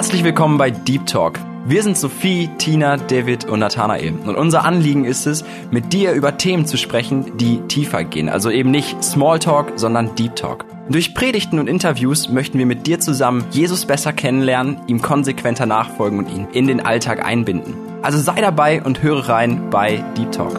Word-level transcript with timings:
Herzlich 0.00 0.24
willkommen 0.24 0.56
bei 0.56 0.70
Deep 0.70 1.04
Talk. 1.04 1.38
Wir 1.66 1.82
sind 1.82 1.94
Sophie, 1.94 2.48
Tina, 2.56 2.96
David 2.96 3.44
und 3.44 3.58
Nathanael. 3.58 4.14
Und 4.24 4.34
unser 4.34 4.64
Anliegen 4.64 5.04
ist 5.04 5.26
es, 5.26 5.44
mit 5.70 5.92
dir 5.92 6.12
über 6.12 6.38
Themen 6.38 6.64
zu 6.64 6.78
sprechen, 6.78 7.36
die 7.36 7.60
tiefer 7.68 8.04
gehen. 8.04 8.30
Also 8.30 8.48
eben 8.48 8.70
nicht 8.70 9.04
Smalltalk, 9.04 9.74
sondern 9.76 10.14
Deep 10.14 10.36
Talk. 10.36 10.64
Durch 10.88 11.14
Predigten 11.14 11.58
und 11.58 11.68
Interviews 11.68 12.30
möchten 12.30 12.58
wir 12.58 12.64
mit 12.64 12.86
dir 12.86 12.98
zusammen 12.98 13.44
Jesus 13.50 13.84
besser 13.84 14.14
kennenlernen, 14.14 14.80
ihm 14.86 15.02
konsequenter 15.02 15.66
nachfolgen 15.66 16.18
und 16.18 16.30
ihn 16.30 16.48
in 16.54 16.66
den 16.66 16.80
Alltag 16.80 17.22
einbinden. 17.22 17.74
Also 18.00 18.16
sei 18.16 18.40
dabei 18.40 18.82
und 18.82 19.02
höre 19.02 19.28
rein 19.28 19.68
bei 19.68 20.02
Deep 20.16 20.32
Talk. 20.32 20.58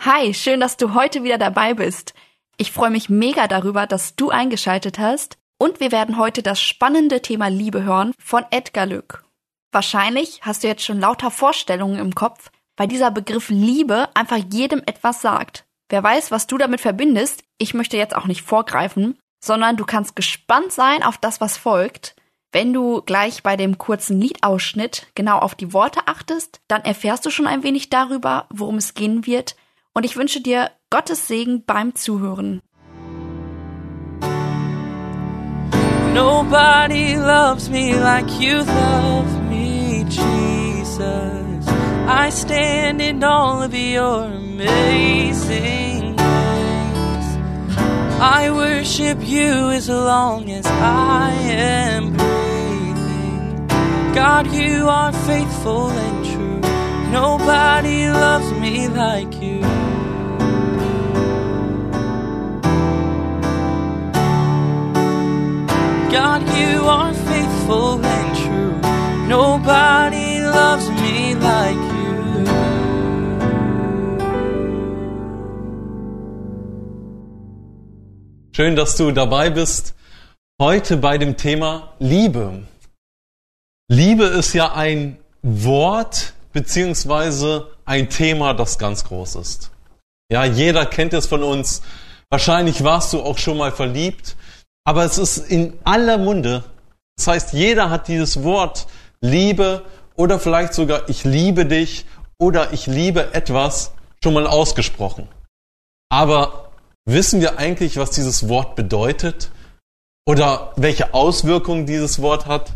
Hi, 0.00 0.34
schön, 0.34 0.58
dass 0.58 0.76
du 0.76 0.92
heute 0.92 1.22
wieder 1.22 1.38
dabei 1.38 1.74
bist. 1.74 2.14
Ich 2.56 2.70
freue 2.70 2.90
mich 2.90 3.08
mega 3.08 3.48
darüber, 3.48 3.86
dass 3.86 4.14
du 4.14 4.30
eingeschaltet 4.30 4.98
hast 4.98 5.38
und 5.58 5.80
wir 5.80 5.90
werden 5.90 6.18
heute 6.18 6.42
das 6.42 6.60
spannende 6.60 7.20
Thema 7.20 7.48
Liebe 7.48 7.82
hören 7.82 8.12
von 8.18 8.44
Edgar 8.50 8.86
Lück. 8.86 9.24
Wahrscheinlich 9.72 10.40
hast 10.42 10.62
du 10.62 10.68
jetzt 10.68 10.84
schon 10.84 11.00
lauter 11.00 11.32
Vorstellungen 11.32 11.98
im 11.98 12.14
Kopf, 12.14 12.50
weil 12.76 12.86
dieser 12.86 13.10
Begriff 13.10 13.48
Liebe 13.48 14.08
einfach 14.14 14.38
jedem 14.52 14.82
etwas 14.86 15.20
sagt. 15.20 15.64
Wer 15.88 16.02
weiß, 16.02 16.30
was 16.30 16.46
du 16.46 16.56
damit 16.56 16.80
verbindest, 16.80 17.42
ich 17.58 17.74
möchte 17.74 17.96
jetzt 17.96 18.14
auch 18.14 18.26
nicht 18.26 18.42
vorgreifen, 18.42 19.18
sondern 19.44 19.76
du 19.76 19.84
kannst 19.84 20.14
gespannt 20.14 20.72
sein 20.72 21.02
auf 21.02 21.18
das, 21.18 21.40
was 21.40 21.56
folgt. 21.56 22.14
Wenn 22.52 22.72
du 22.72 23.02
gleich 23.02 23.42
bei 23.42 23.56
dem 23.56 23.78
kurzen 23.78 24.20
Liedausschnitt 24.20 25.08
genau 25.16 25.40
auf 25.40 25.56
die 25.56 25.72
Worte 25.72 26.06
achtest, 26.06 26.60
dann 26.68 26.82
erfährst 26.82 27.26
du 27.26 27.30
schon 27.30 27.48
ein 27.48 27.64
wenig 27.64 27.90
darüber, 27.90 28.46
worum 28.48 28.76
es 28.76 28.94
gehen 28.94 29.26
wird, 29.26 29.56
und 29.94 30.04
ich 30.04 30.16
wünsche 30.16 30.40
dir 30.40 30.70
Gottes 30.90 31.26
Segen 31.28 31.64
beim 31.64 31.94
Zuhören. 31.94 32.60
Nobody 36.12 37.16
loves 37.16 37.68
me 37.68 37.92
like 37.94 38.30
you 38.38 38.58
love 38.58 39.42
me, 39.50 40.04
Jesus. 40.08 41.66
I 42.06 42.30
stand 42.30 43.00
in 43.00 43.24
all 43.24 43.62
of 43.62 43.74
your 43.74 44.26
amazing 44.26 46.14
grace. 46.14 47.38
I 48.20 48.50
worship 48.52 49.26
you 49.26 49.70
as 49.70 49.88
long 49.88 50.50
as 50.50 50.64
I 50.66 51.32
am 51.50 52.12
breathing. 52.12 53.66
God, 54.14 54.46
you 54.52 54.88
are 54.88 55.12
faithful 55.12 55.88
and 55.88 56.24
true. 56.26 56.60
Nobody 57.10 58.08
loves 58.08 58.52
me 58.52 58.86
like 58.86 59.34
you. 59.42 59.73
God, 66.14 66.42
you 66.56 66.84
are 66.86 67.12
faithful 67.12 68.00
and 68.04 68.36
true. 68.36 69.26
Nobody 69.26 70.38
loves 70.38 70.88
me 71.02 71.34
like 71.34 71.74
you. 71.74 72.46
Schön, 78.52 78.76
dass 78.76 78.96
du 78.96 79.10
dabei 79.10 79.50
bist. 79.50 79.96
Heute 80.60 80.98
bei 80.98 81.18
dem 81.18 81.36
Thema 81.36 81.94
Liebe. 81.98 82.62
Liebe 83.88 84.26
ist 84.26 84.52
ja 84.52 84.72
ein 84.72 85.18
Wort 85.42 86.34
beziehungsweise 86.52 87.72
ein 87.86 88.08
Thema, 88.08 88.54
das 88.54 88.78
ganz 88.78 89.02
groß 89.02 89.34
ist. 89.34 89.72
Ja, 90.30 90.44
jeder 90.44 90.86
kennt 90.86 91.12
es 91.12 91.26
von 91.26 91.42
uns. 91.42 91.82
Wahrscheinlich 92.30 92.84
warst 92.84 93.12
du 93.12 93.20
auch 93.20 93.38
schon 93.38 93.56
mal 93.56 93.72
verliebt. 93.72 94.36
Aber 94.84 95.04
es 95.04 95.18
ist 95.18 95.38
in 95.38 95.78
aller 95.84 96.18
Munde. 96.18 96.64
Das 97.16 97.26
heißt, 97.26 97.52
jeder 97.52 97.90
hat 97.90 98.08
dieses 98.08 98.42
Wort 98.42 98.86
Liebe 99.20 99.84
oder 100.16 100.38
vielleicht 100.38 100.74
sogar 100.74 101.08
ich 101.08 101.24
liebe 101.24 101.64
dich 101.66 102.04
oder 102.38 102.72
ich 102.72 102.86
liebe 102.86 103.32
etwas 103.32 103.92
schon 104.22 104.34
mal 104.34 104.46
ausgesprochen. 104.46 105.28
Aber 106.10 106.70
wissen 107.06 107.40
wir 107.40 107.58
eigentlich, 107.58 107.96
was 107.96 108.10
dieses 108.10 108.48
Wort 108.48 108.76
bedeutet? 108.76 109.50
Oder 110.26 110.72
welche 110.76 111.12
Auswirkungen 111.12 111.86
dieses 111.86 112.22
Wort 112.22 112.46
hat? 112.46 112.72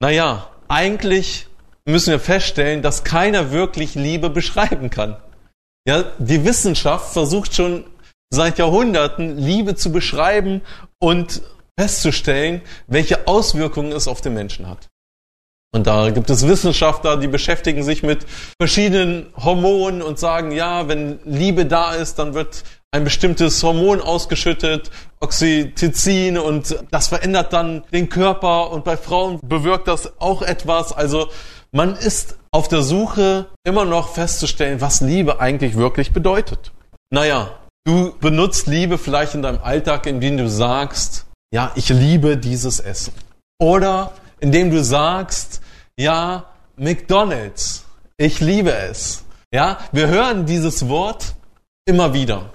Naja, 0.00 0.48
eigentlich 0.68 1.46
müssen 1.84 2.10
wir 2.10 2.20
feststellen, 2.20 2.82
dass 2.82 3.04
keiner 3.04 3.50
wirklich 3.50 3.94
Liebe 3.94 4.30
beschreiben 4.30 4.90
kann. 4.90 5.16
Ja, 5.86 6.04
die 6.18 6.44
Wissenschaft 6.44 7.12
versucht 7.12 7.54
schon 7.54 7.84
seit 8.34 8.58
Jahrhunderten 8.58 9.38
Liebe 9.38 9.74
zu 9.74 9.92
beschreiben 9.92 10.60
und 10.98 11.42
festzustellen, 11.78 12.62
welche 12.86 13.26
Auswirkungen 13.26 13.92
es 13.92 14.06
auf 14.08 14.20
den 14.20 14.34
Menschen 14.34 14.68
hat. 14.68 14.88
Und 15.74 15.88
da 15.88 16.10
gibt 16.10 16.30
es 16.30 16.46
Wissenschaftler, 16.46 17.16
die 17.16 17.26
beschäftigen 17.26 17.82
sich 17.82 18.04
mit 18.04 18.24
verschiedenen 18.60 19.26
Hormonen 19.36 20.02
und 20.02 20.20
sagen, 20.20 20.52
ja, 20.52 20.86
wenn 20.86 21.18
Liebe 21.24 21.66
da 21.66 21.94
ist, 21.94 22.20
dann 22.20 22.32
wird 22.34 22.62
ein 22.92 23.02
bestimmtes 23.02 23.60
Hormon 23.60 24.00
ausgeschüttet, 24.00 24.92
Oxytocin, 25.18 26.38
und 26.38 26.78
das 26.92 27.08
verändert 27.08 27.52
dann 27.52 27.82
den 27.92 28.08
Körper 28.08 28.70
und 28.70 28.84
bei 28.84 28.96
Frauen 28.96 29.40
bewirkt 29.42 29.88
das 29.88 30.20
auch 30.20 30.42
etwas. 30.42 30.92
Also 30.92 31.26
man 31.72 31.96
ist 31.96 32.38
auf 32.52 32.68
der 32.68 32.82
Suche, 32.82 33.46
immer 33.64 33.84
noch 33.84 34.14
festzustellen, 34.14 34.80
was 34.80 35.00
Liebe 35.00 35.40
eigentlich 35.40 35.76
wirklich 35.76 36.12
bedeutet. 36.12 36.70
Naja, 37.10 37.50
Du 37.86 38.16
benutzt 38.18 38.66
Liebe 38.66 38.96
vielleicht 38.96 39.34
in 39.34 39.42
deinem 39.42 39.60
Alltag, 39.62 40.06
indem 40.06 40.38
du 40.38 40.48
sagst, 40.48 41.26
ja, 41.52 41.70
ich 41.74 41.90
liebe 41.90 42.38
dieses 42.38 42.80
Essen. 42.80 43.12
Oder 43.60 44.12
indem 44.40 44.70
du 44.70 44.82
sagst, 44.82 45.60
ja, 45.98 46.46
McDonald's, 46.76 47.84
ich 48.16 48.40
liebe 48.40 48.72
es. 48.72 49.24
Ja, 49.52 49.78
wir 49.92 50.08
hören 50.08 50.46
dieses 50.46 50.88
Wort 50.88 51.34
immer 51.84 52.14
wieder. 52.14 52.52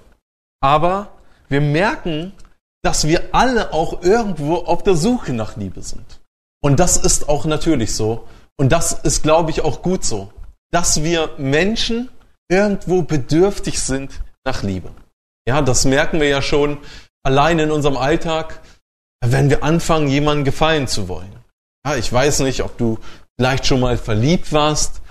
Aber 0.61 1.13
wir 1.47 1.61
merken, 1.61 2.33
dass 2.81 3.07
wir 3.07 3.29
alle 3.31 3.71
auch 3.71 4.01
irgendwo 4.01 4.55
auf 4.55 4.81
der 4.81 4.95
Suche 4.95 5.33
nach 5.33 5.55
Liebe 5.57 5.83
sind. 5.83 6.21
Und 6.61 6.79
das 6.79 6.97
ist 6.97 7.29
auch 7.29 7.45
natürlich 7.45 7.95
so. 7.95 8.27
Und 8.57 8.71
das 8.71 8.93
ist, 8.93 9.21
glaube 9.21 9.51
ich, 9.51 9.61
auch 9.61 9.83
gut 9.83 10.03
so. 10.03 10.33
Dass 10.71 11.03
wir 11.03 11.35
Menschen 11.37 12.09
irgendwo 12.49 13.03
bedürftig 13.03 13.79
sind 13.79 14.21
nach 14.43 14.63
Liebe. 14.63 14.91
Ja, 15.49 15.63
das 15.63 15.83
merken 15.83 16.21
wir 16.21 16.27
ja 16.27 16.43
schon 16.43 16.77
allein 17.23 17.57
in 17.57 17.71
unserem 17.71 17.97
Alltag, 17.97 18.61
wenn 19.25 19.49
wir 19.49 19.63
anfangen, 19.63 20.07
jemandem 20.07 20.45
gefallen 20.45 20.87
zu 20.87 21.07
wollen. 21.07 21.33
Ja, 21.83 21.95
ich 21.95 22.13
weiß 22.13 22.41
nicht, 22.41 22.61
ob 22.61 22.77
du 22.77 22.99
vielleicht 23.35 23.65
schon 23.65 23.79
mal 23.79 23.97
verliebt 23.97 24.53
warst, 24.53 25.01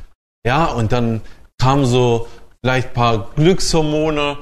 ja, 0.47 0.67
und 0.67 0.93
dann 0.93 1.23
kamen 1.61 1.87
so 1.87 2.29
vielleicht 2.63 2.91
ein 2.91 2.95
paar 2.95 3.31
Glückshormone 3.35 4.39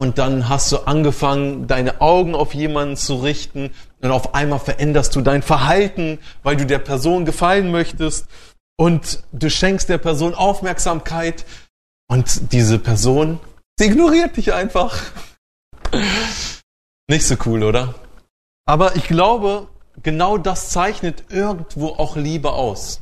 und 0.00 0.18
dann 0.18 0.48
hast 0.48 0.70
du 0.70 0.86
angefangen, 0.86 1.66
deine 1.66 2.00
Augen 2.00 2.36
auf 2.36 2.54
jemanden 2.54 2.96
zu 2.96 3.16
richten 3.16 3.72
und 4.00 4.12
auf 4.12 4.36
einmal 4.36 4.60
veränderst 4.60 5.16
du 5.16 5.20
dein 5.20 5.42
Verhalten, 5.42 6.20
weil 6.44 6.54
du 6.54 6.64
der 6.64 6.78
Person 6.78 7.24
gefallen 7.24 7.72
möchtest 7.72 8.28
und 8.78 9.24
du 9.32 9.50
schenkst 9.50 9.88
der 9.88 9.98
Person 9.98 10.32
Aufmerksamkeit 10.32 11.44
und 12.08 12.52
diese 12.52 12.78
Person, 12.78 13.40
sie 13.76 13.86
ignoriert 13.86 14.36
dich 14.36 14.52
einfach. 14.52 15.02
Nicht 17.08 17.26
so 17.26 17.36
cool, 17.46 17.64
oder? 17.64 17.94
Aber 18.66 18.96
ich 18.96 19.04
glaube, 19.04 19.68
genau 20.02 20.38
das 20.38 20.70
zeichnet 20.70 21.24
irgendwo 21.30 21.88
auch 21.88 22.16
Liebe 22.16 22.52
aus. 22.52 23.00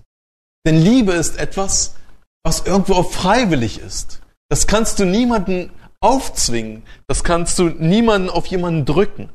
Denn 0.66 0.76
Liebe 0.76 1.12
ist 1.12 1.38
etwas, 1.38 1.94
was 2.42 2.66
irgendwo 2.66 2.94
auch 2.94 3.10
freiwillig 3.10 3.78
ist. 3.78 4.20
Das 4.48 4.66
kannst 4.66 4.98
du 4.98 5.04
niemanden 5.04 5.70
aufzwingen. 6.00 6.84
Das 7.06 7.24
kannst 7.24 7.58
du 7.58 7.64
niemanden 7.64 8.30
auf 8.30 8.46
jemanden 8.46 8.84
drücken. 8.84 9.28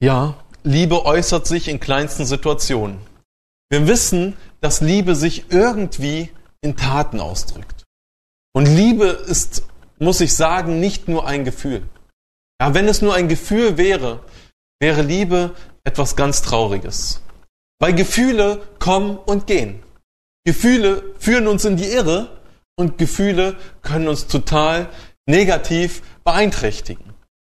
Ja, 0.00 0.34
Liebe 0.62 1.04
äußert 1.04 1.46
sich 1.46 1.68
in 1.68 1.80
kleinsten 1.80 2.26
Situationen. 2.26 2.98
Wir 3.70 3.88
wissen, 3.88 4.36
dass 4.60 4.80
Liebe 4.80 5.14
sich 5.16 5.50
irgendwie 5.50 6.30
in 6.60 6.76
Taten 6.76 7.20
ausdrückt. 7.20 7.84
Und 8.52 8.66
Liebe 8.66 9.06
ist, 9.06 9.64
muss 9.98 10.20
ich 10.20 10.34
sagen, 10.34 10.80
nicht 10.80 11.08
nur 11.08 11.26
ein 11.26 11.44
Gefühl. 11.44 11.88
Ja, 12.60 12.74
wenn 12.74 12.88
es 12.88 13.02
nur 13.02 13.14
ein 13.14 13.28
Gefühl 13.28 13.76
wäre, 13.76 14.20
wäre 14.80 15.02
Liebe 15.02 15.54
etwas 15.84 16.16
ganz 16.16 16.42
Trauriges. 16.42 17.22
Weil 17.78 17.94
Gefühle 17.94 18.62
kommen 18.78 19.18
und 19.18 19.46
gehen. 19.46 19.82
Gefühle 20.46 21.14
führen 21.18 21.48
uns 21.48 21.64
in 21.64 21.76
die 21.76 21.90
Irre 21.90 22.40
und 22.78 22.98
Gefühle 22.98 23.56
können 23.82 24.08
uns 24.08 24.26
total 24.26 24.88
negativ 25.28 26.02
beeinträchtigen, 26.24 27.14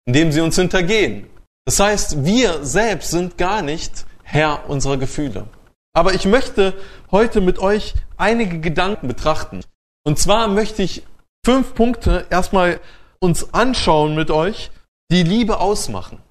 indem 0.06 0.32
sie 0.32 0.42
uns 0.42 0.56
hintergehen. 0.56 1.28
Das 1.66 1.80
heißt, 1.80 2.24
wir 2.24 2.64
selbst 2.64 3.12
sind 3.12 3.38
gar 3.38 3.62
nicht 3.62 4.06
Herr 4.24 4.70
unserer 4.70 4.98
Gefühle. 4.98 5.48
Aber 5.94 6.14
ich 6.14 6.26
möchte 6.26 6.74
heute 7.12 7.42
mit 7.42 7.60
euch 7.60 7.94
einige 8.16 8.60
Gedanken 8.60 9.08
betrachten. 9.08 9.62
Und 10.06 10.18
zwar 10.18 10.48
möchte 10.48 10.82
ich 10.82 11.04
fünf 11.46 11.74
Punkte 11.74 12.26
erstmal 12.30 12.80
uns 13.20 13.54
anschauen 13.54 14.16
mit 14.16 14.32
euch, 14.32 14.72
die 15.12 15.24
Liebe 15.24 15.60
ausmachen. 15.60 16.22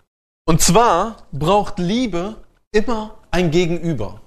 Und 0.46 0.60
zwar 0.60 1.26
braucht 1.32 1.78
Liebe 1.78 2.36
immer 2.72 3.18
ein 3.30 3.50
Gegenüber. 3.50 4.20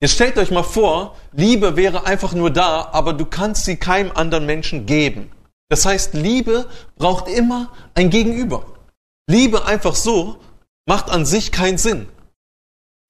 Jetzt 0.00 0.14
stellt 0.14 0.36
euch 0.38 0.50
mal 0.50 0.64
vor, 0.64 1.16
Liebe 1.32 1.76
wäre 1.76 2.06
einfach 2.06 2.32
nur 2.32 2.50
da, 2.50 2.88
aber 2.92 3.12
du 3.12 3.24
kannst 3.24 3.64
sie 3.64 3.76
keinem 3.76 4.10
anderen 4.12 4.46
Menschen 4.46 4.86
geben. 4.86 5.30
Das 5.68 5.86
heißt, 5.86 6.14
Liebe 6.14 6.68
braucht 6.96 7.28
immer 7.28 7.72
ein 7.94 8.10
Gegenüber. 8.10 8.66
Liebe 9.30 9.64
einfach 9.64 9.94
so 9.94 10.38
macht 10.86 11.08
an 11.08 11.24
sich 11.24 11.52
keinen 11.52 11.78
Sinn. 11.78 12.08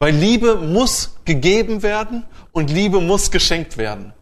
Weil 0.01 0.15
Liebe 0.15 0.57
muss 0.57 1.17
gegeben 1.25 1.83
werden 1.83 2.25
und 2.53 2.71
Liebe 2.71 3.01
muss 3.01 3.31
geschenkt 3.31 3.79
werden. 3.79 4.13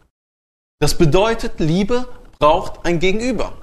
Das 0.79 0.97
bedeutet, 0.97 1.59
Liebe 1.59 2.07
braucht 2.39 2.85
ein 2.85 2.99
Gegenüber. 2.99 3.53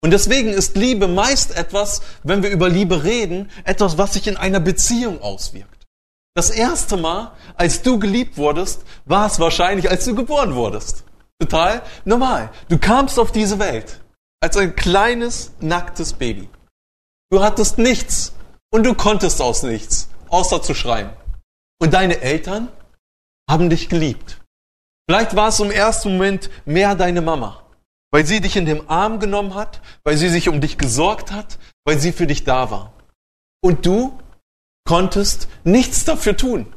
Und 0.00 0.12
deswegen 0.12 0.50
ist 0.50 0.76
Liebe 0.76 1.08
meist 1.08 1.56
etwas, 1.56 2.02
wenn 2.22 2.42
wir 2.42 2.50
über 2.50 2.68
Liebe 2.68 3.02
reden, 3.02 3.50
etwas, 3.64 3.98
was 3.98 4.14
sich 4.14 4.26
in 4.28 4.36
einer 4.36 4.60
Beziehung 4.60 5.20
auswirkt. 5.20 5.86
Das 6.36 6.50
erste 6.50 6.96
Mal, 6.96 7.32
als 7.56 7.82
du 7.82 7.98
geliebt 7.98 8.36
wurdest, 8.36 8.84
war 9.06 9.26
es 9.26 9.40
wahrscheinlich, 9.40 9.90
als 9.90 10.04
du 10.04 10.14
geboren 10.14 10.54
wurdest. 10.54 11.02
Total 11.40 11.82
normal. 12.04 12.50
Du 12.68 12.78
kamst 12.78 13.18
auf 13.18 13.32
diese 13.32 13.58
Welt 13.58 14.00
als 14.40 14.56
ein 14.56 14.76
kleines, 14.76 15.52
nacktes 15.60 16.12
Baby. 16.12 16.48
Du 17.30 17.42
hattest 17.42 17.78
nichts 17.78 18.32
und 18.70 18.84
du 18.84 18.94
konntest 18.94 19.40
aus 19.40 19.64
nichts, 19.64 20.08
außer 20.28 20.62
zu 20.62 20.74
schreien. 20.74 21.10
Und 21.80 21.94
deine 21.94 22.20
Eltern 22.20 22.68
haben 23.48 23.70
dich 23.70 23.88
geliebt. 23.88 24.40
Vielleicht 25.08 25.34
war 25.34 25.48
es 25.48 25.58
im 25.58 25.70
ersten 25.70 26.12
Moment 26.12 26.50
mehr 26.66 26.94
deine 26.94 27.22
Mama, 27.22 27.62
weil 28.10 28.26
sie 28.26 28.40
dich 28.40 28.56
in 28.56 28.66
den 28.66 28.88
Arm 28.88 29.20
genommen 29.20 29.54
hat, 29.54 29.80
weil 30.04 30.16
sie 30.16 30.28
sich 30.28 30.48
um 30.48 30.60
dich 30.60 30.78
gesorgt 30.78 31.32
hat, 31.32 31.58
weil 31.84 31.98
sie 31.98 32.12
für 32.12 32.26
dich 32.26 32.44
da 32.44 32.70
war. 32.70 32.92
Und 33.62 33.86
du 33.86 34.18
konntest 34.86 35.48
nichts 35.64 36.04
dafür 36.04 36.36
tun. 36.36 36.74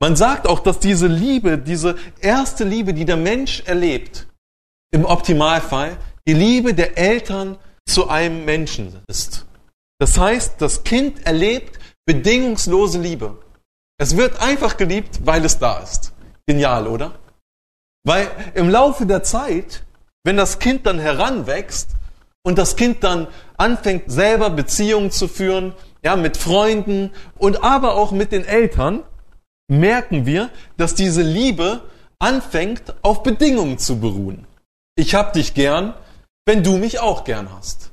Man 0.00 0.16
sagt 0.16 0.46
auch, 0.46 0.60
dass 0.60 0.78
diese 0.78 1.06
Liebe, 1.06 1.58
diese 1.58 1.96
erste 2.20 2.64
Liebe, 2.64 2.94
die 2.94 3.04
der 3.04 3.16
Mensch 3.16 3.62
erlebt, 3.66 4.28
im 4.92 5.04
Optimalfall 5.04 5.96
die 6.26 6.34
Liebe 6.34 6.74
der 6.74 6.96
Eltern 6.98 7.58
zu 7.86 8.08
einem 8.08 8.44
Menschen 8.44 9.00
ist. 9.08 9.46
Das 9.98 10.18
heißt, 10.18 10.60
das 10.60 10.84
Kind 10.84 11.26
erlebt 11.26 11.78
bedingungslose 12.06 13.00
Liebe. 13.00 13.38
Es 13.98 14.16
wird 14.16 14.40
einfach 14.40 14.76
geliebt, 14.76 15.20
weil 15.24 15.44
es 15.44 15.58
da 15.58 15.78
ist. 15.80 16.12
Genial, 16.46 16.86
oder? 16.86 17.18
Weil 18.04 18.30
im 18.54 18.70
Laufe 18.70 19.06
der 19.06 19.22
Zeit, 19.22 19.84
wenn 20.28 20.36
das 20.36 20.58
Kind 20.58 20.84
dann 20.84 20.98
heranwächst 20.98 21.88
und 22.42 22.58
das 22.58 22.76
Kind 22.76 23.02
dann 23.02 23.28
anfängt, 23.56 24.12
selber 24.12 24.50
Beziehungen 24.50 25.10
zu 25.10 25.26
führen, 25.26 25.72
ja, 26.04 26.16
mit 26.16 26.36
Freunden 26.36 27.12
und 27.38 27.64
aber 27.64 27.94
auch 27.94 28.12
mit 28.12 28.30
den 28.30 28.44
Eltern, 28.44 29.04
merken 29.68 30.26
wir, 30.26 30.50
dass 30.76 30.94
diese 30.94 31.22
Liebe 31.22 31.80
anfängt, 32.18 32.94
auf 33.00 33.22
Bedingungen 33.22 33.78
zu 33.78 34.00
beruhen. 34.00 34.46
Ich 34.96 35.14
hab 35.14 35.32
dich 35.32 35.54
gern, 35.54 35.94
wenn 36.44 36.62
du 36.62 36.76
mich 36.76 37.00
auch 37.00 37.24
gern 37.24 37.50
hast. 37.50 37.90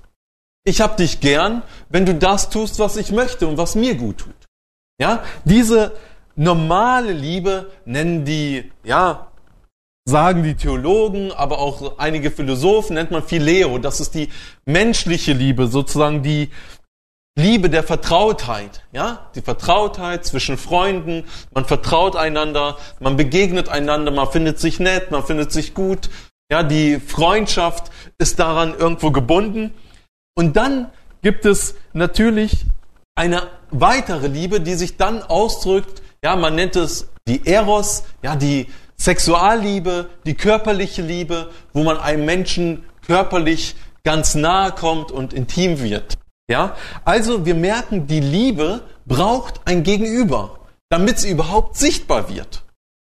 Ich 0.65 0.81
hab 0.81 0.97
dich 0.97 1.21
gern, 1.21 1.61
wenn 1.88 2.05
du 2.05 2.15
das 2.15 2.49
tust, 2.49 2.79
was 2.79 2.97
ich 2.97 3.13
möchte 3.13 3.47
und 3.47 3.57
was 3.57 3.75
mir 3.75 3.95
gut 3.95 4.17
tut. 4.17 4.35
Ja, 4.99 5.23
diese 5.45 5.93
normale 6.35 7.13
Liebe 7.13 7.71
nennen 7.85 8.25
die, 8.25 8.73
ja, 8.83 9.31
sagen 10.05 10.43
die 10.43 10.55
Theologen, 10.55 11.31
aber 11.31 11.57
auch 11.59 11.97
einige 11.97 12.29
Philosophen 12.29 12.93
nennt 12.93 13.11
man 13.11 13.23
Phileo. 13.23 13.79
Das 13.79 13.99
ist 13.99 14.13
die 14.13 14.29
menschliche 14.65 15.33
Liebe, 15.33 15.67
sozusagen 15.67 16.21
die 16.21 16.51
Liebe 17.37 17.69
der 17.69 17.83
Vertrautheit, 17.83 18.83
ja, 18.93 19.29
die 19.35 19.41
Vertrautheit 19.41 20.25
zwischen 20.25 20.57
Freunden, 20.57 21.25
man 21.53 21.65
vertraut 21.65 22.15
einander, 22.15 22.77
man 23.01 23.17
begegnet 23.17 23.67
einander, 23.67 24.11
man 24.11 24.31
findet 24.31 24.59
sich 24.59 24.79
nett, 24.79 25.11
man 25.11 25.23
findet 25.25 25.51
sich 25.51 25.73
gut, 25.73 26.09
ja, 26.49 26.63
die 26.63 26.99
Freundschaft 26.99 27.91
ist 28.19 28.39
daran 28.39 28.73
irgendwo 28.77 29.11
gebunden. 29.11 29.73
Und 30.33 30.55
dann 30.55 30.91
gibt 31.21 31.45
es 31.45 31.75
natürlich 31.91 32.65
eine 33.15 33.43
weitere 33.69 34.27
Liebe, 34.27 34.61
die 34.61 34.75
sich 34.75 34.95
dann 34.95 35.21
ausdrückt, 35.21 36.03
ja, 36.23 36.37
man 36.37 36.55
nennt 36.55 36.77
es 36.77 37.09
die 37.27 37.45
Eros, 37.45 38.03
ja, 38.21 38.37
die 38.37 38.67
Sexualliebe, 38.97 40.09
die 40.25 40.36
körperliche 40.36 41.01
Liebe, 41.01 41.51
wo 41.74 41.83
man 41.83 41.97
einem 41.97 42.25
Menschen 42.25 42.83
körperlich 43.06 43.75
ganz 44.03 44.36
nahe 44.36 44.71
kommt 44.71 45.12
und 45.12 45.33
intim 45.33 45.81
wird. 45.81 46.18
Ja, 46.50 46.75
also 47.03 47.45
wir 47.45 47.56
merken, 47.56 48.07
die 48.07 48.19
Liebe 48.19 48.81
braucht 49.06 49.62
ein 49.65 49.83
Gegenüber, 49.83 50.59
damit 50.89 51.19
sie 51.19 51.31
überhaupt 51.31 51.75
sichtbar 51.75 52.30
wird. 52.30 52.63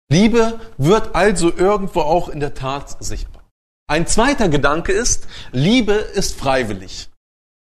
Liebe 0.09 0.59
wird 0.77 1.15
also 1.15 1.51
irgendwo 1.55 2.01
auch 2.01 2.29
in 2.29 2.39
der 2.39 2.53
Tat 2.53 3.03
sichtbar. 3.03 3.43
Ein 3.87 4.07
zweiter 4.07 4.49
Gedanke 4.49 4.91
ist, 4.91 5.27
Liebe 5.51 5.93
ist 5.93 6.39
freiwillig. 6.39 7.09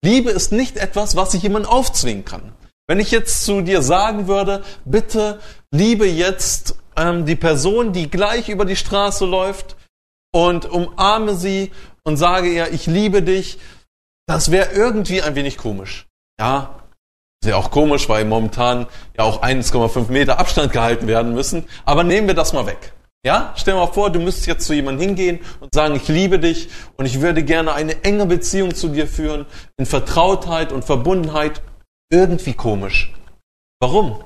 Liebe 0.03 0.31
ist 0.31 0.53
nicht 0.53 0.77
etwas, 0.77 1.17
was 1.17 1.35
ich 1.35 1.43
jemand 1.43 1.69
aufzwingen 1.69 2.25
kann. 2.25 2.53
Wenn 2.87 3.01
ich 3.01 3.11
jetzt 3.11 3.45
zu 3.45 3.61
dir 3.61 3.83
sagen 3.83 4.29
würde, 4.29 4.65
bitte 4.85 5.41
liebe 5.71 6.07
jetzt 6.07 6.77
ähm, 6.99 7.25
die 7.25 7.37
Person, 7.37 7.93
die 7.93 8.11
gleich 8.11 8.49
über 8.49 8.65
die 8.65 8.77
Straße 8.77 9.25
läuft 9.25 9.77
und 10.33 10.67
umarme 10.67 11.35
sie 11.35 11.73
und 12.05 12.17
sage 12.17 12.49
ihr, 12.49 12.73
ich 12.73 12.87
liebe 12.87 13.23
dich, 13.23 13.59
das 14.27 14.51
wäre 14.51 14.73
irgendwie 14.73 15.23
ein 15.23 15.35
wenig 15.35 15.57
komisch. 15.57 16.07
Ja, 16.39 16.85
ja 17.45 17.57
auch 17.57 17.71
komisch, 17.71 18.09
weil 18.09 18.25
momentan 18.25 18.87
ja 19.17 19.25
auch 19.25 19.43
1,5 19.43 20.11
Meter 20.11 20.39
Abstand 20.39 20.73
gehalten 20.73 21.07
werden 21.07 21.35
müssen. 21.35 21.67
Aber 21.85 22.05
nehmen 22.05 22.27
wir 22.27 22.35
das 22.35 22.53
mal 22.53 22.67
weg. 22.67 22.93
Ja, 23.25 23.53
stell 23.57 23.75
dir 23.75 23.81
mal 23.81 23.93
vor, 23.93 24.11
du 24.11 24.21
müsstest 24.21 24.47
jetzt 24.47 24.67
zu 24.67 24.75
jemandem 24.75 25.09
hingehen 25.09 25.41
und 25.61 25.75
sagen, 25.75 25.97
ich 25.97 26.07
liebe 26.09 26.39
dich 26.39 26.69
und 26.97 27.05
ich 27.07 27.21
würde 27.21 27.43
gerne 27.43 27.73
eine 27.73 28.05
enge 28.05 28.27
Beziehung 28.27 28.75
zu 28.75 28.89
dir 28.89 29.09
führen, 29.09 29.47
in 29.77 29.87
Vertrautheit 29.87 30.73
und 30.73 30.85
Verbundenheit. 30.85 31.63
Irgendwie 32.11 32.55
komisch. 32.55 33.13
Warum? 33.81 34.23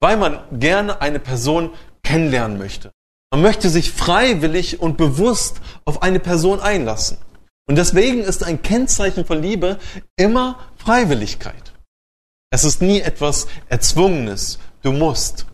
Weil 0.00 0.16
man 0.16 0.40
gerne 0.58 1.00
eine 1.00 1.20
Person 1.20 1.70
kennenlernen 2.02 2.58
möchte. 2.58 2.92
Man 3.32 3.42
möchte 3.42 3.70
sich 3.70 3.90
freiwillig 3.90 4.80
und 4.80 4.96
bewusst 4.96 5.60
auf 5.84 6.02
eine 6.02 6.20
Person 6.20 6.60
einlassen. 6.60 7.16
Und 7.66 7.76
deswegen 7.76 8.20
ist 8.20 8.44
ein 8.44 8.60
Kennzeichen 8.60 9.24
von 9.24 9.40
Liebe 9.40 9.78
immer 10.16 10.58
Freiwilligkeit. 10.76 11.72
Es 12.50 12.64
ist 12.64 12.82
nie 12.82 13.00
etwas 13.00 13.46
Erzwungenes. 13.68 14.58
Du 14.82 14.92
musst. 14.92 15.46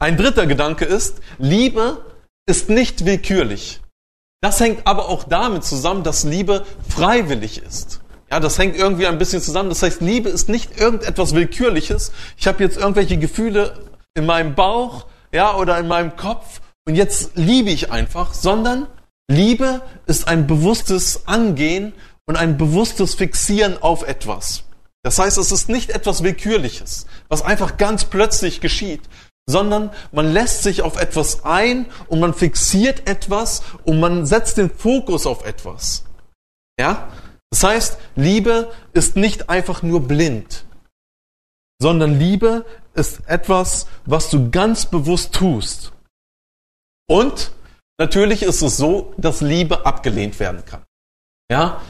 Ein 0.00 0.16
dritter 0.16 0.46
Gedanke 0.46 0.84
ist, 0.84 1.20
Liebe 1.38 2.04
ist 2.46 2.68
nicht 2.68 3.04
willkürlich. 3.04 3.80
Das 4.40 4.58
hängt 4.58 4.84
aber 4.88 5.08
auch 5.08 5.22
damit 5.22 5.62
zusammen, 5.62 6.02
dass 6.02 6.24
Liebe 6.24 6.66
freiwillig 6.88 7.62
ist. 7.62 8.00
Ja, 8.28 8.40
das 8.40 8.58
hängt 8.58 8.74
irgendwie 8.74 9.06
ein 9.06 9.18
bisschen 9.18 9.40
zusammen. 9.40 9.68
Das 9.68 9.82
heißt, 9.82 10.00
Liebe 10.00 10.30
ist 10.30 10.48
nicht 10.48 10.80
irgendetwas 10.80 11.34
Willkürliches. 11.34 12.10
Ich 12.36 12.48
habe 12.48 12.64
jetzt 12.64 12.78
irgendwelche 12.78 13.18
Gefühle 13.18 13.91
in 14.14 14.26
meinem 14.26 14.54
Bauch, 14.54 15.06
ja, 15.32 15.56
oder 15.56 15.78
in 15.78 15.88
meinem 15.88 16.16
Kopf 16.16 16.60
und 16.86 16.96
jetzt 16.96 17.32
liebe 17.36 17.70
ich 17.70 17.92
einfach, 17.92 18.34
sondern 18.34 18.86
Liebe 19.28 19.82
ist 20.06 20.26
ein 20.26 20.46
bewusstes 20.46 21.26
Angehen 21.26 21.94
und 22.26 22.36
ein 22.36 22.56
bewusstes 22.58 23.14
Fixieren 23.14 23.80
auf 23.80 24.02
etwas. 24.02 24.64
Das 25.04 25.18
heißt, 25.18 25.38
es 25.38 25.52
ist 25.52 25.68
nicht 25.68 25.90
etwas 25.90 26.22
Willkürliches, 26.22 27.06
was 27.28 27.42
einfach 27.42 27.76
ganz 27.76 28.04
plötzlich 28.04 28.60
geschieht, 28.60 29.02
sondern 29.46 29.90
man 30.12 30.32
lässt 30.32 30.62
sich 30.62 30.82
auf 30.82 30.96
etwas 31.00 31.44
ein 31.44 31.86
und 32.08 32.20
man 32.20 32.34
fixiert 32.34 33.08
etwas 33.08 33.62
und 33.84 33.98
man 33.98 34.26
setzt 34.26 34.58
den 34.58 34.70
Fokus 34.70 35.26
auf 35.26 35.44
etwas. 35.44 36.04
Ja? 36.78 37.08
Das 37.50 37.64
heißt, 37.64 37.98
Liebe 38.16 38.72
ist 38.92 39.16
nicht 39.16 39.50
einfach 39.50 39.82
nur 39.82 40.06
blind, 40.06 40.64
sondern 41.82 42.18
Liebe 42.18 42.64
ist 42.94 43.20
etwas, 43.26 43.86
was 44.06 44.30
du 44.30 44.50
ganz 44.50 44.86
bewusst 44.86 45.34
tust. 45.34 45.92
Und 47.06 47.52
Natürlich 48.02 48.42
ist 48.42 48.62
es 48.62 48.78
so, 48.78 49.14
dass 49.16 49.42
Liebe 49.42 49.86
abgelehnt 49.86 50.40
werden 50.40 50.64
kann. 50.64 50.82
Ja? 51.48 51.80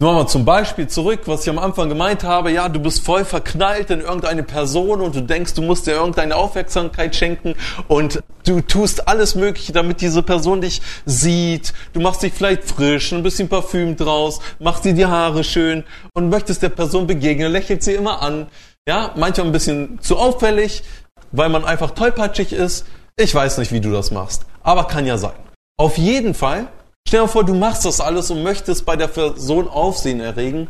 Nur 0.00 0.14
mal 0.14 0.26
zum 0.26 0.44
Beispiel 0.44 0.88
zurück, 0.88 1.20
was 1.26 1.42
ich 1.42 1.50
am 1.50 1.60
Anfang 1.60 1.88
gemeint 1.88 2.24
habe. 2.24 2.50
Ja, 2.50 2.68
du 2.68 2.80
bist 2.80 3.04
voll 3.04 3.24
verknallt 3.24 3.90
in 3.90 4.00
irgendeine 4.00 4.42
Person 4.42 5.00
und 5.00 5.14
du 5.14 5.20
denkst, 5.20 5.54
du 5.54 5.62
musst 5.62 5.86
dir 5.86 5.92
irgendeine 5.92 6.34
Aufmerksamkeit 6.34 7.14
schenken 7.14 7.54
und 7.86 8.24
du 8.44 8.60
tust 8.60 9.06
alles 9.06 9.36
Mögliche, 9.36 9.72
damit 9.72 10.00
diese 10.00 10.24
Person 10.24 10.62
dich 10.62 10.82
sieht. 11.06 11.72
Du 11.92 12.00
machst 12.00 12.24
dich 12.24 12.32
vielleicht 12.32 12.64
frisch, 12.64 13.12
ein 13.12 13.22
bisschen 13.22 13.48
Parfüm 13.48 13.94
draus, 13.94 14.40
machst 14.58 14.84
dir 14.84 14.94
die 14.94 15.06
Haare 15.06 15.44
schön 15.44 15.84
und 16.14 16.30
möchtest 16.30 16.64
der 16.64 16.70
Person 16.70 17.06
begegnen, 17.06 17.52
lächelt 17.52 17.84
sie 17.84 17.92
immer 17.92 18.20
an. 18.20 18.48
Ja, 18.88 19.12
manchmal 19.16 19.46
ein 19.46 19.52
bisschen 19.52 20.00
zu 20.00 20.18
auffällig, 20.18 20.82
weil 21.30 21.48
man 21.48 21.64
einfach 21.64 21.92
tollpatschig 21.92 22.52
ist. 22.52 22.86
Ich 23.16 23.34
weiß 23.34 23.58
nicht, 23.58 23.72
wie 23.72 23.80
du 23.80 23.92
das 23.92 24.10
machst, 24.10 24.46
aber 24.62 24.86
kann 24.86 25.06
ja 25.06 25.18
sein. 25.18 25.34
Auf 25.78 25.98
jeden 25.98 26.34
Fall, 26.34 26.68
stell 27.06 27.22
dir 27.22 27.28
vor, 27.28 27.44
du 27.44 27.54
machst 27.54 27.84
das 27.84 28.00
alles 28.00 28.30
und 28.30 28.42
möchtest 28.42 28.84
bei 28.84 28.96
der 28.96 29.08
Person 29.08 29.68
Aufsehen 29.68 30.20
erregen, 30.20 30.68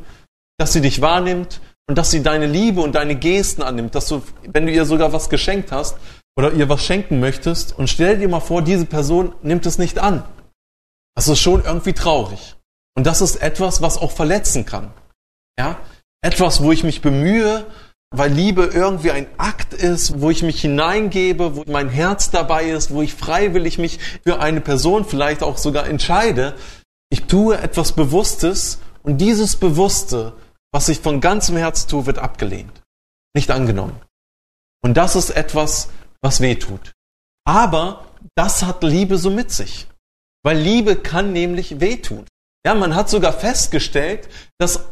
dass 0.59 0.73
sie 0.73 0.81
dich 0.81 1.01
wahrnimmt 1.01 1.61
und 1.89 1.97
dass 1.97 2.11
sie 2.11 2.23
deine 2.23 2.47
Liebe 2.47 2.81
und 2.81 2.95
deine 2.95 3.17
Gesten 3.17 3.63
annimmt, 3.63 3.95
dass 3.95 4.09
du, 4.09 4.23
wenn 4.47 4.67
du 4.67 4.73
ihr 4.73 4.85
sogar 4.85 5.13
was 5.13 5.31
geschenkt 5.31 5.73
hast 5.73 5.97
oder 6.37 6.53
ihr 6.53 6.69
was 6.69 6.85
schenken 6.85 7.21
möchtest 7.21 7.79
und 7.79 7.89
stell 7.89 8.19
dir 8.19 8.29
mal 8.29 8.41
vor, 8.41 8.63
diese 8.63 8.87
Person 8.87 9.35
nimmt 9.43 9.67
es 9.67 9.79
nicht 9.79 9.99
an. 9.99 10.25
Das 11.15 11.29
ist 11.29 11.41
schon 11.41 11.65
irgendwie 11.65 11.93
traurig. 11.93 12.57
Und 12.95 13.07
das 13.07 13.21
ist 13.21 13.37
etwas, 13.37 13.83
was 13.83 13.99
auch 13.99 14.13
verletzen 14.13 14.67
kann. 14.67 14.93
Ja? 15.59 15.79
Etwas, 16.23 16.63
wo 16.63 16.73
ich 16.73 16.85
mich 16.85 17.03
bemühe, 17.03 17.67
weil 18.13 18.31
Liebe 18.31 18.65
irgendwie 18.65 19.11
ein 19.11 19.27
Akt 19.39 19.73
ist, 19.73 20.21
wo 20.21 20.31
ich 20.31 20.43
mich 20.43 20.61
hineingebe, 20.61 21.57
wo 21.57 21.65
mein 21.67 21.89
Herz 21.89 22.31
dabei 22.31 22.71
ist, 22.71 22.93
wo 22.93 23.03
ich 23.03 23.15
freiwillig 23.15 23.79
mich 23.79 23.99
für 24.23 24.41
eine 24.41 24.61
Person 24.61 25.05
vielleicht 25.05 25.43
auch 25.43 25.57
sogar 25.57 25.87
entscheide. 25.87 26.55
Ich 27.11 27.25
tue 27.25 27.59
etwas 27.59 27.93
Bewusstes 27.93 28.79
und 29.03 29.19
dieses 29.19 29.57
Bewusste, 29.57 30.35
was 30.73 30.89
ich 30.89 31.01
von 31.01 31.21
ganzem 31.21 31.57
Herzen 31.57 31.89
tue, 31.89 32.07
wird 32.07 32.19
abgelehnt, 32.19 32.83
nicht 33.35 33.51
angenommen. 33.51 34.01
Und 34.83 34.97
das 34.97 35.17
ist 35.17 35.31
etwas, 35.31 35.89
was 36.21 36.41
weh 36.41 36.57
tut. 36.57 36.93
Aber 37.45 38.07
das 38.35 38.63
hat 38.63 38.83
Liebe 38.83 39.19
so 39.19 39.31
mit 39.31 39.51
sich. 39.51 39.87
Weil 40.45 40.59
Liebe 40.59 40.97
kann 40.97 41.33
nämlich 41.33 41.81
wehtun. 41.81 42.27
Ja, 42.65 42.75
man 42.75 42.95
hat 42.95 43.09
sogar 43.09 43.33
festgestellt, 43.33 44.29
dass 44.59 44.85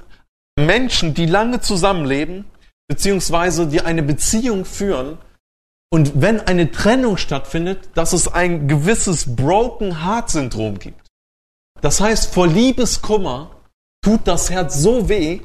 Menschen, 0.59 1.15
die 1.15 1.27
lange 1.27 1.61
zusammenleben, 1.61 2.45
beziehungsweise 2.91 3.69
die 3.69 3.83
eine 3.83 4.03
Beziehung 4.03 4.65
führen, 4.65 5.17
und 5.93 6.21
wenn 6.21 6.41
eine 6.41 6.73
Trennung 6.73 7.17
stattfindet, 7.17 7.91
dass 7.95 8.13
es 8.13 8.27
ein 8.27 8.67
gewisses 8.67 9.37
Broken 9.37 10.05
Heart 10.05 10.31
Syndrom 10.31 10.79
gibt. 10.79 11.09
Das 11.81 12.01
heißt, 12.01 12.35
vor 12.35 12.49
Liebeskummer 12.49 13.55
tut 14.03 14.27
das 14.27 14.51
Herz 14.51 14.77
so 14.77 15.09
weh, 15.09 15.41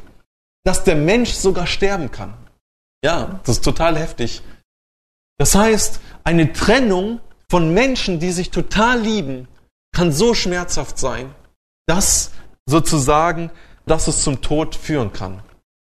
dass 0.63 0.83
der 0.83 0.95
Mensch 0.95 1.31
sogar 1.31 1.67
sterben 1.67 2.11
kann. 2.11 2.33
Ja, 3.03 3.39
das 3.43 3.57
ist 3.57 3.63
total 3.63 3.97
heftig. 3.97 4.41
Das 5.37 5.53
heißt, 5.53 5.99
eine 6.23 6.51
Trennung 6.51 7.19
von 7.49 7.73
Menschen, 7.75 8.19
die 8.19 8.31
sich 8.31 8.49
total 8.49 9.01
lieben, 9.01 9.47
kann 9.95 10.11
so 10.11 10.33
schmerzhaft 10.33 10.97
sein, 10.97 11.33
dass 11.87 12.31
sozusagen, 12.65 13.51
dass 13.85 14.07
es 14.07 14.23
zum 14.23 14.41
Tod 14.41 14.75
führen 14.75 15.13
kann. 15.13 15.43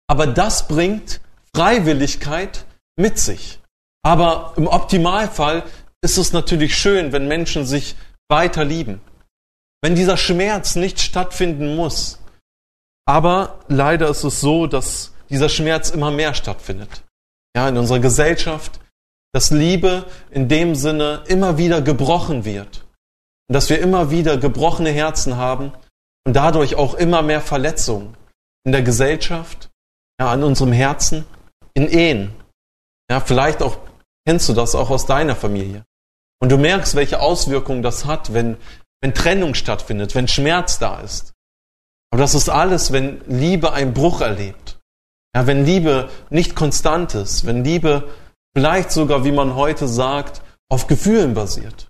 Aber 0.07 0.25
das 0.27 0.67
bringt 0.67 1.21
Freiwilligkeit 1.55 2.65
mit 2.97 3.17
sich. 3.17 3.61
Aber 4.03 4.53
im 4.57 4.67
Optimalfall 4.67 5.63
ist 6.01 6.17
es 6.17 6.33
natürlich 6.33 6.77
schön, 6.77 7.13
wenn 7.13 7.29
Menschen 7.29 7.65
sich 7.65 7.95
weiter 8.29 8.65
lieben. 8.65 8.99
Wenn 9.81 9.95
dieser 9.95 10.17
Schmerz 10.17 10.75
nicht 10.75 10.99
stattfinden 10.99 11.75
muss. 11.77 12.19
Aber 13.07 13.59
leider 13.69 14.09
ist 14.09 14.25
es 14.25 14.41
so, 14.41 14.67
dass 14.67 15.13
dieser 15.29 15.47
Schmerz 15.47 15.91
immer 15.91 16.11
mehr 16.11 16.33
stattfindet. 16.33 17.03
Ja, 17.55 17.69
in 17.69 17.77
unserer 17.77 17.99
Gesellschaft, 17.99 18.81
dass 19.31 19.51
Liebe 19.51 20.05
in 20.31 20.49
dem 20.49 20.75
Sinne 20.75 21.23
immer 21.27 21.57
wieder 21.57 21.81
gebrochen 21.81 22.43
wird. 22.43 22.85
Und 23.47 23.53
dass 23.53 23.69
wir 23.69 23.79
immer 23.79 24.11
wieder 24.11 24.37
gebrochene 24.37 24.91
Herzen 24.91 25.37
haben 25.37 25.71
und 26.25 26.35
dadurch 26.35 26.75
auch 26.75 26.95
immer 26.95 27.21
mehr 27.21 27.41
Verletzungen 27.41 28.17
in 28.65 28.73
der 28.73 28.81
Gesellschaft, 28.81 29.69
ja, 30.19 30.31
an 30.31 30.43
unserem 30.43 30.73
Herzen, 30.73 31.25
in 31.75 31.87
Ehen. 31.87 32.33
Ja, 33.09 33.19
vielleicht 33.19 33.61
auch 33.61 33.77
kennst 34.25 34.49
du 34.49 34.53
das 34.53 34.73
auch 34.73 34.89
aus 34.89 35.05
deiner 35.05 35.35
Familie. 35.35 35.85
Und 36.41 36.51
du 36.51 36.57
merkst, 36.57 36.95
welche 36.95 37.19
Auswirkungen 37.19 37.83
das 37.83 38.05
hat, 38.05 38.33
wenn, 38.33 38.57
wenn 39.01 39.13
Trennung 39.13 39.53
stattfindet, 39.53 40.15
wenn 40.15 40.27
Schmerz 40.27 40.79
da 40.79 40.99
ist. 40.99 41.33
Aber 42.11 42.21
das 42.21 42.33
ist 42.33 42.49
alles, 42.49 42.91
wenn 42.91 43.21
Liebe 43.27 43.73
einen 43.73 43.93
Bruch 43.93 44.21
erlebt. 44.21 44.79
Ja, 45.35 45.47
wenn 45.47 45.65
Liebe 45.65 46.09
nicht 46.29 46.55
konstant 46.55 47.13
ist, 47.13 47.45
wenn 47.45 47.63
Liebe 47.63 48.09
vielleicht 48.55 48.91
sogar, 48.91 49.25
wie 49.25 49.31
man 49.31 49.55
heute 49.55 49.87
sagt, 49.87 50.41
auf 50.69 50.87
Gefühlen 50.87 51.33
basiert. 51.33 51.89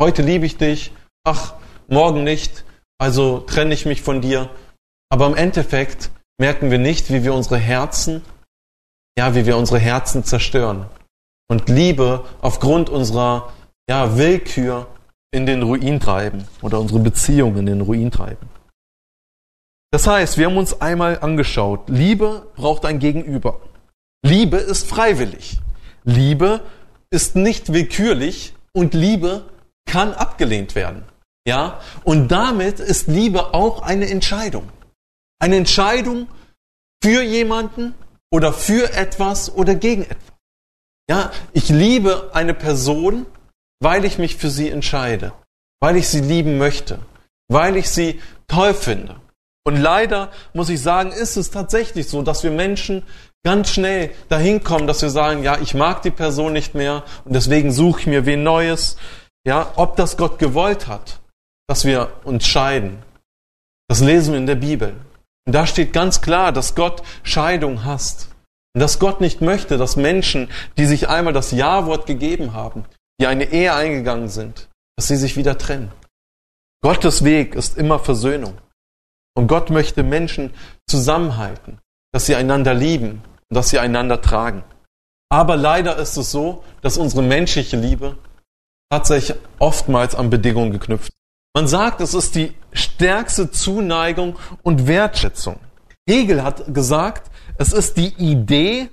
Heute 0.00 0.22
liebe 0.22 0.44
ich 0.46 0.56
dich, 0.56 0.92
ach, 1.24 1.54
morgen 1.88 2.24
nicht, 2.24 2.64
also 2.98 3.40
trenne 3.40 3.74
ich 3.74 3.86
mich 3.86 4.02
von 4.02 4.20
dir. 4.20 4.50
Aber 5.08 5.26
im 5.26 5.34
Endeffekt 5.34 6.10
merken 6.38 6.70
wir 6.70 6.78
nicht, 6.78 7.10
wie 7.10 7.24
wir 7.24 7.34
unsere 7.34 7.58
Herzen, 7.58 8.22
ja, 9.18 9.34
wie 9.34 9.46
wir 9.46 9.56
unsere 9.56 9.78
Herzen 9.78 10.24
zerstören. 10.24 10.86
Und 11.48 11.68
Liebe 11.68 12.24
aufgrund 12.40 12.90
unserer, 12.90 13.52
ja, 13.88 14.16
Willkür 14.16 14.86
in 15.30 15.46
den 15.46 15.62
Ruin 15.62 16.00
treiben 16.00 16.46
oder 16.62 16.80
unsere 16.80 17.00
Beziehungen 17.00 17.58
in 17.58 17.66
den 17.66 17.80
Ruin 17.80 18.10
treiben. 18.10 18.48
Das 19.92 20.06
heißt, 20.06 20.38
wir 20.38 20.46
haben 20.46 20.56
uns 20.56 20.80
einmal 20.80 21.20
angeschaut, 21.20 21.88
Liebe 21.88 22.48
braucht 22.56 22.84
ein 22.84 22.98
Gegenüber. 22.98 23.60
Liebe 24.24 24.56
ist 24.56 24.88
freiwillig. 24.88 25.60
Liebe 26.04 26.62
ist 27.10 27.36
nicht 27.36 27.72
willkürlich 27.72 28.54
und 28.72 28.94
Liebe 28.94 29.44
kann 29.86 30.12
abgelehnt 30.12 30.74
werden. 30.74 31.04
Ja? 31.46 31.80
Und 32.04 32.28
damit 32.28 32.80
ist 32.80 33.06
Liebe 33.06 33.54
auch 33.54 33.82
eine 33.82 34.08
Entscheidung. 34.08 34.68
Eine 35.38 35.56
Entscheidung 35.56 36.28
für 37.02 37.22
jemanden 37.22 37.94
oder 38.34 38.52
für 38.52 38.92
etwas 38.94 39.54
oder 39.54 39.76
gegen 39.76 40.02
etwas. 40.02 40.32
Ja, 41.08 41.30
ich 41.52 41.68
liebe 41.68 42.30
eine 42.32 42.52
Person, 42.52 43.26
weil 43.80 44.04
ich 44.04 44.18
mich 44.18 44.34
für 44.34 44.50
sie 44.50 44.70
entscheide, 44.70 45.32
weil 45.80 45.96
ich 45.96 46.08
sie 46.08 46.20
lieben 46.20 46.58
möchte, 46.58 46.98
weil 47.48 47.76
ich 47.76 47.88
sie 47.90 48.20
toll 48.48 48.74
finde. 48.74 49.20
Und 49.64 49.76
leider 49.76 50.32
muss 50.52 50.68
ich 50.68 50.82
sagen, 50.82 51.12
ist 51.12 51.36
es 51.36 51.52
tatsächlich 51.52 52.08
so, 52.08 52.22
dass 52.22 52.42
wir 52.42 52.50
Menschen 52.50 53.04
ganz 53.44 53.70
schnell 53.70 54.10
dahin 54.28 54.64
kommen, 54.64 54.88
dass 54.88 55.00
wir 55.00 55.10
sagen, 55.10 55.44
ja, 55.44 55.60
ich 55.60 55.74
mag 55.74 56.02
die 56.02 56.10
Person 56.10 56.54
nicht 56.54 56.74
mehr 56.74 57.04
und 57.24 57.36
deswegen 57.36 57.70
suche 57.70 58.00
ich 58.00 58.06
mir 58.08 58.26
wen 58.26 58.42
Neues. 58.42 58.96
Ja, 59.46 59.70
ob 59.76 59.94
das 59.94 60.16
Gott 60.16 60.40
gewollt 60.40 60.88
hat, 60.88 61.20
dass 61.68 61.84
wir 61.84 62.10
uns 62.24 62.48
scheiden, 62.48 63.00
das 63.86 64.00
lesen 64.00 64.32
wir 64.32 64.40
in 64.40 64.46
der 64.46 64.56
Bibel. 64.56 64.96
Und 65.46 65.54
da 65.54 65.66
steht 65.66 65.92
ganz 65.92 66.20
klar, 66.20 66.52
dass 66.52 66.74
Gott 66.74 67.02
Scheidung 67.22 67.84
hasst. 67.84 68.28
Und 68.74 68.80
dass 68.80 68.98
Gott 68.98 69.20
nicht 69.20 69.40
möchte, 69.40 69.78
dass 69.78 69.96
Menschen, 69.96 70.50
die 70.76 70.86
sich 70.86 71.08
einmal 71.08 71.32
das 71.32 71.52
Ja-Wort 71.52 72.06
gegeben 72.06 72.54
haben, 72.54 72.84
die 73.20 73.26
eine 73.26 73.44
Ehe 73.44 73.74
eingegangen 73.74 74.28
sind, 74.28 74.68
dass 74.96 75.06
sie 75.06 75.16
sich 75.16 75.36
wieder 75.36 75.58
trennen. 75.58 75.92
Gottes 76.82 77.24
Weg 77.24 77.54
ist 77.54 77.78
immer 77.78 77.98
Versöhnung. 77.98 78.58
Und 79.36 79.46
Gott 79.46 79.70
möchte 79.70 80.02
Menschen 80.02 80.52
zusammenhalten, 80.88 81.78
dass 82.12 82.26
sie 82.26 82.34
einander 82.34 82.74
lieben 82.74 83.22
und 83.48 83.54
dass 83.56 83.70
sie 83.70 83.78
einander 83.78 84.20
tragen. 84.20 84.64
Aber 85.30 85.56
leider 85.56 85.96
ist 85.96 86.16
es 86.16 86.30
so, 86.30 86.62
dass 86.82 86.98
unsere 86.98 87.22
menschliche 87.22 87.76
Liebe 87.76 88.16
tatsächlich 88.90 89.38
oftmals 89.58 90.14
an 90.14 90.30
Bedingungen 90.30 90.72
geknüpft. 90.72 91.12
Man 91.54 91.68
sagt, 91.68 92.00
es 92.00 92.14
ist 92.14 92.34
die 92.34 92.52
stärkste 92.72 93.50
Zuneigung 93.50 94.38
und 94.62 94.86
Wertschätzung. 94.86 95.60
Hegel 96.08 96.42
hat 96.42 96.74
gesagt, 96.74 97.30
es 97.58 97.72
ist 97.72 97.96
die 97.96 98.14
Idee 98.18 98.90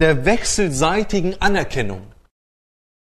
der 0.00 0.24
wechselseitigen 0.24 1.40
Anerkennung 1.40 2.02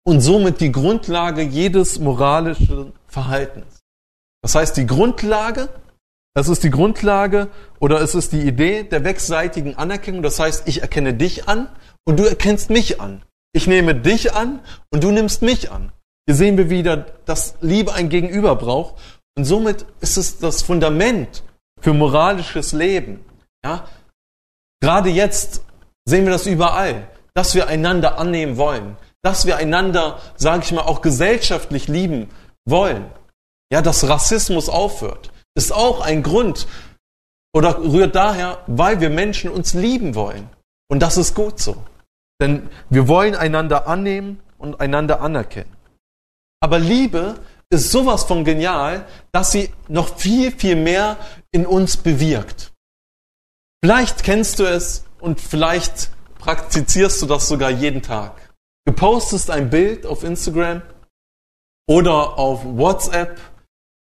und 0.04 0.21
somit 0.21 0.61
die 0.61 0.73
Grundlage 0.73 1.42
jedes 1.42 1.99
moralischen 1.99 2.92
Verhaltens. 3.07 3.80
Das 4.42 4.54
heißt, 4.54 4.76
die 4.76 4.87
Grundlage 4.87 5.68
es 6.38 6.49
ist 6.49 6.62
die 6.62 6.71
Grundlage 6.71 7.49
oder 7.80 8.00
es 8.00 8.14
ist 8.14 8.33
die 8.33 8.42
Idee 8.42 8.85
der 8.85 9.02
wechselseitigen 9.02 9.76
Anerkennung. 9.76 10.23
Das 10.23 10.38
heißt, 10.38 10.68
ich 10.68 10.83
erkenne 10.83 11.14
dich 11.14 11.49
an 11.49 11.68
und 12.04 12.21
du 12.21 12.25
erkennst 12.25 12.71
mich 12.71 13.00
an. 13.00 13.23
Ich 13.52 13.66
nehme 13.66 13.97
dich 13.97 14.35
an 14.35 14.61
und 14.92 15.02
du 15.02 15.11
nimmst 15.11 15.42
mich 15.42 15.73
an. 15.73 15.90
Hier 16.28 16.35
sehen 16.35 16.58
wir 16.58 16.68
wieder, 16.68 17.06
dass 17.25 17.54
Liebe 17.62 17.94
ein 17.94 18.11
Gegenüber 18.11 18.54
braucht. 18.54 18.97
Und 19.35 19.44
somit 19.47 19.87
ist 20.00 20.18
es 20.18 20.38
das 20.38 20.61
Fundament 20.61 21.42
für 21.80 21.94
moralisches 21.94 22.73
Leben. 22.73 23.25
Ja? 23.64 23.88
Gerade 24.82 25.08
jetzt 25.08 25.62
sehen 26.04 26.26
wir 26.26 26.32
das 26.32 26.44
überall, 26.44 27.08
dass 27.32 27.54
wir 27.54 27.68
einander 27.68 28.18
annehmen 28.18 28.58
wollen, 28.58 28.99
dass 29.23 29.47
wir 29.47 29.56
einander, 29.56 30.18
sage 30.37 30.64
ich 30.64 30.73
mal, 30.73 30.82
auch 30.82 31.00
gesellschaftlich 31.00 31.88
lieben 31.88 32.28
wollen. 32.66 33.06
Ja, 33.73 33.80
dass 33.80 34.06
Rassismus 34.08 34.68
aufhört 34.68 35.30
ist 35.58 35.73
auch 35.73 36.00
ein 36.00 36.23
Grund 36.23 36.68
oder 37.52 37.78
rührt 37.78 38.14
daher, 38.14 38.62
weil 38.68 39.00
wir 39.00 39.11
Menschen 39.11 39.50
uns 39.50 39.75
lieben 39.75 40.14
wollen. 40.14 40.49
Und 40.88 41.00
das 41.00 41.16
ist 41.16 41.35
gut 41.35 41.58
so. 41.58 41.76
Denn 42.40 42.70
wir 42.90 43.08
wollen 43.08 43.35
einander 43.35 43.88
annehmen 43.88 44.40
und 44.58 44.80
einander 44.80 45.20
anerkennen. 45.20 45.77
Aber 46.61 46.79
Liebe 46.79 47.38
ist 47.71 47.91
sowas 47.91 48.25
von 48.25 48.45
genial, 48.45 49.07
dass 49.33 49.53
sie 49.53 49.71
noch 49.88 50.17
viel, 50.17 50.53
viel 50.53 50.77
mehr 50.77 51.17
in 51.53 51.67
uns 51.67 51.97
bewirkt. 51.97 52.73
Vielleicht 53.83 54.25
kennst 54.25 54.59
du 54.59 54.65
es 54.65 55.05
und 55.21 55.41
vielleicht 55.41 56.11
praktizierst 56.38 57.23
du 57.23 57.27
das 57.27 57.49
sogar 57.49 57.71
jeden 57.71 58.03
Tag. 58.03 58.55
Du 58.87 58.93
postest 58.93 59.50
ein 59.50 59.71
Bild 59.71 60.07
auf 60.07 60.25
Instagram 60.25 60.83
oder 61.88 62.38
auf 62.38 62.65
WhatsApp 62.65 63.38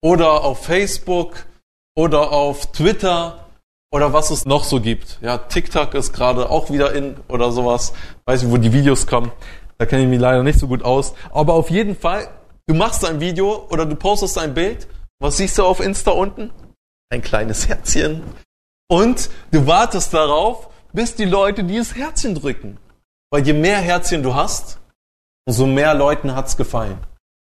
oder 0.03 0.45
auf 0.45 0.65
Facebook 0.65 1.47
oder 1.97 2.33
auf 2.33 2.73
Twitter 2.73 3.47
oder 3.93 4.13
was 4.13 4.31
es 4.31 4.45
noch 4.45 4.65
so 4.65 4.81
gibt. 4.81 5.19
Ja, 5.23 5.39
TikTok 5.39 5.95
ist 5.95 6.13
gerade 6.13 6.51
auch 6.51 6.71
wieder 6.71 6.93
in 6.93 7.17
oder 7.29 7.51
sowas. 7.51 7.93
Weiß 8.25 8.43
nicht, 8.43 8.53
wo 8.53 8.57
die 8.57 8.73
Videos 8.73 9.07
kommen. 9.07 9.33
Da 9.79 9.87
kenne 9.87 10.03
ich 10.03 10.09
mich 10.09 10.21
leider 10.21 10.43
nicht 10.43 10.59
so 10.59 10.69
gut 10.69 10.83
aus. 10.83 11.15
Aber 11.33 11.55
auf 11.55 11.71
jeden 11.71 11.97
Fall, 11.97 12.29
du 12.67 12.75
machst 12.75 13.05
ein 13.05 13.21
Video 13.21 13.67
oder 13.71 13.87
du 13.87 13.97
postest 13.97 14.39
ein 14.39 14.55
Bild. 14.55 14.89
Was 15.19 15.39
siehst 15.39 15.59
du 15.59 15.65
auf 15.65 15.81
Insta 15.81 16.11
unten? 16.11 16.51
Ein 17.11 17.23
kleines 17.23 17.69
Herzchen. 17.69 18.23
Und 18.89 19.31
du 19.51 19.67
wartest 19.67 20.13
darauf, 20.13 20.69
bis 20.93 21.15
die 21.15 21.25
Leute 21.25 21.65
dieses 21.65 21.95
Herzchen 21.95 22.35
drücken. 22.35 22.79
Weil 23.31 23.47
je 23.47 23.53
mehr 23.53 23.79
Herzchen 23.79 24.23
du 24.23 24.35
hast, 24.35 24.79
umso 25.47 25.67
mehr 25.67 25.95
Leuten 25.95 26.35
hat's 26.35 26.57
gefallen. 26.57 26.99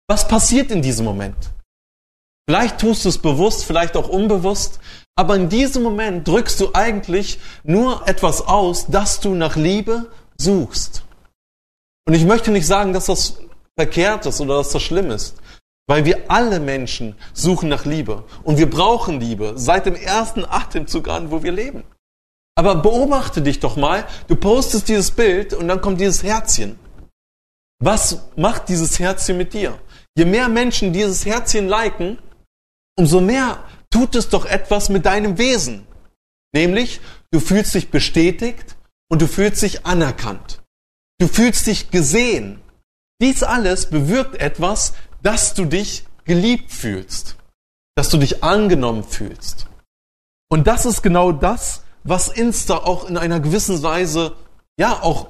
Was 0.07 0.27
passiert 0.27 0.71
in 0.71 0.81
diesem 0.81 1.05
Moment? 1.05 1.51
Vielleicht 2.49 2.79
tust 2.79 3.05
du 3.05 3.09
es 3.09 3.19
bewusst, 3.19 3.65
vielleicht 3.65 3.95
auch 3.95 4.09
unbewusst, 4.09 4.79
aber 5.15 5.35
in 5.35 5.49
diesem 5.49 5.83
Moment 5.83 6.27
drückst 6.27 6.59
du 6.59 6.73
eigentlich 6.73 7.39
nur 7.63 8.07
etwas 8.07 8.41
aus, 8.41 8.87
dass 8.87 9.19
du 9.19 9.35
nach 9.35 9.55
Liebe 9.55 10.07
suchst. 10.39 11.03
Und 12.07 12.15
ich 12.15 12.25
möchte 12.25 12.49
nicht 12.49 12.65
sagen, 12.65 12.91
dass 12.91 13.05
das 13.05 13.39
verkehrt 13.79 14.25
ist 14.25 14.41
oder 14.41 14.57
dass 14.57 14.71
das 14.71 14.81
schlimm 14.83 15.09
ist, 15.09 15.37
weil 15.87 16.03
wir 16.03 16.29
alle 16.29 16.59
Menschen 16.59 17.15
suchen 17.33 17.69
nach 17.69 17.85
Liebe 17.85 18.25
und 18.43 18.57
wir 18.57 18.69
brauchen 18.69 19.21
Liebe 19.21 19.53
seit 19.55 19.85
dem 19.85 19.95
ersten 19.95 20.43
Atemzug 20.43 21.07
an, 21.07 21.31
wo 21.31 21.43
wir 21.43 21.53
leben. 21.53 21.85
Aber 22.57 22.75
beobachte 22.75 23.41
dich 23.41 23.61
doch 23.61 23.77
mal, 23.77 24.05
du 24.27 24.35
postest 24.35 24.89
dieses 24.89 25.11
Bild 25.11 25.53
und 25.53 25.69
dann 25.69 25.79
kommt 25.79 26.01
dieses 26.01 26.23
Herzchen. 26.23 26.77
Was 27.81 28.27
macht 28.35 28.67
dieses 28.67 28.99
Herzchen 28.99 29.37
mit 29.37 29.53
dir? 29.53 29.79
Je 30.17 30.25
mehr 30.25 30.49
Menschen 30.49 30.91
dieses 30.91 31.25
Herzchen 31.25 31.69
liken, 31.69 32.17
umso 32.97 33.21
mehr 33.21 33.63
tut 33.89 34.13
es 34.15 34.27
doch 34.27 34.45
etwas 34.45 34.89
mit 34.89 35.05
deinem 35.05 35.37
Wesen. 35.37 35.87
Nämlich, 36.53 36.99
du 37.31 37.39
fühlst 37.39 37.75
dich 37.75 37.91
bestätigt 37.91 38.75
und 39.09 39.21
du 39.21 39.27
fühlst 39.27 39.61
dich 39.61 39.85
anerkannt. 39.85 40.61
Du 41.17 41.29
fühlst 41.29 41.65
dich 41.65 41.91
gesehen. 41.91 42.59
Dies 43.21 43.43
alles 43.43 43.89
bewirkt 43.89 44.35
etwas, 44.39 44.93
dass 45.21 45.53
du 45.53 45.65
dich 45.65 46.05
geliebt 46.23 46.71
fühlst, 46.71 47.35
dass 47.95 48.09
du 48.09 48.17
dich 48.17 48.43
angenommen 48.43 49.03
fühlst. 49.03 49.67
Und 50.49 50.67
das 50.67 50.85
ist 50.85 51.01
genau 51.01 51.31
das, 51.31 51.83
was 52.03 52.29
Insta 52.29 52.77
auch 52.77 53.09
in 53.09 53.17
einer 53.17 53.39
gewissen 53.39 53.83
Weise, 53.83 54.35
ja, 54.79 55.01
auch 55.01 55.27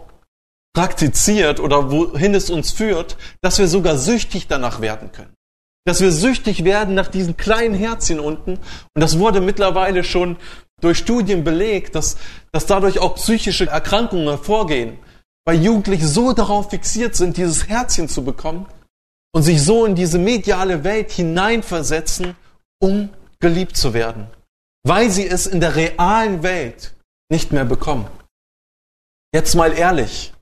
praktiziert 0.76 1.60
oder 1.60 1.92
wohin 1.92 2.36
es 2.36 2.50
uns 2.50 2.72
führt, 2.72 3.18
dass 3.42 3.58
wir 3.58 3.68
sogar 3.68 3.98
süchtig 3.98 4.48
danach 4.48 4.82
werden 4.82 5.12
können. 5.12 5.34
Dass 5.86 6.00
wir 6.00 6.12
süchtig 6.12 6.64
werden 6.64 6.94
nach 6.94 7.08
diesen 7.08 7.38
kleinen 7.38 7.74
Herzchen 7.74 8.20
unten. 8.20 8.54
Und 8.54 9.02
das 9.02 9.18
wurde 9.18 9.42
mittlerweile 9.42 10.04
schon 10.04 10.38
durch 10.80 11.00
Studien 11.00 11.44
belegt, 11.44 11.96
dass, 11.96 12.18
dass 12.52 12.68
dadurch 12.68 13.00
auch 13.00 13.16
psychische 13.16 13.68
Erkrankungen 13.68 14.28
hervorgehen, 14.28 15.00
weil 15.50 15.64
Jugendliche 15.64 16.06
so 16.06 16.32
darauf 16.32 16.70
fixiert 16.70 17.16
sind, 17.16 17.36
dieses 17.36 17.68
Herzchen 17.68 18.08
zu 18.08 18.24
bekommen 18.24 18.68
und 19.34 19.42
sich 19.42 19.64
so 19.64 19.84
in 19.84 19.96
diese 19.96 20.20
mediale 20.20 20.84
Welt 20.84 21.10
hineinversetzen, 21.10 22.36
um 22.80 23.10
geliebt 23.40 23.76
zu 23.76 23.96
werden, 23.96 24.28
weil 24.86 25.10
sie 25.10 25.28
es 25.28 25.48
in 25.48 25.60
der 25.60 25.76
realen 25.76 26.44
Welt 26.44 26.94
nicht 27.32 27.52
mehr 27.52 27.66
bekommen. 27.66 28.08
Jetzt 29.34 29.56
mal 29.56 29.74
ehrlich, 29.74 30.36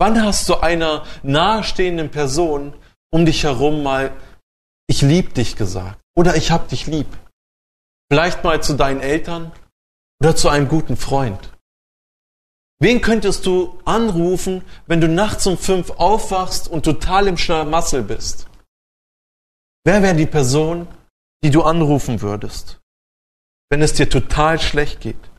wann 0.00 0.20
hast 0.24 0.48
du 0.48 0.56
einer 0.56 1.04
nahestehenden 1.22 2.10
Person 2.10 2.74
um 3.12 3.24
dich 3.24 3.44
herum 3.44 3.84
mal 3.84 4.10
ich 4.88 5.02
lieb 5.02 5.34
dich 5.34 5.54
gesagt 5.54 6.00
oder 6.16 6.34
ich 6.34 6.50
hab 6.50 6.66
dich 6.66 6.88
lieb? 6.88 7.06
Vielleicht 8.10 8.42
mal 8.42 8.60
zu 8.60 8.74
deinen 8.74 9.02
Eltern 9.02 9.52
oder 10.20 10.34
zu 10.34 10.48
einem 10.48 10.66
guten 10.66 10.96
Freund. 10.96 11.51
Wen 12.82 13.00
könntest 13.00 13.46
du 13.46 13.78
anrufen, 13.84 14.64
wenn 14.88 15.00
du 15.00 15.06
nachts 15.06 15.46
um 15.46 15.56
fünf 15.56 15.90
aufwachst 15.90 16.66
und 16.66 16.84
total 16.84 17.28
im 17.28 17.36
Schlamassel 17.36 18.02
bist? 18.02 18.48
Wer 19.84 20.02
wäre 20.02 20.16
die 20.16 20.26
Person, 20.26 20.88
die 21.44 21.50
du 21.50 21.62
anrufen 21.62 22.20
würdest, 22.22 22.80
wenn 23.70 23.82
es 23.82 23.92
dir 23.92 24.10
total 24.10 24.60
schlecht 24.60 25.00
geht? 25.00 25.30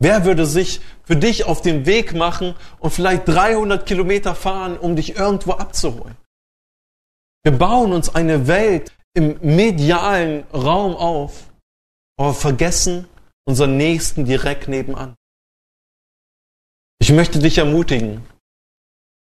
Wer 0.00 0.24
würde 0.24 0.46
sich 0.46 0.80
für 1.04 1.16
dich 1.16 1.44
auf 1.44 1.60
den 1.60 1.84
Weg 1.84 2.14
machen 2.14 2.54
und 2.78 2.92
vielleicht 2.92 3.28
300 3.28 3.84
Kilometer 3.84 4.34
fahren, 4.34 4.78
um 4.78 4.96
dich 4.96 5.16
irgendwo 5.16 5.52
abzuholen? 5.52 6.16
Wir 7.44 7.52
bauen 7.52 7.92
uns 7.92 8.14
eine 8.14 8.46
Welt 8.46 8.90
im 9.12 9.38
medialen 9.42 10.44
Raum 10.54 10.96
auf, 10.96 11.52
aber 12.18 12.32
vergessen 12.32 13.06
unseren 13.44 13.76
Nächsten 13.76 14.24
direkt 14.24 14.66
nebenan. 14.68 15.14
Ich 17.02 17.10
möchte 17.10 17.40
dich 17.40 17.58
ermutigen, 17.58 18.24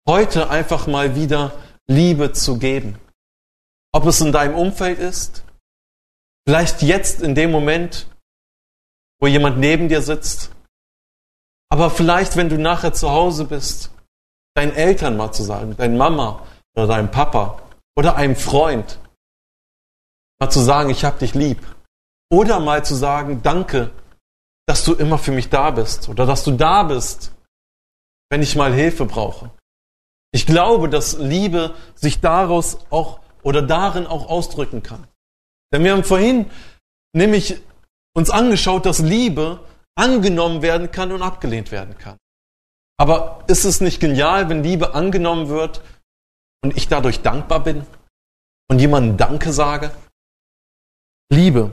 heute 0.06 0.50
einfach 0.50 0.86
mal 0.86 1.14
wieder 1.14 1.52
Liebe 1.88 2.30
zu 2.34 2.58
geben. 2.58 2.98
Ob 3.94 4.04
es 4.04 4.20
in 4.20 4.32
deinem 4.32 4.54
Umfeld 4.54 4.98
ist, 4.98 5.44
vielleicht 6.46 6.82
jetzt 6.82 7.22
in 7.22 7.34
dem 7.34 7.50
Moment, 7.50 8.06
wo 9.18 9.28
jemand 9.28 9.56
neben 9.56 9.88
dir 9.88 10.02
sitzt, 10.02 10.50
aber 11.70 11.88
vielleicht, 11.88 12.36
wenn 12.36 12.50
du 12.50 12.58
nachher 12.58 12.92
zu 12.92 13.08
Hause 13.08 13.46
bist, 13.46 13.90
deinen 14.54 14.74
Eltern 14.74 15.16
mal 15.16 15.32
zu 15.32 15.42
sagen, 15.42 15.74
deine 15.74 15.96
Mama 15.96 16.46
oder 16.76 16.86
deinem 16.86 17.10
Papa 17.10 17.62
oder 17.96 18.14
einem 18.14 18.36
Freund, 18.36 18.98
mal 20.38 20.50
zu 20.50 20.60
sagen, 20.60 20.90
ich 20.90 21.06
hab 21.06 21.18
dich 21.18 21.32
lieb. 21.32 21.66
Oder 22.30 22.60
mal 22.60 22.84
zu 22.84 22.94
sagen, 22.94 23.40
danke, 23.42 23.90
dass 24.66 24.84
du 24.84 24.92
immer 24.92 25.16
für 25.16 25.32
mich 25.32 25.48
da 25.48 25.70
bist 25.70 26.10
oder 26.10 26.26
dass 26.26 26.44
du 26.44 26.50
da 26.50 26.82
bist, 26.82 27.32
wenn 28.30 28.42
ich 28.42 28.56
mal 28.56 28.72
Hilfe 28.72 29.04
brauche. 29.04 29.50
Ich 30.32 30.46
glaube, 30.46 30.88
dass 30.88 31.18
Liebe 31.18 31.74
sich 31.94 32.20
daraus 32.20 32.78
auch 32.90 33.20
oder 33.42 33.62
darin 33.62 34.06
auch 34.06 34.28
ausdrücken 34.28 34.82
kann. 34.82 35.06
Denn 35.72 35.84
wir 35.84 35.92
haben 35.92 36.04
vorhin 36.04 36.50
nämlich 37.12 37.60
uns 38.14 38.30
angeschaut, 38.30 38.86
dass 38.86 39.00
Liebe 39.00 39.60
angenommen 39.96 40.62
werden 40.62 40.90
kann 40.90 41.12
und 41.12 41.22
abgelehnt 41.22 41.72
werden 41.72 41.98
kann. 41.98 42.16
Aber 42.96 43.44
ist 43.48 43.64
es 43.64 43.80
nicht 43.80 44.00
genial, 44.00 44.48
wenn 44.48 44.62
Liebe 44.62 44.94
angenommen 44.94 45.48
wird 45.48 45.82
und 46.62 46.76
ich 46.76 46.88
dadurch 46.88 47.22
dankbar 47.22 47.60
bin 47.64 47.86
und 48.68 48.78
jemandem 48.78 49.16
Danke 49.16 49.52
sage? 49.52 49.90
Liebe 51.32 51.72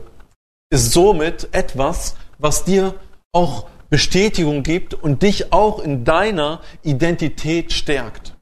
ist 0.70 0.92
somit 0.94 1.54
etwas, 1.54 2.16
was 2.38 2.64
dir 2.64 2.96
auch 3.34 3.68
Bestätigung 3.90 4.64
gibt 4.64 4.94
und 4.94 5.22
dich 5.24 5.54
auch 5.54 5.80
in 5.80 6.04
deiner 6.04 6.62
Identität 6.84 7.72
stärkt. 7.72 8.36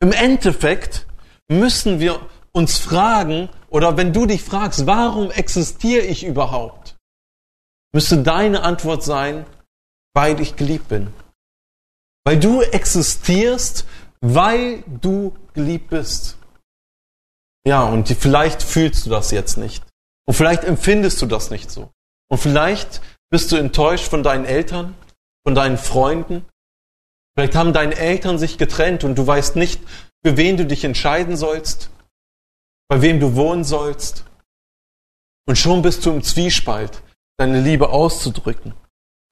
Im 0.00 0.12
Endeffekt 0.12 1.06
müssen 1.48 2.00
wir 2.00 2.20
uns 2.52 2.78
fragen, 2.78 3.48
oder 3.68 3.96
wenn 3.96 4.12
du 4.12 4.26
dich 4.26 4.42
fragst, 4.42 4.86
warum 4.86 5.30
existiere 5.30 6.04
ich 6.04 6.24
überhaupt, 6.24 6.96
müsste 7.92 8.22
deine 8.22 8.62
Antwort 8.62 9.02
sein, 9.02 9.46
weil 10.14 10.40
ich 10.40 10.56
geliebt 10.56 10.88
bin. 10.88 11.12
Weil 12.24 12.40
du 12.40 12.60
existierst, 12.60 13.86
weil 14.20 14.82
du 14.86 15.34
geliebt 15.54 15.90
bist. 15.90 16.38
Ja, 17.66 17.84
und 17.84 18.08
vielleicht 18.08 18.62
fühlst 18.62 19.06
du 19.06 19.10
das 19.10 19.30
jetzt 19.30 19.56
nicht. 19.56 19.84
Und 20.26 20.34
vielleicht 20.34 20.64
empfindest 20.64 21.20
du 21.22 21.26
das 21.26 21.50
nicht 21.50 21.70
so. 21.70 21.90
Und 22.28 22.38
vielleicht 22.38 23.00
bist 23.30 23.52
du 23.52 23.56
enttäuscht 23.56 24.08
von 24.08 24.22
deinen 24.22 24.44
Eltern, 24.44 24.94
von 25.44 25.54
deinen 25.54 25.78
Freunden? 25.78 26.44
Vielleicht 27.34 27.54
haben 27.54 27.72
deine 27.72 27.96
Eltern 27.96 28.38
sich 28.38 28.58
getrennt 28.58 29.04
und 29.04 29.16
du 29.16 29.26
weißt 29.26 29.56
nicht, 29.56 29.80
für 30.24 30.36
wen 30.36 30.56
du 30.56 30.64
dich 30.64 30.84
entscheiden 30.84 31.36
sollst, 31.36 31.90
bei 32.88 33.02
wem 33.02 33.20
du 33.20 33.34
wohnen 33.34 33.64
sollst. 33.64 34.24
Und 35.46 35.56
schon 35.56 35.82
bist 35.82 36.04
du 36.06 36.10
im 36.10 36.22
Zwiespalt, 36.22 37.02
deine 37.36 37.60
Liebe 37.60 37.90
auszudrücken, 37.90 38.74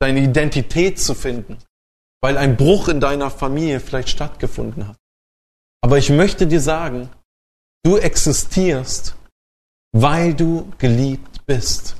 deine 0.00 0.20
Identität 0.20 1.00
zu 1.00 1.14
finden, 1.14 1.58
weil 2.20 2.36
ein 2.36 2.56
Bruch 2.56 2.88
in 2.88 3.00
deiner 3.00 3.30
Familie 3.30 3.80
vielleicht 3.80 4.10
stattgefunden 4.10 4.88
hat. 4.88 4.98
Aber 5.82 5.98
ich 5.98 6.10
möchte 6.10 6.46
dir 6.46 6.60
sagen, 6.60 7.10
du 7.84 7.96
existierst, 7.96 9.16
weil 9.92 10.34
du 10.34 10.70
geliebt 10.78 11.44
bist. 11.46 11.96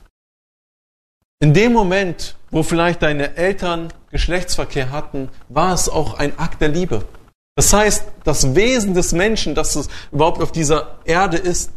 In 1.45 1.53
dem 1.53 1.75
Moment, 1.75 2.37
wo 2.51 2.63
vielleicht 2.63 3.03
deine 3.03 3.37
Eltern 3.37 3.93
Geschlechtsverkehr 4.11 4.91
hatten, 4.91 5.29
war 5.51 5.75
es 5.75 5.91
auch 5.91 6.15
ein 6.15 6.39
Akt 6.39 6.63
der 6.63 6.71
Liebe. 6.71 7.07
Das 7.55 7.71
heißt, 7.71 8.07
das 8.25 8.55
Wesen 8.55 8.95
des 8.95 9.13
Menschen, 9.13 9.55
das 9.55 9.77
es 9.77 9.91
überhaupt 10.11 10.41
auf 10.41 10.53
dieser 10.53 11.01
Erde 11.05 11.37
ist, 11.37 11.71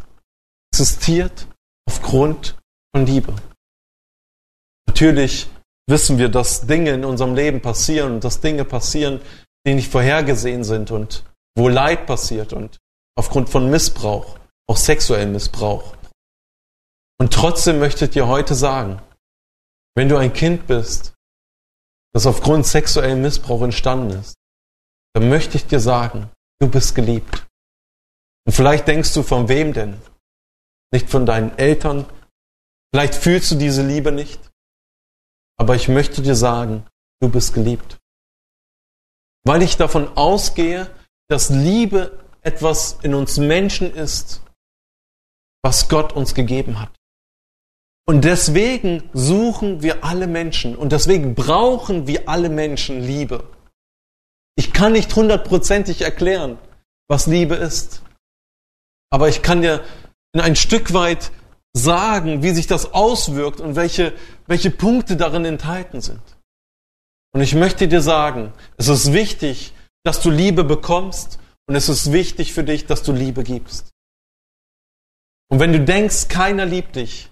existiert 0.71 1.47
aufgrund 1.85 2.55
von 2.95 3.05
Liebe. 3.05 3.35
Natürlich 4.87 5.49
wissen 5.85 6.17
wir, 6.17 6.29
dass 6.29 6.65
Dinge 6.65 6.91
in 6.91 7.03
unserem 7.03 7.35
Leben 7.35 7.59
passieren 7.59 8.13
und 8.13 8.23
dass 8.23 8.39
Dinge 8.39 8.63
passieren, 8.63 9.19
die 9.65 9.73
nicht 9.73 9.91
vorhergesehen 9.91 10.63
sind 10.63 10.91
und 10.91 11.25
wo 11.57 11.67
Leid 11.67 12.05
passiert 12.05 12.53
und 12.53 12.77
aufgrund 13.17 13.49
von 13.49 13.69
Missbrauch, 13.69 14.39
auch 14.69 14.77
sexuellen 14.77 15.33
Missbrauch. 15.33 15.93
Und 17.19 17.33
trotzdem 17.33 17.79
möchte 17.79 18.05
ich 18.05 18.11
dir 18.11 18.27
heute 18.29 18.55
sagen, 18.55 19.01
Wenn 19.97 20.09
du 20.09 20.17
ein 20.17 20.31
Kind 20.31 20.67
bist, 20.67 21.15
das 22.13 22.27
aufgrund 22.27 22.67
sexuellen 22.67 23.19
Missbrauch 23.23 23.63
entstanden 23.63 24.11
ist, 24.11 24.35
dann 25.15 25.27
möchte 25.27 25.57
ich 25.57 25.65
dir 25.65 25.79
sagen, 25.79 26.29
du 26.61 26.69
bist 26.69 26.93
geliebt. 26.93 27.47
Und 28.45 28.53
vielleicht 28.53 28.87
denkst 28.87 29.11
du, 29.15 29.23
von 29.23 29.49
wem 29.49 29.73
denn? 29.73 29.99
Nicht 30.93 31.09
von 31.09 31.25
deinen 31.25 31.57
Eltern. 31.57 32.05
Vielleicht 32.93 33.15
fühlst 33.15 33.49
du 33.49 33.55
diese 33.55 33.81
Liebe 33.81 34.11
nicht. 34.11 34.39
Aber 35.57 35.73
ich 35.73 35.87
möchte 35.87 36.21
dir 36.21 36.35
sagen, 36.35 36.85
du 37.19 37.29
bist 37.29 37.55
geliebt. 37.55 37.97
Weil 39.45 39.63
ich 39.63 39.77
davon 39.77 40.15
ausgehe, 40.15 40.95
dass 41.27 41.49
Liebe 41.49 42.23
etwas 42.41 42.99
in 43.01 43.15
uns 43.15 43.39
Menschen 43.39 43.91
ist, 43.95 44.43
was 45.63 45.89
Gott 45.89 46.13
uns 46.13 46.35
gegeben 46.35 46.79
hat. 46.79 46.95
Und 48.09 48.23
deswegen 48.23 49.09
suchen 49.11 49.81
wir 49.81 50.05
alle 50.05 50.27
Menschen 50.27 50.77
und 50.77 50.93
deswegen 50.93 51.35
brauchen 51.35 52.07
wir 52.07 52.29
alle 52.29 52.49
Menschen 52.49 53.01
Liebe. 53.01 53.43
Ich 54.55 54.71
kann 54.71 54.93
nicht 54.93 55.13
hundertprozentig 55.13 56.01
erklären, 56.01 56.57
was 57.09 57.27
Liebe 57.27 57.55
ist. 57.55 58.01
Aber 59.09 59.27
ich 59.27 59.41
kann 59.41 59.61
dir 59.61 59.83
in 60.33 60.39
ein 60.39 60.55
Stück 60.55 60.93
weit 60.93 61.31
sagen, 61.73 62.43
wie 62.43 62.51
sich 62.51 62.65
das 62.65 62.93
auswirkt 62.93 63.59
und 63.59 63.75
welche, 63.75 64.13
welche 64.47 64.71
Punkte 64.71 65.17
darin 65.17 65.43
enthalten 65.43 65.99
sind. 65.99 66.21
Und 67.33 67.41
ich 67.41 67.55
möchte 67.55 67.89
dir 67.89 68.01
sagen, 68.01 68.53
es 68.77 68.87
ist 68.87 69.11
wichtig, 69.11 69.73
dass 70.03 70.21
du 70.21 70.29
Liebe 70.29 70.63
bekommst 70.63 71.39
und 71.67 71.75
es 71.75 71.89
ist 71.89 72.13
wichtig 72.13 72.53
für 72.53 72.63
dich, 72.63 72.85
dass 72.85 73.03
du 73.03 73.11
Liebe 73.11 73.43
gibst. 73.43 73.89
Und 75.49 75.59
wenn 75.59 75.73
du 75.73 75.81
denkst, 75.81 76.29
keiner 76.29 76.65
liebt 76.65 76.95
dich, 76.95 77.29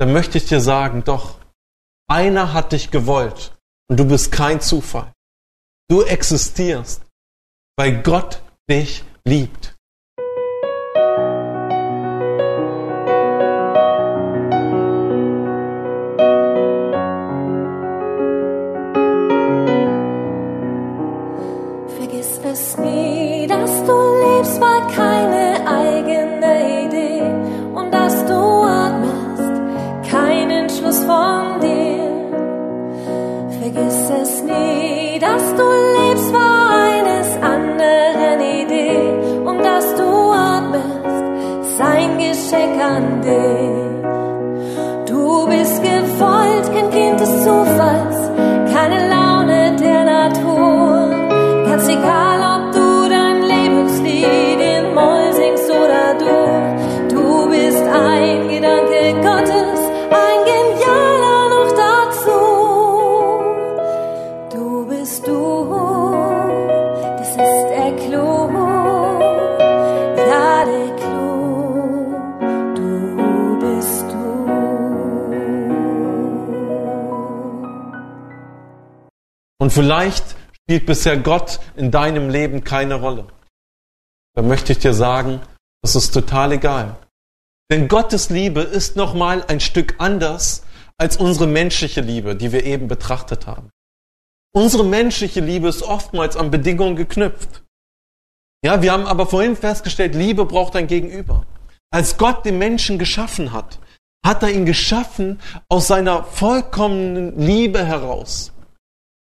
dann 0.00 0.14
möchte 0.14 0.38
ich 0.38 0.46
dir 0.46 0.62
sagen, 0.62 1.04
doch, 1.04 1.38
einer 2.08 2.54
hat 2.54 2.72
dich 2.72 2.90
gewollt 2.90 3.54
und 3.88 4.00
du 4.00 4.06
bist 4.06 4.32
kein 4.32 4.60
Zufall. 4.62 5.12
Du 5.90 6.02
existierst, 6.02 7.04
weil 7.76 8.02
Gott 8.02 8.42
dich 8.68 9.04
liebt. 9.26 9.76
Und 42.90 43.79
vielleicht 79.70 80.36
spielt 80.52 80.86
bisher 80.86 81.16
Gott 81.16 81.60
in 81.76 81.90
deinem 81.90 82.30
Leben 82.30 82.64
keine 82.64 82.94
Rolle. 82.94 83.26
Dann 84.34 84.48
möchte 84.48 84.72
ich 84.72 84.78
dir 84.78 84.94
sagen, 84.94 85.40
das 85.82 85.96
ist 85.96 86.12
total 86.12 86.52
egal. 86.52 86.96
Denn 87.70 87.88
Gottes 87.88 88.30
Liebe 88.30 88.60
ist 88.60 88.96
nochmal 88.96 89.44
ein 89.46 89.60
Stück 89.60 89.94
anders 89.98 90.64
als 90.98 91.16
unsere 91.16 91.46
menschliche 91.46 92.00
Liebe, 92.00 92.36
die 92.36 92.52
wir 92.52 92.64
eben 92.64 92.88
betrachtet 92.88 93.46
haben. 93.46 93.70
Unsere 94.52 94.84
menschliche 94.84 95.40
Liebe 95.40 95.68
ist 95.68 95.82
oftmals 95.82 96.36
an 96.36 96.50
Bedingungen 96.50 96.96
geknüpft. 96.96 97.62
Ja, 98.64 98.82
wir 98.82 98.92
haben 98.92 99.06
aber 99.06 99.26
vorhin 99.26 99.56
festgestellt, 99.56 100.14
Liebe 100.14 100.44
braucht 100.44 100.76
ein 100.76 100.88
Gegenüber. 100.88 101.46
Als 101.90 102.18
Gott 102.18 102.44
den 102.44 102.58
Menschen 102.58 102.98
geschaffen 102.98 103.52
hat, 103.52 103.78
hat 104.24 104.42
er 104.42 104.50
ihn 104.50 104.66
geschaffen 104.66 105.40
aus 105.68 105.86
seiner 105.86 106.24
vollkommenen 106.24 107.38
Liebe 107.38 107.84
heraus. 107.84 108.52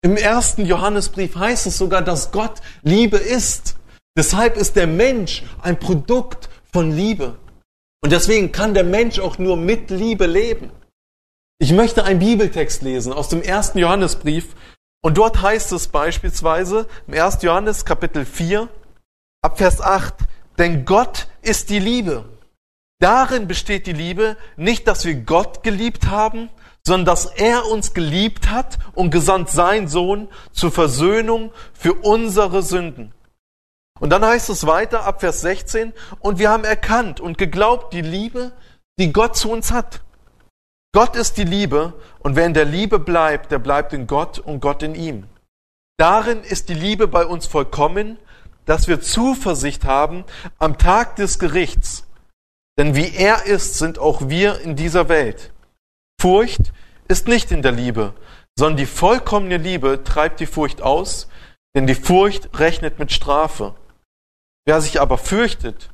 Im 0.02 0.16
ersten 0.16 0.64
Johannesbrief 0.64 1.36
heißt 1.36 1.66
es 1.66 1.76
sogar, 1.76 2.02
dass 2.02 2.32
Gott 2.32 2.60
Liebe 2.82 3.18
ist. 3.18 3.76
Deshalb 4.16 4.56
ist 4.56 4.76
der 4.76 4.86
Mensch 4.86 5.44
ein 5.60 5.78
Produkt 5.78 6.48
von 6.72 6.90
Liebe. 6.90 7.36
Und 8.02 8.12
deswegen 8.12 8.50
kann 8.50 8.72
der 8.72 8.84
Mensch 8.84 9.18
auch 9.18 9.38
nur 9.38 9.56
mit 9.56 9.90
Liebe 9.90 10.26
leben. 10.26 10.70
Ich 11.58 11.72
möchte 11.72 12.04
einen 12.04 12.20
Bibeltext 12.20 12.80
lesen 12.80 13.12
aus 13.12 13.28
dem 13.28 13.42
ersten 13.42 13.78
Johannesbrief. 13.78 14.56
Und 15.02 15.18
dort 15.18 15.42
heißt 15.42 15.72
es 15.72 15.88
beispielsweise 15.88 16.88
im 17.06 17.14
1. 17.14 17.42
Johannes 17.42 17.84
Kapitel 17.84 18.24
4, 18.24 18.68
ab 19.42 19.58
Vers 19.58 19.80
8, 19.80 20.14
denn 20.58 20.86
Gott 20.86 21.28
ist 21.42 21.70
die 21.70 21.78
Liebe. 21.78 22.24
Darin 23.00 23.48
besteht 23.48 23.86
die 23.86 23.94
Liebe, 23.94 24.36
nicht, 24.56 24.86
dass 24.86 25.04
wir 25.04 25.14
Gott 25.14 25.62
geliebt 25.62 26.06
haben, 26.06 26.50
sondern 26.84 27.06
dass 27.06 27.26
er 27.26 27.66
uns 27.66 27.94
geliebt 27.94 28.50
hat 28.50 28.78
und 28.94 29.10
gesandt 29.10 29.50
sein 29.50 29.88
Sohn 29.88 30.28
zur 30.52 30.72
Versöhnung 30.72 31.52
für 31.72 31.94
unsere 31.94 32.62
Sünden. 32.62 33.12
Und 33.98 34.10
dann 34.10 34.24
heißt 34.24 34.48
es 34.48 34.66
weiter 34.66 35.04
ab 35.04 35.20
Vers 35.20 35.42
16, 35.42 35.92
und 36.20 36.38
wir 36.38 36.50
haben 36.50 36.64
erkannt 36.64 37.20
und 37.20 37.36
geglaubt 37.36 37.92
die 37.92 38.00
Liebe, 38.00 38.52
die 38.98 39.12
Gott 39.12 39.36
zu 39.36 39.50
uns 39.50 39.72
hat. 39.72 40.00
Gott 40.92 41.16
ist 41.16 41.36
die 41.36 41.44
Liebe, 41.44 41.92
und 42.20 42.34
wer 42.34 42.46
in 42.46 42.54
der 42.54 42.64
Liebe 42.64 42.98
bleibt, 42.98 43.52
der 43.52 43.58
bleibt 43.58 43.92
in 43.92 44.06
Gott 44.06 44.38
und 44.38 44.60
Gott 44.60 44.82
in 44.82 44.94
ihm. 44.94 45.26
Darin 45.98 46.42
ist 46.42 46.70
die 46.70 46.74
Liebe 46.74 47.08
bei 47.08 47.26
uns 47.26 47.46
vollkommen, 47.46 48.18
dass 48.64 48.88
wir 48.88 49.00
Zuversicht 49.00 49.84
haben 49.84 50.24
am 50.58 50.78
Tag 50.78 51.16
des 51.16 51.38
Gerichts. 51.38 52.06
Denn 52.78 52.94
wie 52.94 53.14
er 53.14 53.44
ist, 53.44 53.74
sind 53.74 53.98
auch 53.98 54.28
wir 54.28 54.60
in 54.62 54.76
dieser 54.76 55.08
Welt. 55.10 55.52
Furcht 56.20 56.74
ist 57.08 57.28
nicht 57.28 57.50
in 57.50 57.62
der 57.62 57.72
Liebe, 57.72 58.12
sondern 58.54 58.76
die 58.76 58.84
vollkommene 58.84 59.56
Liebe 59.56 60.04
treibt 60.04 60.38
die 60.40 60.46
Furcht 60.46 60.82
aus, 60.82 61.28
denn 61.74 61.86
die 61.86 61.94
Furcht 61.94 62.58
rechnet 62.58 62.98
mit 62.98 63.10
Strafe. 63.10 63.74
Wer 64.66 64.82
sich 64.82 65.00
aber 65.00 65.16
fürchtet, 65.16 65.88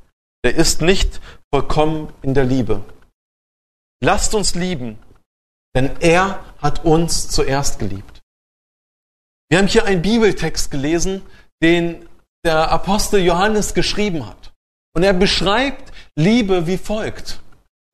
der 0.45 0.57
ist 0.57 0.83
nicht 0.83 1.21
vollkommen 1.55 2.13
in 2.23 2.35
der 2.35 2.43
Liebe. 2.43 2.85
Lasst 4.03 4.35
uns 4.35 4.57
lieben, 4.57 4.99
denn 5.77 5.95
er 6.01 6.45
hat 6.59 6.85
uns 6.85 7.29
zuerst 7.29 7.79
geliebt. 7.79 8.21
Wir 9.49 9.59
haben 9.59 9.69
hier 9.69 9.85
einen 9.85 10.03
Bibeltext 10.03 10.73
gelesen, 10.73 11.23
den 11.63 12.09
der 12.45 12.73
Apostel 12.73 13.21
Johannes 13.21 13.75
geschrieben 13.75 14.27
hat. 14.27 14.53
Und 14.93 15.05
er 15.05 15.13
beschreibt 15.13 15.93
Liebe 16.17 16.67
wie 16.67 16.79
folgt. 16.79 17.41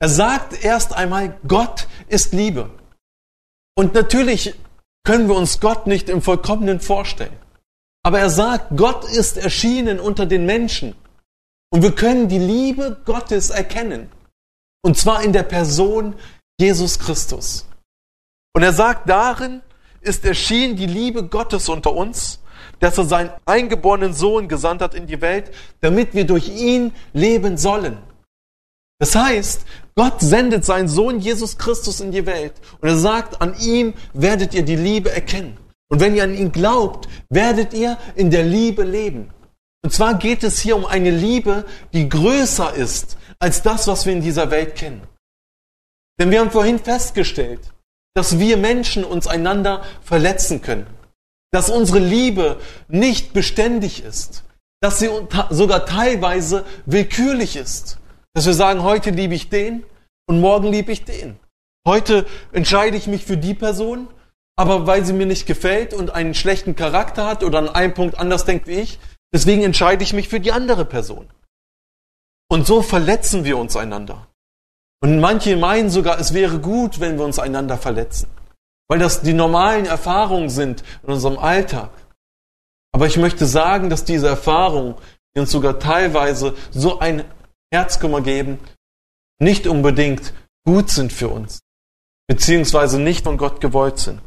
Er 0.02 0.08
sagt 0.08 0.64
erst 0.64 0.94
einmal, 0.94 1.38
Gott 1.46 1.86
ist 2.08 2.32
Liebe. 2.32 2.68
Und 3.76 3.94
natürlich 3.94 4.52
können 5.04 5.28
wir 5.28 5.36
uns 5.36 5.60
Gott 5.60 5.86
nicht 5.86 6.08
im 6.08 6.22
Vollkommenen 6.22 6.80
vorstellen. 6.80 7.36
Aber 8.02 8.18
er 8.18 8.28
sagt, 8.28 8.76
Gott 8.76 9.04
ist 9.04 9.36
erschienen 9.36 10.00
unter 10.00 10.26
den 10.26 10.44
Menschen. 10.44 10.96
Und 11.70 11.82
wir 11.82 11.94
können 11.94 12.26
die 12.26 12.40
Liebe 12.40 13.00
Gottes 13.04 13.50
erkennen. 13.50 14.10
Und 14.84 14.98
zwar 14.98 15.22
in 15.22 15.32
der 15.32 15.44
Person 15.44 16.16
Jesus 16.58 16.98
Christus. 16.98 17.68
Und 18.54 18.64
er 18.64 18.72
sagt, 18.72 19.08
darin 19.08 19.62
ist 20.00 20.24
erschienen 20.24 20.74
die 20.74 20.86
Liebe 20.86 21.28
Gottes 21.28 21.68
unter 21.68 21.92
uns, 21.92 22.40
dass 22.80 22.98
er 22.98 23.04
seinen 23.04 23.30
eingeborenen 23.46 24.14
Sohn 24.14 24.48
gesandt 24.48 24.82
hat 24.82 24.96
in 24.96 25.06
die 25.06 25.20
Welt, 25.20 25.54
damit 25.80 26.12
wir 26.12 26.26
durch 26.26 26.48
ihn 26.48 26.92
leben 27.12 27.56
sollen. 27.56 27.98
Das 29.02 29.16
heißt, 29.16 29.66
Gott 29.94 30.20
sendet 30.20 30.64
seinen 30.64 30.88
Sohn 30.88 31.20
Jesus 31.20 31.58
Christus 31.58 32.00
in 32.00 32.12
die 32.12 32.26
Welt 32.26 32.54
und 32.80 32.88
er 32.88 32.96
sagt, 32.96 33.42
an 33.42 33.54
ihm 33.60 33.94
werdet 34.14 34.54
ihr 34.54 34.62
die 34.62 34.76
Liebe 34.76 35.10
erkennen. 35.10 35.58
Und 35.88 36.00
wenn 36.00 36.14
ihr 36.14 36.24
an 36.24 36.34
ihn 36.34 36.52
glaubt, 36.52 37.08
werdet 37.28 37.74
ihr 37.74 37.98
in 38.14 38.30
der 38.30 38.44
Liebe 38.44 38.82
leben. 38.82 39.30
Und 39.84 39.92
zwar 39.92 40.14
geht 40.14 40.42
es 40.44 40.60
hier 40.60 40.76
um 40.76 40.86
eine 40.86 41.10
Liebe, 41.10 41.66
die 41.92 42.08
größer 42.08 42.72
ist 42.74 43.18
als 43.38 43.62
das, 43.62 43.86
was 43.88 44.06
wir 44.06 44.12
in 44.12 44.22
dieser 44.22 44.50
Welt 44.50 44.76
kennen. 44.76 45.02
Denn 46.18 46.30
wir 46.30 46.40
haben 46.40 46.50
vorhin 46.50 46.78
festgestellt, 46.78 47.60
dass 48.14 48.38
wir 48.38 48.56
Menschen 48.56 49.04
uns 49.04 49.26
einander 49.26 49.82
verletzen 50.02 50.62
können. 50.62 50.86
Dass 51.50 51.68
unsere 51.68 51.98
Liebe 51.98 52.60
nicht 52.88 53.32
beständig 53.32 54.02
ist. 54.04 54.44
Dass 54.80 54.98
sie 54.98 55.10
sogar 55.50 55.84
teilweise 55.84 56.64
willkürlich 56.86 57.56
ist. 57.56 57.98
Dass 58.34 58.46
wir 58.46 58.54
sagen, 58.54 58.82
heute 58.82 59.10
liebe 59.10 59.34
ich 59.34 59.48
den 59.48 59.84
und 60.26 60.40
morgen 60.40 60.68
liebe 60.68 60.92
ich 60.92 61.04
den. 61.04 61.38
Heute 61.86 62.26
entscheide 62.52 62.96
ich 62.96 63.06
mich 63.06 63.24
für 63.24 63.36
die 63.36 63.54
Person, 63.54 64.08
aber 64.56 64.86
weil 64.86 65.04
sie 65.04 65.12
mir 65.12 65.26
nicht 65.26 65.46
gefällt 65.46 65.92
und 65.92 66.10
einen 66.10 66.34
schlechten 66.34 66.76
Charakter 66.76 67.26
hat 67.26 67.42
oder 67.42 67.58
an 67.58 67.68
einem 67.68 67.94
Punkt 67.94 68.18
anders 68.18 68.44
denkt 68.44 68.66
wie 68.66 68.80
ich, 68.80 68.98
deswegen 69.34 69.62
entscheide 69.62 70.02
ich 70.02 70.12
mich 70.12 70.28
für 70.28 70.40
die 70.40 70.52
andere 70.52 70.84
Person. 70.84 71.28
Und 72.48 72.66
so 72.66 72.82
verletzen 72.82 73.44
wir 73.44 73.58
uns 73.58 73.76
einander. 73.76 74.28
Und 75.02 75.18
manche 75.20 75.56
meinen 75.56 75.90
sogar, 75.90 76.20
es 76.20 76.32
wäre 76.32 76.60
gut, 76.60 77.00
wenn 77.00 77.18
wir 77.18 77.24
uns 77.24 77.38
einander 77.38 77.76
verletzen, 77.76 78.28
weil 78.88 79.00
das 79.00 79.22
die 79.22 79.32
normalen 79.32 79.86
Erfahrungen 79.86 80.48
sind 80.48 80.84
in 81.02 81.14
unserem 81.14 81.38
Alltag. 81.38 81.90
Aber 82.92 83.06
ich 83.06 83.16
möchte 83.16 83.46
sagen, 83.46 83.90
dass 83.90 84.04
diese 84.04 84.28
Erfahrungen, 84.28 84.94
die 85.34 85.40
uns 85.40 85.50
sogar 85.50 85.78
teilweise 85.78 86.54
so 86.70 87.00
ein 87.00 87.24
Herzkummer 87.72 88.20
geben, 88.20 88.58
nicht 89.40 89.66
unbedingt 89.66 90.32
gut 90.64 90.90
sind 90.90 91.12
für 91.12 91.28
uns, 91.28 91.60
beziehungsweise 92.28 93.00
nicht 93.00 93.24
von 93.24 93.36
Gott 93.36 93.60
gewollt 93.60 93.98
sind. 93.98 94.20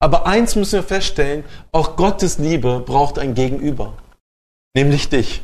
Aber 0.00 0.26
eins 0.26 0.56
müssen 0.56 0.74
wir 0.80 0.82
feststellen, 0.82 1.44
auch 1.72 1.96
Gottes 1.96 2.38
Liebe 2.38 2.80
braucht 2.80 3.18
ein 3.18 3.34
Gegenüber, 3.34 3.96
nämlich 4.74 5.08
dich. 5.08 5.42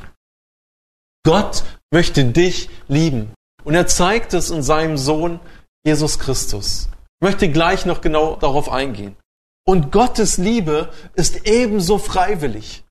Gott 1.25 1.65
möchte 1.93 2.25
dich 2.25 2.69
lieben. 2.89 3.33
Und 3.65 3.75
er 3.75 3.87
zeigt 3.87 4.35
es 4.35 4.51
in 4.51 4.63
seinem 4.63 4.97
Sohn 4.99 5.41
Jesus 5.85 6.19
Christus. 6.19 6.89
Ich 7.21 7.25
möchte 7.25 7.51
gleich 7.51 7.87
noch 7.87 8.01
genau 8.01 8.37
darauf 8.37 8.69
eingehen. 8.69 9.17
Und 9.65 9.93
Gottes 9.93 10.39
Liebe 10.39 10.93
ist 11.15 11.47
ebenso 11.47 11.99
freiwillig. 11.99 12.85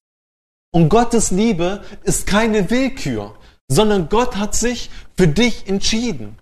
Und 0.74 0.88
Gottes 0.88 1.32
Liebe 1.32 1.84
ist 2.04 2.26
keine 2.26 2.70
Willkür, 2.70 3.38
sondern 3.72 4.10
Gott 4.10 4.36
hat 4.36 4.54
sich 4.54 4.90
für 5.16 5.28
dich 5.28 5.68
entschieden. 5.68 6.38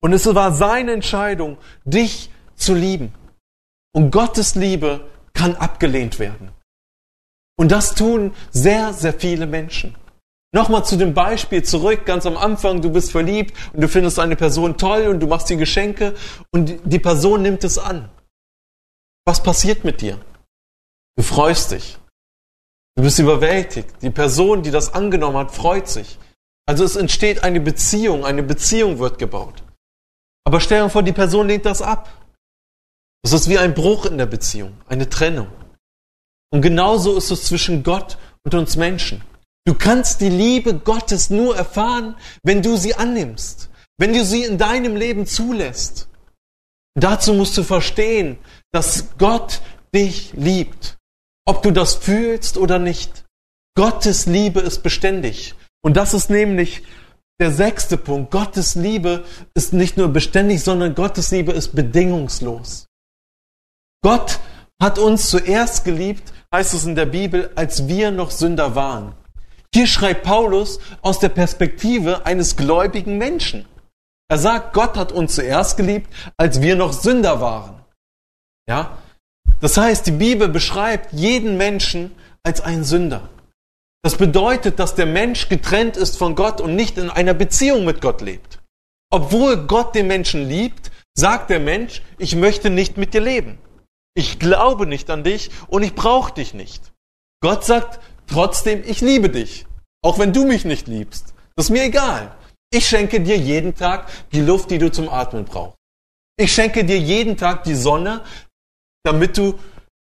Und 0.00 0.12
es 0.12 0.32
war 0.32 0.52
seine 0.52 0.92
Entscheidung, 0.92 1.58
dich 1.84 2.30
zu 2.54 2.74
lieben. 2.74 3.12
Und 3.92 4.12
Gottes 4.12 4.54
Liebe 4.54 5.08
kann 5.32 5.56
abgelehnt 5.56 6.18
werden. 6.18 6.50
Und 7.56 7.72
das 7.72 7.94
tun 7.94 8.34
sehr, 8.52 8.92
sehr 8.92 9.14
viele 9.14 9.46
Menschen. 9.46 9.96
Nochmal 10.52 10.84
zu 10.84 10.96
dem 10.96 11.14
Beispiel 11.14 11.64
zurück, 11.64 12.06
ganz 12.06 12.24
am 12.26 12.36
Anfang, 12.36 12.80
du 12.80 12.90
bist 12.90 13.10
verliebt 13.10 13.52
und 13.72 13.80
du 13.80 13.88
findest 13.88 14.20
eine 14.20 14.36
Person 14.36 14.76
toll 14.76 15.08
und 15.08 15.18
du 15.18 15.26
machst 15.26 15.50
die 15.50 15.56
Geschenke 15.56 16.14
und 16.52 16.78
die 16.84 17.00
Person 17.00 17.42
nimmt 17.42 17.64
es 17.64 17.78
an. 17.78 18.08
Was 19.24 19.42
passiert 19.42 19.82
mit 19.84 20.00
dir? 20.00 20.20
Du 21.16 21.24
freust 21.24 21.72
dich. 21.72 21.98
Du 22.96 23.02
bist 23.02 23.18
überwältigt. 23.18 23.88
Die 24.02 24.10
Person, 24.10 24.62
die 24.62 24.70
das 24.70 24.94
angenommen 24.94 25.38
hat, 25.38 25.50
freut 25.50 25.88
sich. 25.88 26.18
Also 26.66 26.84
es 26.84 26.96
entsteht 26.96 27.44
eine 27.44 27.60
Beziehung, 27.60 28.24
eine 28.24 28.42
Beziehung 28.42 28.98
wird 28.98 29.18
gebaut. 29.18 29.62
Aber 30.44 30.60
stell 30.60 30.82
dir 30.82 30.90
vor, 30.90 31.02
die 31.02 31.12
Person 31.12 31.48
lehnt 31.48 31.66
das 31.66 31.82
ab. 31.82 32.10
Das 33.22 33.32
ist 33.32 33.48
wie 33.48 33.58
ein 33.58 33.74
Bruch 33.74 34.06
in 34.06 34.18
der 34.18 34.26
Beziehung, 34.26 34.76
eine 34.86 35.08
Trennung. 35.08 35.48
Und 36.50 36.62
genauso 36.62 37.16
ist 37.16 37.30
es 37.30 37.44
zwischen 37.44 37.82
Gott 37.82 38.18
und 38.44 38.54
uns 38.54 38.76
Menschen. 38.76 39.22
Du 39.66 39.74
kannst 39.74 40.20
die 40.20 40.28
Liebe 40.28 40.74
Gottes 40.74 41.30
nur 41.30 41.56
erfahren, 41.56 42.16
wenn 42.42 42.62
du 42.62 42.76
sie 42.76 42.94
annimmst, 42.94 43.70
wenn 43.98 44.12
du 44.12 44.24
sie 44.24 44.44
in 44.44 44.58
deinem 44.58 44.94
Leben 44.94 45.26
zulässt. 45.26 46.08
Dazu 46.94 47.32
musst 47.32 47.56
du 47.56 47.62
verstehen, 47.62 48.38
dass 48.72 49.16
Gott 49.18 49.62
dich 49.94 50.32
liebt, 50.34 50.98
ob 51.46 51.62
du 51.62 51.70
das 51.70 51.94
fühlst 51.94 52.56
oder 52.56 52.78
nicht. 52.78 53.24
Gottes 53.74 54.26
Liebe 54.26 54.60
ist 54.60 54.82
beständig. 54.82 55.54
Und 55.84 55.98
das 55.98 56.14
ist 56.14 56.30
nämlich 56.30 56.82
der 57.38 57.50
sechste 57.50 57.98
Punkt. 57.98 58.30
Gottes 58.30 58.74
Liebe 58.74 59.24
ist 59.52 59.74
nicht 59.74 59.98
nur 59.98 60.08
beständig, 60.08 60.62
sondern 60.62 60.94
Gottes 60.94 61.30
Liebe 61.30 61.52
ist 61.52 61.76
bedingungslos. 61.76 62.88
Gott 64.02 64.40
hat 64.80 64.98
uns 64.98 65.28
zuerst 65.28 65.84
geliebt, 65.84 66.32
heißt 66.54 66.72
es 66.72 66.86
in 66.86 66.94
der 66.94 67.04
Bibel, 67.06 67.50
als 67.54 67.86
wir 67.86 68.10
noch 68.10 68.30
Sünder 68.30 68.74
waren. 68.74 69.14
Hier 69.74 69.86
schreibt 69.86 70.22
Paulus 70.22 70.80
aus 71.02 71.18
der 71.18 71.28
Perspektive 71.28 72.24
eines 72.24 72.56
gläubigen 72.56 73.18
Menschen. 73.18 73.66
Er 74.30 74.38
sagt, 74.38 74.72
Gott 74.72 74.96
hat 74.96 75.12
uns 75.12 75.34
zuerst 75.34 75.76
geliebt, 75.76 76.10
als 76.38 76.62
wir 76.62 76.76
noch 76.76 76.94
Sünder 76.94 77.42
waren. 77.42 77.84
Ja? 78.66 78.96
Das 79.60 79.76
heißt, 79.76 80.06
die 80.06 80.12
Bibel 80.12 80.48
beschreibt 80.48 81.12
jeden 81.12 81.58
Menschen 81.58 82.12
als 82.42 82.62
einen 82.62 82.84
Sünder. 82.84 83.28
Das 84.04 84.16
bedeutet, 84.16 84.78
dass 84.78 84.94
der 84.94 85.06
Mensch 85.06 85.48
getrennt 85.48 85.96
ist 85.96 86.16
von 86.16 86.34
Gott 86.34 86.60
und 86.60 86.76
nicht 86.76 86.98
in 86.98 87.10
einer 87.10 87.34
Beziehung 87.34 87.84
mit 87.84 88.00
Gott 88.00 88.20
lebt. 88.20 88.60
Obwohl 89.10 89.56
Gott 89.66 89.94
den 89.94 90.06
Menschen 90.06 90.48
liebt, 90.48 90.92
sagt 91.14 91.50
der 91.50 91.60
Mensch, 91.60 92.02
ich 92.18 92.36
möchte 92.36 92.70
nicht 92.70 92.96
mit 92.96 93.14
dir 93.14 93.20
leben. 93.20 93.58
Ich 94.14 94.38
glaube 94.38 94.86
nicht 94.86 95.10
an 95.10 95.24
dich 95.24 95.50
und 95.68 95.82
ich 95.82 95.94
brauche 95.94 96.34
dich 96.34 96.54
nicht. 96.54 96.92
Gott 97.40 97.64
sagt, 97.64 98.00
Trotzdem, 98.26 98.82
ich 98.86 99.00
liebe 99.00 99.28
dich. 99.28 99.66
Auch 100.02 100.18
wenn 100.18 100.32
du 100.32 100.44
mich 100.44 100.64
nicht 100.64 100.86
liebst. 100.86 101.34
Das 101.56 101.66
ist 101.66 101.70
mir 101.70 101.84
egal. 101.84 102.36
Ich 102.72 102.88
schenke 102.88 103.20
dir 103.20 103.36
jeden 103.36 103.74
Tag 103.74 104.10
die 104.32 104.40
Luft, 104.40 104.70
die 104.70 104.78
du 104.78 104.90
zum 104.90 105.08
Atmen 105.08 105.44
brauchst. 105.44 105.76
Ich 106.36 106.52
schenke 106.52 106.84
dir 106.84 106.98
jeden 106.98 107.36
Tag 107.36 107.64
die 107.64 107.74
Sonne, 107.74 108.24
damit 109.04 109.38
du 109.38 109.58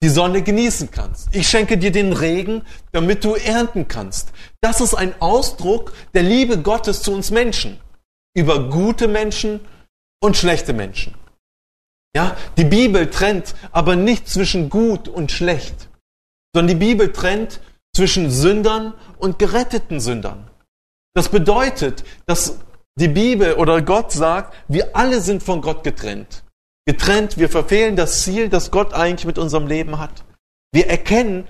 die 0.04 0.10
Sonne 0.10 0.42
genießen 0.42 0.92
kannst. 0.92 1.34
Ich 1.34 1.48
schenke 1.48 1.78
dir 1.78 1.92
den 1.92 2.12
Regen, 2.12 2.64
damit 2.92 3.24
du 3.24 3.36
ernten 3.36 3.88
kannst. 3.88 4.34
Das 4.60 4.82
ist 4.82 4.94
ein 4.94 5.20
Ausdruck 5.22 5.94
der 6.14 6.24
Liebe 6.24 6.62
Gottes 6.62 7.02
zu 7.02 7.14
uns 7.14 7.32
Menschen. 7.32 7.80
Über 8.36 8.70
gute 8.70 9.08
Menschen 9.08 9.62
und 10.22 10.36
schlechte 10.36 10.74
Menschen. 10.74 11.16
Ja, 12.14 12.36
die 12.58 12.66
Bibel 12.66 13.10
trennt 13.10 13.56
aber 13.72 13.96
nicht 13.96 14.28
zwischen 14.28 14.70
gut 14.70 15.08
und 15.08 15.32
schlecht, 15.32 15.88
sondern 16.54 16.78
die 16.78 16.86
Bibel 16.86 17.14
trennt 17.14 17.62
zwischen 17.96 18.30
Sündern 18.30 18.94
und 19.18 19.40
geretteten 19.40 20.02
Sündern. 20.02 20.50
Das 21.16 21.30
bedeutet, 21.30 22.04
dass 22.26 22.60
die 23.00 23.08
Bibel 23.08 23.54
oder 23.54 23.82
Gott 23.82 24.12
sagt, 24.12 24.54
wir 24.68 24.96
alle 24.98 25.22
sind 25.22 25.44
von 25.44 25.62
Gott 25.62 25.84
getrennt. 25.86 26.44
Getrennt, 26.86 27.38
wir 27.38 27.50
verfehlen 27.50 27.96
das 27.96 28.24
Ziel, 28.24 28.50
das 28.50 28.72
Gott 28.72 28.94
eigentlich 28.94 29.26
mit 29.26 29.38
unserem 29.38 29.68
Leben 29.68 30.00
hat. 30.00 30.26
Wir 30.74 30.88
erkennen, 30.88 31.48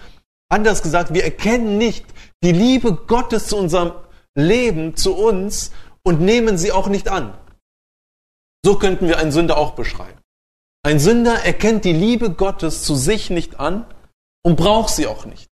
anders 0.50 0.84
gesagt, 0.84 1.14
wir 1.14 1.24
erkennen 1.24 1.78
nicht 1.78 2.06
die 2.44 2.52
Liebe 2.52 2.94
Gottes 2.94 3.48
zu 3.48 3.58
unserem 3.58 3.94
Leben, 4.36 4.96
zu 4.96 5.16
uns 5.16 5.72
und 6.04 6.22
nehmen 6.22 6.58
sie 6.58 6.72
auch 6.72 6.88
nicht 6.88 7.10
an. 7.10 7.34
So 8.64 8.78
könnten 8.78 9.08
wir 9.08 9.18
einen 9.18 9.32
Sünder 9.32 9.58
auch 9.58 9.72
beschreiben. 9.72 10.20
Ein 10.84 11.00
Sünder 11.00 11.44
erkennt 11.44 11.86
die 11.86 11.94
Liebe 11.94 12.32
Gottes 12.32 12.84
zu 12.84 12.96
sich 12.96 13.30
nicht 13.30 13.60
an 13.60 13.86
und 14.44 14.58
braucht 14.58 14.94
sie 14.94 15.08
auch 15.08 15.26
nicht. 15.26 15.50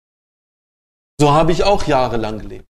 So 1.19 1.31
habe 1.31 1.51
ich 1.51 1.63
auch 1.63 1.85
jahrelang 1.85 2.39
gelebt. 2.39 2.67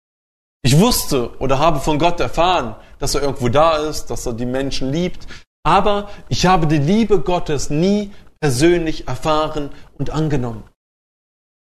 Ich 0.62 0.80
wusste 0.80 1.38
oder 1.40 1.60
habe 1.60 1.80
von 1.80 2.00
Gott 2.00 2.20
erfahren, 2.20 2.76
dass 2.98 3.16
er 3.16 3.22
irgendwo 3.22 3.50
da 3.50 3.78
ist, 3.78 4.08
dass 4.08 4.26
er 4.26 4.34
die 4.34 4.46
Menschen 4.46 4.92
liebt, 4.92 5.28
aber 5.70 6.10
ich 6.30 6.48
habe 6.48 6.66
die 6.66 6.80
Liebe 6.80 7.20
Gottes 7.20 7.70
nie 7.70 8.12
persönlich 8.40 9.08
erfahren 9.08 9.70
und 10.00 10.10
angenommen. 10.10 10.64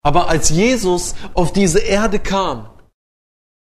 Aber 0.02 0.30
als 0.30 0.48
Jesus 0.48 1.14
auf 1.34 1.52
diese 1.52 1.80
Erde 1.80 2.18
kam, 2.18 2.70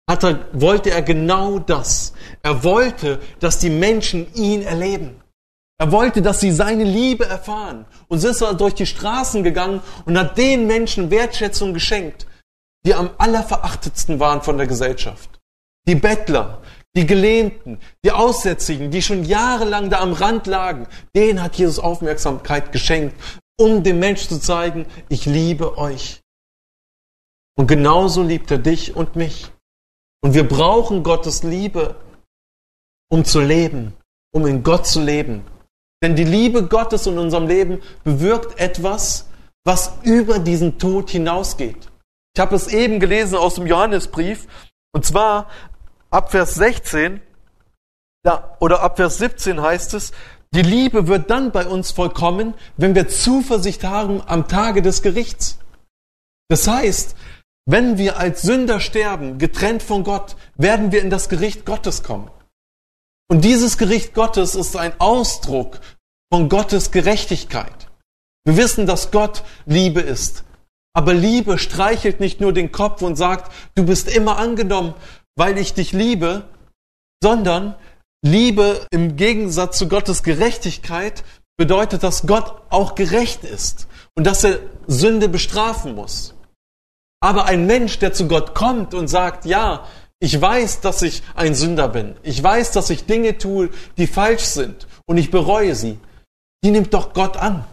er, 0.06 0.40
wollte 0.52 0.90
er 0.90 1.00
genau 1.00 1.58
das. 1.58 2.12
Er 2.42 2.62
wollte, 2.62 3.18
dass 3.40 3.60
die 3.60 3.70
Menschen 3.70 4.30
ihn 4.34 4.60
erleben. 4.60 5.22
Er 5.78 5.90
wollte, 5.90 6.20
dass 6.20 6.40
sie 6.40 6.52
seine 6.52 6.84
Liebe 6.84 7.24
erfahren. 7.24 7.86
Und 8.08 8.18
so 8.18 8.28
ist 8.28 8.42
er 8.42 8.52
durch 8.52 8.74
die 8.74 8.84
Straßen 8.84 9.42
gegangen 9.42 9.80
und 10.04 10.18
hat 10.18 10.36
den 10.36 10.66
Menschen 10.66 11.10
Wertschätzung 11.10 11.72
geschenkt, 11.72 12.26
die 12.84 12.92
am 12.92 13.08
allerverachtetsten 13.16 14.20
waren 14.20 14.42
von 14.42 14.58
der 14.58 14.66
Gesellschaft. 14.66 15.30
Die 15.88 15.94
Bettler, 15.94 16.60
die 16.96 17.06
Gelähmten, 17.06 17.78
die 18.04 18.10
Aussätzigen, 18.10 18.90
die 18.90 19.02
schon 19.02 19.24
jahrelang 19.24 19.90
da 19.90 20.00
am 20.00 20.14
Rand 20.14 20.46
lagen, 20.46 20.86
denen 21.14 21.42
hat 21.42 21.56
Jesus 21.56 21.78
Aufmerksamkeit 21.78 22.72
geschenkt, 22.72 23.14
um 23.58 23.82
dem 23.82 23.98
Menschen 23.98 24.28
zu 24.28 24.40
zeigen, 24.40 24.86
ich 25.08 25.26
liebe 25.26 25.76
euch. 25.78 26.22
Und 27.58 27.66
genauso 27.66 28.22
liebt 28.22 28.50
er 28.50 28.58
dich 28.58 28.96
und 28.96 29.16
mich. 29.16 29.50
Und 30.22 30.34
wir 30.34 30.46
brauchen 30.46 31.02
Gottes 31.02 31.42
Liebe, 31.42 31.96
um 33.10 33.24
zu 33.24 33.40
leben, 33.40 33.94
um 34.32 34.46
in 34.46 34.62
Gott 34.62 34.86
zu 34.86 35.00
leben. 35.00 35.44
Denn 36.02 36.16
die 36.16 36.24
Liebe 36.24 36.66
Gottes 36.66 37.06
in 37.06 37.18
unserem 37.18 37.46
Leben 37.46 37.82
bewirkt 38.04 38.58
etwas, 38.58 39.28
was 39.64 39.92
über 40.02 40.38
diesen 40.38 40.78
Tod 40.78 41.10
hinausgeht. 41.10 41.90
Ich 42.34 42.40
habe 42.40 42.54
es 42.54 42.68
eben 42.68 43.00
gelesen 43.00 43.36
aus 43.36 43.54
dem 43.54 43.66
Johannesbrief, 43.66 44.46
und 44.92 45.04
zwar 45.04 45.50
ab 46.16 46.30
Vers 46.30 46.54
16 46.54 47.20
da, 48.22 48.56
oder 48.58 48.80
ab 48.80 48.96
Vers 48.96 49.18
17 49.18 49.60
heißt 49.60 49.92
es, 49.92 50.12
Die 50.54 50.62
Liebe 50.62 51.08
wird 51.08 51.30
dann 51.30 51.52
bei 51.52 51.66
uns 51.66 51.90
vollkommen, 51.90 52.54
wenn 52.78 52.94
wir 52.94 53.08
Zuversicht 53.08 53.84
haben 53.84 54.22
am 54.26 54.48
Tage 54.48 54.80
des 54.80 55.02
Gerichts. 55.02 55.58
Das 56.48 56.66
heißt, 56.66 57.16
wenn 57.66 57.98
wir 57.98 58.18
als 58.18 58.42
Sünder 58.42 58.80
sterben, 58.80 59.38
getrennt 59.38 59.82
von 59.82 60.04
Gott, 60.04 60.36
werden 60.54 60.90
wir 60.90 61.02
in 61.02 61.10
das 61.10 61.28
Gericht 61.28 61.66
Gottes 61.66 62.02
kommen. 62.02 62.30
Und 63.28 63.44
dieses 63.44 63.76
Gericht 63.76 64.14
Gottes 64.14 64.54
ist 64.54 64.74
ein 64.76 64.98
Ausdruck 64.98 65.80
von 66.32 66.48
Gottes 66.48 66.92
Gerechtigkeit. 66.92 67.88
Wir 68.46 68.56
wissen, 68.56 68.86
dass 68.86 69.10
Gott 69.10 69.42
Liebe 69.66 70.00
ist. 70.00 70.44
Aber 70.94 71.12
Liebe 71.12 71.58
streichelt 71.58 72.20
nicht 72.20 72.40
nur 72.40 72.54
den 72.54 72.72
Kopf 72.72 73.02
und 73.02 73.16
sagt, 73.16 73.52
du 73.74 73.84
bist 73.84 74.08
immer 74.08 74.38
angenommen, 74.38 74.94
weil 75.36 75.58
ich 75.58 75.74
dich 75.74 75.92
liebe, 75.92 76.44
sondern 77.22 77.74
Liebe 78.22 78.86
im 78.90 79.16
Gegensatz 79.16 79.78
zu 79.78 79.88
Gottes 79.88 80.22
Gerechtigkeit 80.22 81.22
bedeutet, 81.56 82.02
dass 82.02 82.26
Gott 82.26 82.62
auch 82.70 82.94
gerecht 82.94 83.44
ist 83.44 83.86
und 84.14 84.26
dass 84.26 84.44
er 84.44 84.58
Sünde 84.86 85.28
bestrafen 85.28 85.94
muss. 85.94 86.34
Aber 87.20 87.46
ein 87.46 87.66
Mensch, 87.66 87.98
der 87.98 88.12
zu 88.12 88.28
Gott 88.28 88.54
kommt 88.54 88.94
und 88.94 89.08
sagt, 89.08 89.44
ja, 89.44 89.86
ich 90.18 90.40
weiß, 90.40 90.80
dass 90.80 91.02
ich 91.02 91.22
ein 91.34 91.54
Sünder 91.54 91.88
bin. 91.88 92.16
Ich 92.22 92.42
weiß, 92.42 92.72
dass 92.72 92.90
ich 92.90 93.06
Dinge 93.06 93.38
tue, 93.38 93.70
die 93.96 94.06
falsch 94.06 94.44
sind 94.44 94.86
und 95.06 95.18
ich 95.18 95.30
bereue 95.30 95.74
sie. 95.74 95.98
Die 96.64 96.70
nimmt 96.70 96.94
doch 96.94 97.12
Gott 97.12 97.36
an. 97.36 97.64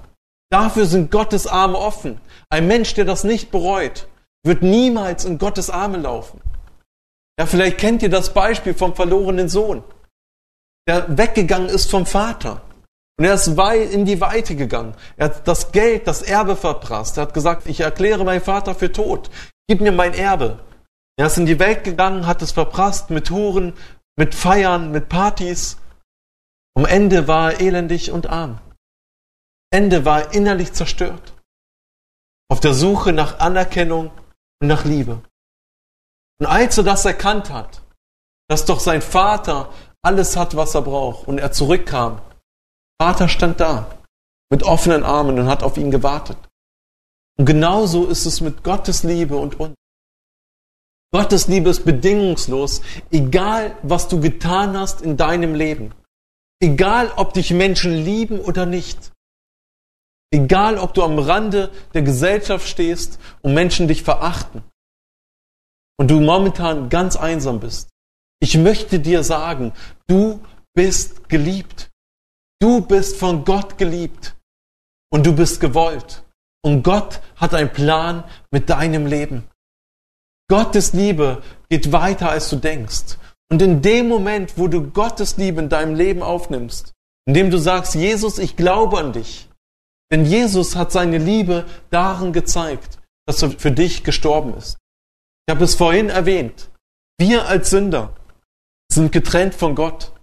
Dafür 0.51 0.85
sind 0.85 1.09
Gottes 1.09 1.47
Arme 1.47 1.77
offen. 1.77 2.19
Ein 2.49 2.67
Mensch, 2.67 2.93
der 2.93 3.05
das 3.05 3.23
nicht 3.23 3.49
bereut, 3.49 4.07
wird 4.43 4.61
niemals 4.61 5.25
in 5.25 5.37
Gottes 5.37 5.69
Arme 5.69 5.97
laufen. 5.97 6.41
Ja, 7.39 7.45
vielleicht 7.45 7.77
kennt 7.79 8.03
ihr 8.03 8.09
das 8.09 8.33
Beispiel 8.33 8.73
vom 8.73 8.95
verlorenen 8.95 9.49
Sohn, 9.49 9.83
der 10.87 11.17
weggegangen 11.17 11.69
ist 11.69 11.89
vom 11.89 12.05
Vater. 12.05 12.61
Und 13.17 13.25
er 13.25 13.35
ist 13.35 13.47
in 13.47 14.05
die 14.05 14.21
Weite 14.21 14.55
gegangen. 14.55 14.95
Er 15.17 15.25
hat 15.25 15.47
das 15.47 15.71
Geld, 15.71 16.07
das 16.07 16.23
Erbe 16.23 16.55
verprasst. 16.55 17.17
Er 17.17 17.23
hat 17.23 17.33
gesagt, 17.33 17.67
ich 17.67 17.79
erkläre 17.79 18.23
meinen 18.23 18.41
Vater 18.41 18.73
für 18.73 18.91
tot. 18.91 19.29
Gib 19.67 19.81
mir 19.81 19.91
mein 19.91 20.13
Erbe. 20.13 20.59
Er 21.15 21.27
ist 21.27 21.37
in 21.37 21.45
die 21.45 21.59
Welt 21.59 21.83
gegangen, 21.83 22.25
hat 22.25 22.41
es 22.41 22.51
verprasst 22.51 23.11
mit 23.11 23.29
Huren, 23.29 23.73
mit 24.17 24.33
Feiern, 24.33 24.91
mit 24.91 25.09
Partys. 25.09 25.77
Am 26.75 26.85
Ende 26.85 27.27
war 27.27 27.53
er 27.53 27.61
elendig 27.61 28.11
und 28.11 28.27
arm. 28.27 28.59
Ende 29.71 30.05
war 30.05 30.21
er 30.21 30.33
innerlich 30.33 30.73
zerstört. 30.73 31.33
Auf 32.49 32.59
der 32.59 32.73
Suche 32.73 33.13
nach 33.13 33.39
Anerkennung 33.39 34.11
und 34.59 34.67
nach 34.67 34.85
Liebe. 34.85 35.21
Und 36.43 36.49
als 36.49 36.77
er 36.77 36.83
das 36.83 37.05
erkannt 37.05 37.51
hat, 37.51 37.81
dass 38.49 38.65
doch 38.65 38.81
sein 38.81 39.01
Vater 39.01 39.71
alles 40.01 40.35
hat, 40.35 40.57
was 40.57 40.75
er 40.75 40.81
braucht, 40.81 41.25
und 41.25 41.37
er 41.37 41.53
zurückkam, 41.53 42.19
Vater 43.01 43.29
stand 43.29 43.61
da 43.61 43.97
mit 44.49 44.63
offenen 44.63 45.05
Armen 45.05 45.39
und 45.39 45.47
hat 45.47 45.63
auf 45.63 45.77
ihn 45.77 45.89
gewartet. 45.89 46.35
Und 47.39 47.45
genauso 47.45 48.07
ist 48.07 48.25
es 48.25 48.41
mit 48.41 48.61
Gottes 48.61 49.03
Liebe 49.03 49.37
und 49.37 49.57
uns. 49.57 49.73
Gottes 51.13 51.47
Liebe 51.47 51.69
ist 51.69 51.85
bedingungslos, 51.85 52.81
egal 53.09 53.77
was 53.81 54.09
du 54.09 54.19
getan 54.19 54.77
hast 54.77 55.01
in 55.01 55.15
deinem 55.15 55.55
Leben. 55.55 55.95
Egal 56.61 57.09
ob 57.15 57.33
dich 57.33 57.51
Menschen 57.51 57.93
lieben 57.93 58.41
oder 58.41 58.65
nicht. 58.65 59.13
Egal 60.29 60.77
ob 60.77 60.93
du 60.93 61.03
am 61.03 61.19
Rande 61.19 61.71
der 61.93 62.01
Gesellschaft 62.01 62.67
stehst 62.67 63.17
und 63.41 63.53
Menschen 63.53 63.87
dich 63.87 64.03
verachten. 64.03 64.61
Und 65.97 66.09
du 66.09 66.19
momentan 66.19 66.89
ganz 66.89 67.15
einsam 67.15 67.59
bist. 67.59 67.89
Ich 68.39 68.57
möchte 68.57 68.99
dir 68.99 69.23
sagen, 69.23 69.73
du 70.07 70.39
bist 70.75 71.29
geliebt. 71.29 71.91
Du 72.59 72.81
bist 72.81 73.17
von 73.17 73.45
Gott 73.45 73.77
geliebt. 73.77 74.35
Und 75.11 75.25
du 75.25 75.33
bist 75.33 75.59
gewollt. 75.59 76.23
Und 76.63 76.83
Gott 76.83 77.21
hat 77.35 77.53
einen 77.53 77.71
Plan 77.71 78.23
mit 78.51 78.69
deinem 78.69 79.05
Leben. 79.05 79.47
Gottes 80.49 80.93
Liebe 80.93 81.41
geht 81.69 81.91
weiter, 81.91 82.29
als 82.29 82.49
du 82.49 82.55
denkst. 82.55 83.17
Und 83.51 83.61
in 83.61 83.81
dem 83.81 84.07
Moment, 84.07 84.57
wo 84.57 84.67
du 84.67 84.89
Gottes 84.89 85.37
Liebe 85.37 85.61
in 85.61 85.69
deinem 85.69 85.95
Leben 85.95 86.21
aufnimmst, 86.21 86.93
indem 87.25 87.51
du 87.51 87.57
sagst, 87.57 87.95
Jesus, 87.95 88.39
ich 88.39 88.55
glaube 88.55 88.97
an 88.97 89.13
dich. 89.13 89.49
Denn 90.11 90.25
Jesus 90.25 90.75
hat 90.75 90.91
seine 90.91 91.17
Liebe 91.17 91.65
darin 91.89 92.33
gezeigt, 92.33 92.99
dass 93.25 93.41
er 93.41 93.51
für 93.51 93.71
dich 93.71 94.03
gestorben 94.03 94.53
ist. 94.55 94.77
Ich 95.45 95.53
habe 95.53 95.65
es 95.65 95.75
vorhin 95.75 96.09
erwähnt. 96.09 96.69
Wir 97.17 97.47
als 97.47 97.69
Sünder 97.69 98.15
sind 98.91 99.11
getrennt 99.11 99.55
von 99.55 99.75
Gott. 99.75 100.13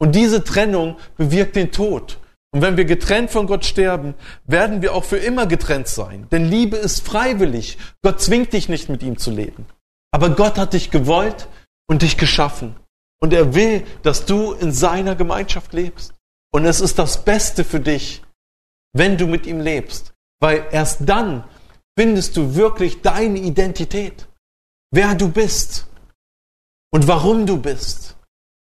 Und 0.00 0.14
diese 0.14 0.44
Trennung 0.44 0.96
bewirkt 1.16 1.56
den 1.56 1.72
Tod. 1.72 2.18
Und 2.52 2.62
wenn 2.62 2.76
wir 2.76 2.84
getrennt 2.84 3.30
von 3.30 3.46
Gott 3.46 3.64
sterben, 3.64 4.14
werden 4.44 4.82
wir 4.82 4.94
auch 4.94 5.04
für 5.04 5.18
immer 5.18 5.46
getrennt 5.46 5.88
sein. 5.88 6.28
Denn 6.30 6.48
Liebe 6.48 6.76
ist 6.76 7.06
freiwillig. 7.06 7.78
Gott 8.02 8.20
zwingt 8.20 8.52
dich 8.52 8.68
nicht 8.68 8.88
mit 8.88 9.02
ihm 9.02 9.18
zu 9.18 9.30
leben. 9.30 9.66
Aber 10.12 10.30
Gott 10.30 10.58
hat 10.58 10.72
dich 10.72 10.90
gewollt 10.90 11.48
und 11.88 12.02
dich 12.02 12.16
geschaffen. 12.16 12.76
Und 13.20 13.32
er 13.32 13.54
will, 13.54 13.84
dass 14.02 14.24
du 14.24 14.52
in 14.52 14.72
seiner 14.72 15.14
Gemeinschaft 15.14 15.72
lebst. 15.72 16.14
Und 16.52 16.64
es 16.64 16.80
ist 16.80 16.98
das 16.98 17.24
Beste 17.24 17.64
für 17.64 17.80
dich, 17.80 18.22
wenn 18.92 19.16
du 19.16 19.26
mit 19.26 19.46
ihm 19.46 19.60
lebst. 19.60 20.14
Weil 20.40 20.66
erst 20.72 21.08
dann 21.08 21.44
findest 21.96 22.36
du 22.36 22.54
wirklich 22.54 23.02
deine 23.02 23.38
Identität. 23.38 24.26
Wer 24.92 25.14
du 25.14 25.28
bist 25.28 25.86
und 26.92 27.06
warum 27.06 27.46
du 27.46 27.56
bist. 27.58 28.16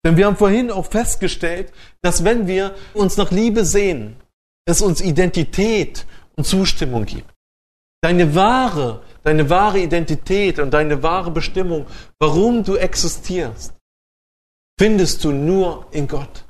Denn 0.05 0.17
wir 0.17 0.25
haben 0.25 0.37
vorhin 0.37 0.69
auch 0.69 0.85
festgestellt, 0.85 1.73
dass 2.01 2.23
wenn 2.23 2.45
wir 2.45 2.75
uns 2.93 3.17
nach 3.17 3.31
Liebe 3.31 3.65
sehen, 3.65 4.17
es 4.65 4.81
uns 4.81 5.01
Identität 5.01 6.05
und 6.35 6.45
Zustimmung 6.45 7.05
gibt. 7.05 7.33
Deine 8.01 8.35
wahre, 8.35 9.01
deine 9.23 9.49
wahre 9.49 9.79
Identität 9.79 10.59
und 10.59 10.71
deine 10.71 11.01
wahre 11.01 11.31
Bestimmung, 11.31 11.87
warum 12.19 12.63
du 12.63 12.75
existierst, 12.75 13.73
findest 14.77 15.23
du 15.23 15.31
nur 15.31 15.87
in 15.91 16.07
Gott. 16.07 16.45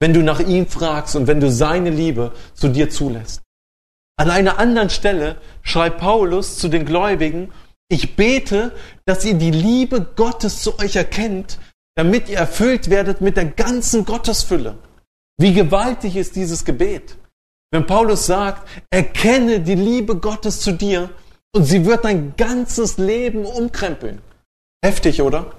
Wenn 0.00 0.12
du 0.12 0.22
nach 0.22 0.40
ihm 0.40 0.66
fragst 0.66 1.16
und 1.16 1.26
wenn 1.26 1.40
du 1.40 1.50
seine 1.50 1.90
Liebe 1.90 2.32
zu 2.54 2.68
dir 2.68 2.90
zulässt. 2.90 3.40
An 4.18 4.30
einer 4.30 4.58
anderen 4.58 4.90
Stelle 4.90 5.40
schreibt 5.62 5.98
Paulus 5.98 6.58
zu 6.58 6.68
den 6.68 6.84
Gläubigen, 6.84 7.52
ich 7.92 8.16
bete, 8.16 8.72
dass 9.04 9.24
ihr 9.24 9.34
die 9.34 9.50
Liebe 9.50 10.00
Gottes 10.16 10.62
zu 10.62 10.78
euch 10.78 10.96
erkennt, 10.96 11.58
damit 11.94 12.30
ihr 12.30 12.38
erfüllt 12.38 12.88
werdet 12.88 13.20
mit 13.20 13.36
der 13.36 13.44
ganzen 13.44 14.06
Gottesfülle. 14.06 14.78
Wie 15.38 15.52
gewaltig 15.52 16.16
ist 16.16 16.34
dieses 16.36 16.64
Gebet? 16.64 17.16
Wenn 17.70 17.86
Paulus 17.86 18.26
sagt, 18.26 18.66
erkenne 18.90 19.60
die 19.60 19.74
Liebe 19.74 20.16
Gottes 20.16 20.60
zu 20.60 20.72
dir 20.72 21.10
und 21.54 21.64
sie 21.64 21.84
wird 21.84 22.04
dein 22.04 22.34
ganzes 22.36 22.96
Leben 22.96 23.44
umkrempeln. 23.44 24.22
Heftig, 24.82 25.20
oder? 25.20 25.52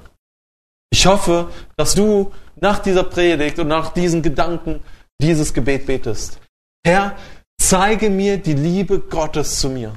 Ich 0.91 1.05
hoffe, 1.05 1.51
dass 1.75 1.93
du 1.93 2.31
nach 2.55 2.79
dieser 2.79 3.03
Predigt 3.03 3.59
und 3.59 3.67
nach 3.67 3.93
diesen 3.93 4.21
Gedanken 4.21 4.81
dieses 5.21 5.53
Gebet 5.53 5.85
betest. 5.85 6.39
Herr, 6.85 7.15
zeige 7.59 8.09
mir 8.09 8.37
die 8.37 8.53
Liebe 8.53 8.99
Gottes 8.99 9.59
zu 9.59 9.69
mir, 9.69 9.93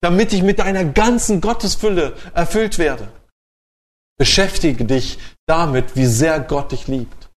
damit 0.00 0.32
ich 0.32 0.42
mit 0.42 0.58
deiner 0.58 0.84
ganzen 0.84 1.40
Gottesfülle 1.40 2.16
erfüllt 2.34 2.78
werde. 2.78 3.08
Beschäftige 4.18 4.84
dich 4.84 5.18
damit, 5.46 5.96
wie 5.96 6.06
sehr 6.06 6.40
Gott 6.40 6.72
dich 6.72 6.86
liebt. 6.88 7.30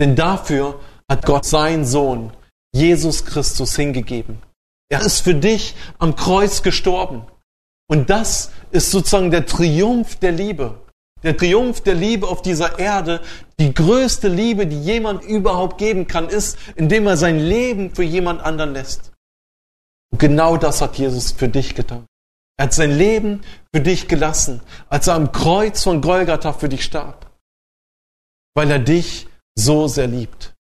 Denn 0.00 0.16
dafür 0.16 0.80
hat 1.08 1.24
Gott 1.24 1.44
seinen 1.44 1.84
Sohn, 1.84 2.32
Jesus 2.72 3.24
Christus, 3.24 3.76
hingegeben. 3.76 4.42
Er 4.88 5.02
ist 5.02 5.20
für 5.20 5.34
dich 5.34 5.74
am 5.98 6.16
Kreuz 6.16 6.62
gestorben. 6.62 7.26
Und 7.88 8.10
das 8.10 8.50
ist 8.70 8.90
sozusagen 8.90 9.30
der 9.30 9.46
Triumph 9.46 10.16
der 10.16 10.32
Liebe. 10.32 10.80
Der 11.22 11.36
Triumph 11.36 11.80
der 11.80 11.94
Liebe 11.94 12.28
auf 12.28 12.42
dieser 12.42 12.78
Erde, 12.78 13.20
die 13.58 13.72
größte 13.72 14.28
Liebe, 14.28 14.66
die 14.66 14.80
jemand 14.80 15.24
überhaupt 15.24 15.78
geben 15.78 16.06
kann, 16.06 16.28
ist, 16.28 16.58
indem 16.76 17.06
er 17.06 17.16
sein 17.16 17.38
Leben 17.38 17.94
für 17.94 18.02
jemand 18.02 18.42
anderen 18.42 18.74
lässt. 18.74 19.12
Und 20.12 20.18
genau 20.18 20.56
das 20.56 20.80
hat 20.80 20.98
Jesus 20.98 21.32
für 21.32 21.48
dich 21.48 21.74
getan. 21.74 22.06
Er 22.58 22.66
hat 22.66 22.74
sein 22.74 22.96
Leben 22.96 23.42
für 23.74 23.82
dich 23.82 24.08
gelassen, 24.08 24.62
als 24.88 25.08
er 25.08 25.14
am 25.14 25.32
Kreuz 25.32 25.82
von 25.82 26.00
Golgatha 26.00 26.52
für 26.52 26.68
dich 26.68 26.84
starb, 26.84 27.30
weil 28.54 28.70
er 28.70 28.78
dich 28.78 29.28
so 29.54 29.88
sehr 29.88 30.06
liebt. 30.06 30.54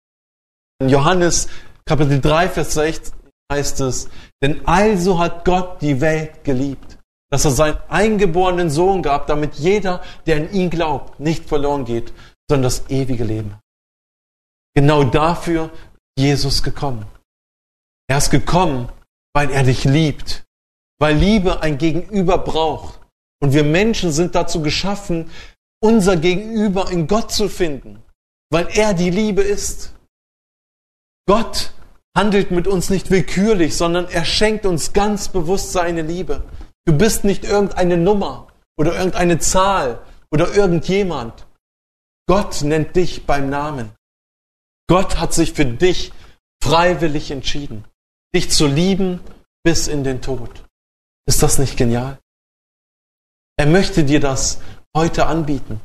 In 0.79 0.89
Johannes 0.89 1.47
Kapitel 1.85 2.19
3, 2.19 2.49
Vers 2.49 2.73
6 2.73 3.13
heißt 3.51 3.81
es, 3.81 4.09
denn 4.41 4.65
also 4.65 5.19
hat 5.19 5.45
Gott 5.45 5.81
die 5.81 6.01
Welt 6.01 6.43
geliebt, 6.43 6.97
dass 7.29 7.45
er 7.45 7.51
seinen 7.51 7.77
eingeborenen 7.89 8.69
Sohn 8.69 9.03
gab, 9.03 9.27
damit 9.27 9.55
jeder, 9.55 10.01
der 10.25 10.37
an 10.37 10.51
ihn 10.51 10.69
glaubt, 10.69 11.19
nicht 11.19 11.47
verloren 11.47 11.85
geht, 11.85 12.13
sondern 12.49 12.63
das 12.63 12.89
ewige 12.89 13.23
Leben. 13.23 13.59
Genau 14.75 15.03
dafür 15.03 15.65
ist 16.15 16.23
Jesus 16.23 16.63
gekommen. 16.63 17.05
Er 18.07 18.17
ist 18.17 18.31
gekommen, 18.31 18.89
weil 19.33 19.49
er 19.49 19.63
dich 19.63 19.83
liebt 19.83 20.43
weil 21.03 21.17
Liebe 21.17 21.61
ein 21.61 21.77
Gegenüber 21.77 22.37
braucht. 22.37 23.01
Und 23.41 23.51
wir 23.51 23.65
Menschen 23.65 24.13
sind 24.13 24.35
dazu 24.35 24.61
geschaffen, 24.61 25.29
unser 25.81 26.15
Gegenüber 26.15 26.89
in 26.89 27.07
Gott 27.07 27.29
zu 27.29 27.49
finden, 27.49 28.01
weil 28.49 28.69
er 28.69 28.93
die 28.93 29.09
Liebe 29.09 29.41
ist. 29.41 29.93
Gott 31.27 31.73
handelt 32.15 32.51
mit 32.51 32.67
uns 32.67 32.89
nicht 32.89 33.11
willkürlich, 33.11 33.75
sondern 33.75 34.07
er 34.07 34.23
schenkt 34.23 34.65
uns 34.65 34.93
ganz 34.93 35.27
bewusst 35.27 35.73
seine 35.73 36.03
Liebe. 36.03 36.45
Du 36.85 36.97
bist 36.97 37.25
nicht 37.25 37.43
irgendeine 37.43 37.97
Nummer 37.97 38.47
oder 38.77 38.95
irgendeine 38.95 39.39
Zahl 39.39 39.99
oder 40.31 40.55
irgendjemand. 40.55 41.47
Gott 42.29 42.61
nennt 42.61 42.95
dich 42.95 43.25
beim 43.25 43.49
Namen. 43.49 43.91
Gott 44.87 45.19
hat 45.19 45.33
sich 45.33 45.51
für 45.51 45.65
dich 45.65 46.13
freiwillig 46.63 47.29
entschieden, 47.29 47.83
dich 48.33 48.49
zu 48.49 48.67
lieben 48.67 49.19
bis 49.63 49.87
in 49.87 50.03
den 50.03 50.21
Tod. 50.21 50.65
Ist 51.25 51.43
das 51.43 51.59
nicht 51.59 51.77
genial? 51.77 52.19
Er 53.57 53.67
möchte 53.67 54.03
dir 54.03 54.19
das 54.19 54.61
heute 54.95 55.25
anbieten. 55.25 55.79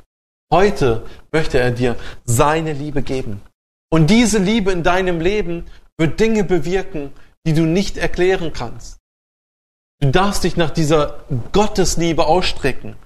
Heute 0.53 1.07
möchte 1.31 1.59
er 1.59 1.71
dir 1.71 1.97
seine 2.25 2.73
Liebe 2.73 3.03
geben. 3.03 3.43
Und 3.91 4.09
diese 4.09 4.39
Liebe 4.39 4.73
in 4.73 4.83
deinem 4.83 5.21
Leben 5.21 5.67
wird 5.99 6.21
Dinge 6.21 6.45
bewirken, 6.45 7.13
die 7.47 7.53
du 7.53 7.63
nicht 7.63 7.99
erklären 7.99 8.53
kannst. 8.53 8.99
Du 10.01 10.11
darfst 10.11 10.45
dich 10.45 10.57
nach 10.57 10.71
dieser 10.71 11.25
Gottesliebe 11.53 12.27
ausstrecken. 12.27 12.97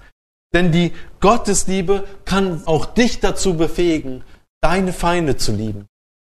Denn 0.53 0.71
die 0.71 0.93
Gottesliebe 1.19 2.07
kann 2.25 2.65
auch 2.67 2.85
dich 2.85 3.19
dazu 3.19 3.57
befähigen, 3.57 4.23
deine 4.61 4.93
Feinde 4.93 5.35
zu 5.35 5.51
lieben. 5.51 5.87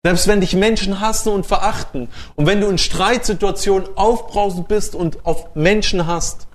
Selbst 0.08 0.26
wenn 0.26 0.40
dich 0.40 0.54
Menschen 0.54 1.00
hassen 1.00 1.34
und 1.34 1.44
verachten 1.44 2.08
und 2.34 2.46
wenn 2.46 2.62
du 2.62 2.68
in 2.68 2.78
Streitsituationen 2.78 3.94
aufbrausend 3.94 4.66
bist 4.66 4.94
und 4.94 5.26
auf 5.26 5.54
Menschen 5.54 6.06
hast, 6.06 6.48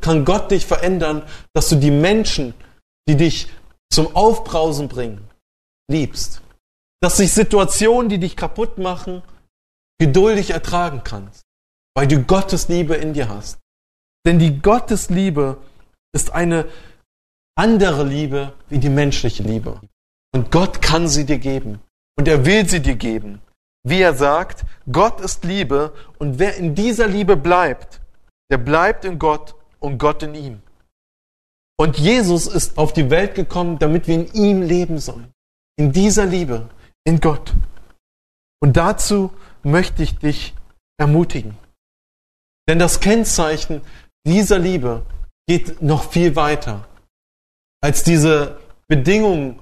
kann 0.00 0.24
Gott 0.24 0.50
dich 0.50 0.64
verändern, 0.64 1.22
dass 1.52 1.68
du 1.68 1.76
die 1.76 1.90
Menschen, 1.90 2.54
die 3.06 3.18
dich 3.18 3.48
zum 3.92 4.16
Aufbrausen 4.16 4.88
bringen, 4.88 5.28
liebst. 5.90 6.40
Dass 7.02 7.18
sich 7.18 7.30
Situationen, 7.34 8.08
die 8.08 8.16
dich 8.16 8.36
kaputt 8.36 8.78
machen, 8.78 9.20
geduldig 10.00 10.48
ertragen 10.48 11.02
kannst, 11.04 11.44
weil 11.94 12.08
du 12.08 12.22
Gottes 12.22 12.68
Liebe 12.68 12.94
in 12.94 13.12
dir 13.12 13.28
hast. 13.28 13.58
Denn 14.24 14.38
die 14.38 14.62
Gottesliebe 14.62 15.58
ist 16.14 16.32
eine 16.32 16.64
andere 17.54 18.04
Liebe 18.04 18.54
wie 18.70 18.78
die 18.78 18.88
menschliche 18.88 19.42
Liebe. 19.42 19.78
Und 20.32 20.50
Gott 20.50 20.80
kann 20.80 21.06
sie 21.06 21.26
dir 21.26 21.38
geben. 21.38 21.82
Und 22.18 22.26
er 22.26 22.44
will 22.44 22.68
sie 22.68 22.80
dir 22.80 22.96
geben. 22.96 23.40
Wie 23.84 24.02
er 24.02 24.14
sagt, 24.14 24.64
Gott 24.90 25.20
ist 25.20 25.44
Liebe 25.44 25.94
und 26.18 26.38
wer 26.38 26.56
in 26.56 26.74
dieser 26.74 27.06
Liebe 27.06 27.36
bleibt, 27.36 28.00
der 28.50 28.58
bleibt 28.58 29.04
in 29.04 29.18
Gott 29.18 29.54
und 29.78 29.98
Gott 29.98 30.22
in 30.22 30.34
ihm. 30.34 30.62
Und 31.78 31.96
Jesus 31.96 32.48
ist 32.48 32.76
auf 32.76 32.92
die 32.92 33.08
Welt 33.08 33.36
gekommen, 33.36 33.78
damit 33.78 34.08
wir 34.08 34.16
in 34.16 34.32
ihm 34.32 34.62
leben 34.62 34.98
sollen. 34.98 35.32
In 35.76 35.92
dieser 35.92 36.26
Liebe, 36.26 36.68
in 37.04 37.20
Gott. 37.20 37.54
Und 38.60 38.76
dazu 38.76 39.32
möchte 39.62 40.02
ich 40.02 40.18
dich 40.18 40.54
ermutigen. 40.98 41.56
Denn 42.68 42.80
das 42.80 42.98
Kennzeichen 42.98 43.80
dieser 44.26 44.58
Liebe 44.58 45.06
geht 45.46 45.80
noch 45.80 46.10
viel 46.10 46.34
weiter 46.34 46.88
als 47.80 48.02
diese 48.02 48.58
Bedingungen, 48.88 49.60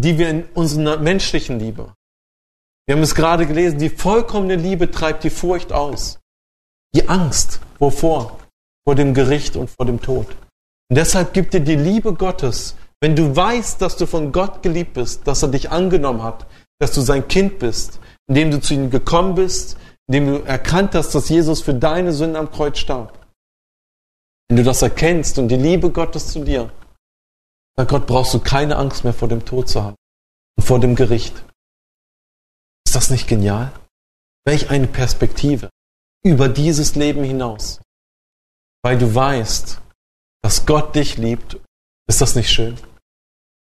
die 0.00 0.18
wir 0.18 0.30
in 0.30 0.44
unserer 0.54 0.96
menschlichen 0.98 1.58
Liebe. 1.58 1.94
Wir 2.86 2.96
haben 2.96 3.02
es 3.02 3.14
gerade 3.14 3.46
gelesen, 3.46 3.78
die 3.78 3.90
vollkommene 3.90 4.56
Liebe 4.56 4.90
treibt 4.90 5.24
die 5.24 5.30
Furcht 5.30 5.72
aus. 5.72 6.18
Die 6.94 7.08
Angst, 7.08 7.60
wovor? 7.78 8.38
Vor 8.84 8.94
dem 8.94 9.14
Gericht 9.14 9.56
und 9.56 9.70
vor 9.70 9.86
dem 9.86 10.00
Tod. 10.00 10.26
Und 10.88 10.96
deshalb 10.96 11.32
gibt 11.32 11.54
dir 11.54 11.60
die 11.60 11.76
Liebe 11.76 12.14
Gottes, 12.14 12.76
wenn 13.00 13.14
du 13.14 13.36
weißt, 13.36 13.80
dass 13.80 13.96
du 13.96 14.06
von 14.06 14.32
Gott 14.32 14.62
geliebt 14.62 14.94
bist, 14.94 15.26
dass 15.26 15.42
er 15.42 15.48
dich 15.48 15.70
angenommen 15.70 16.22
hat, 16.22 16.46
dass 16.80 16.92
du 16.92 17.00
sein 17.00 17.28
Kind 17.28 17.58
bist, 17.58 18.00
indem 18.26 18.50
du 18.50 18.60
zu 18.60 18.74
ihm 18.74 18.90
gekommen 18.90 19.34
bist, 19.34 19.76
indem 20.08 20.26
du 20.26 20.42
erkannt 20.44 20.94
hast, 20.94 21.14
dass 21.14 21.28
Jesus 21.28 21.60
für 21.62 21.74
deine 21.74 22.12
Sünden 22.12 22.36
am 22.36 22.50
Kreuz 22.50 22.78
starb. 22.78 23.26
Wenn 24.48 24.56
du 24.56 24.64
das 24.64 24.82
erkennst 24.82 25.38
und 25.38 25.48
die 25.48 25.56
Liebe 25.56 25.90
Gottes 25.90 26.28
zu 26.28 26.40
dir, 26.42 26.72
bei 27.76 27.84
Gott 27.84 28.06
brauchst 28.06 28.34
du 28.34 28.40
keine 28.40 28.76
Angst 28.76 29.04
mehr 29.04 29.14
vor 29.14 29.28
dem 29.28 29.44
Tod 29.44 29.68
zu 29.68 29.82
haben 29.82 29.96
und 30.56 30.64
vor 30.64 30.80
dem 30.80 30.96
Gericht. 30.96 31.44
Ist 32.86 32.94
das 32.94 33.10
nicht 33.10 33.28
genial? 33.28 33.72
Welch 34.44 34.70
eine 34.70 34.86
Perspektive 34.86 35.70
über 36.24 36.48
dieses 36.48 36.94
Leben 36.94 37.24
hinaus. 37.24 37.80
Weil 38.82 38.98
du 38.98 39.14
weißt, 39.14 39.80
dass 40.42 40.66
Gott 40.66 40.94
dich 40.94 41.16
liebt. 41.16 41.58
Ist 42.08 42.20
das 42.20 42.34
nicht 42.34 42.50
schön? 42.50 42.78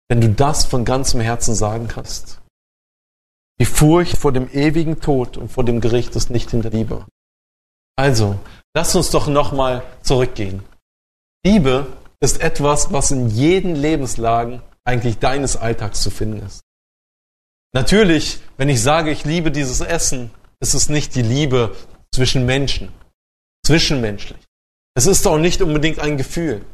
Wenn 0.09 0.21
du 0.21 0.29
das 0.29 0.65
von 0.65 0.85
ganzem 0.85 1.19
Herzen 1.21 1.55
sagen 1.55 1.87
kannst. 1.87 2.41
Die 3.59 3.65
Furcht 3.65 4.17
vor 4.17 4.31
dem 4.31 4.49
ewigen 4.49 4.99
Tod 4.99 5.37
und 5.37 5.49
vor 5.49 5.63
dem 5.63 5.81
Gericht 5.81 6.15
ist 6.15 6.29
nicht 6.29 6.53
in 6.53 6.61
der 6.61 6.71
Liebe. 6.71 7.05
Also, 7.97 8.37
lass 8.75 8.95
uns 8.95 9.09
doch 9.11 9.27
nochmal 9.27 9.83
zurückgehen. 10.01 10.63
Liebe 11.45 11.87
ist 12.19 12.41
etwas, 12.41 12.91
was 12.91 13.11
in 13.11 13.29
jeden 13.29 13.75
Lebenslagen 13.75 14.61
eigentlich 14.83 15.19
deines 15.19 15.57
Alltags 15.57 16.01
zu 16.01 16.09
finden 16.09 16.45
ist. 16.45 16.61
Natürlich, 17.73 18.39
wenn 18.57 18.69
ich 18.69 18.81
sage, 18.81 19.11
ich 19.11 19.25
liebe 19.25 19.51
dieses 19.51 19.81
Essen, 19.81 20.31
ist 20.61 20.73
es 20.73 20.87
nicht 20.89 21.15
die 21.15 21.21
Liebe 21.21 21.75
zwischen 22.13 22.45
Menschen, 22.45 22.93
zwischenmenschlich. 23.65 24.39
Es 24.95 25.05
ist 25.07 25.27
auch 25.27 25.37
nicht 25.37 25.61
unbedingt 25.61 25.99
ein 25.99 26.17
Gefühl. 26.17 26.65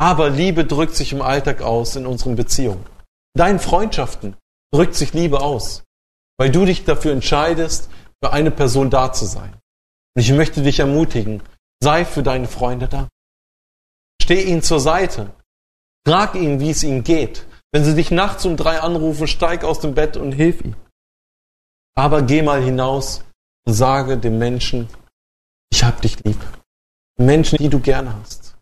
Aber 0.00 0.30
Liebe 0.30 0.64
drückt 0.64 0.96
sich 0.96 1.12
im 1.12 1.20
Alltag 1.20 1.60
aus 1.60 1.94
in 1.94 2.06
unseren 2.06 2.36
Beziehungen. 2.36 2.86
In 3.34 3.38
deinen 3.38 3.58
Freundschaften 3.58 4.34
drückt 4.72 4.94
sich 4.94 5.12
Liebe 5.12 5.40
aus, 5.40 5.84
weil 6.38 6.50
du 6.50 6.64
dich 6.64 6.84
dafür 6.84 7.12
entscheidest, 7.12 7.90
für 8.24 8.32
eine 8.32 8.50
Person 8.50 8.88
da 8.88 9.12
zu 9.12 9.26
sein. 9.26 9.52
Und 10.16 10.22
ich 10.22 10.32
möchte 10.32 10.62
dich 10.62 10.78
ermutigen, 10.78 11.42
sei 11.82 12.06
für 12.06 12.22
deine 12.22 12.48
Freunde 12.48 12.88
da. 12.88 13.08
Steh 14.20 14.42
ihnen 14.42 14.62
zur 14.62 14.80
Seite. 14.80 15.32
Frag 16.06 16.34
ihnen, 16.34 16.60
wie 16.60 16.70
es 16.70 16.82
ihnen 16.82 17.04
geht. 17.04 17.46
Wenn 17.72 17.84
sie 17.84 17.94
dich 17.94 18.10
nachts 18.10 18.44
um 18.44 18.56
drei 18.56 18.80
anrufen, 18.80 19.26
steig 19.26 19.64
aus 19.64 19.80
dem 19.80 19.94
Bett 19.94 20.16
und 20.16 20.32
hilf 20.32 20.60
ihnen. 20.60 20.76
Aber 21.96 22.22
geh 22.22 22.42
mal 22.42 22.62
hinaus 22.62 23.24
und 23.66 23.74
sage 23.74 24.18
dem 24.18 24.38
Menschen, 24.38 24.88
ich 25.72 25.84
hab 25.84 26.00
dich 26.02 26.22
lieb. 26.24 26.40
Menschen, 27.18 27.58
die 27.58 27.68
du 27.68 27.80
gerne 27.80 28.14
hast. 28.20 28.56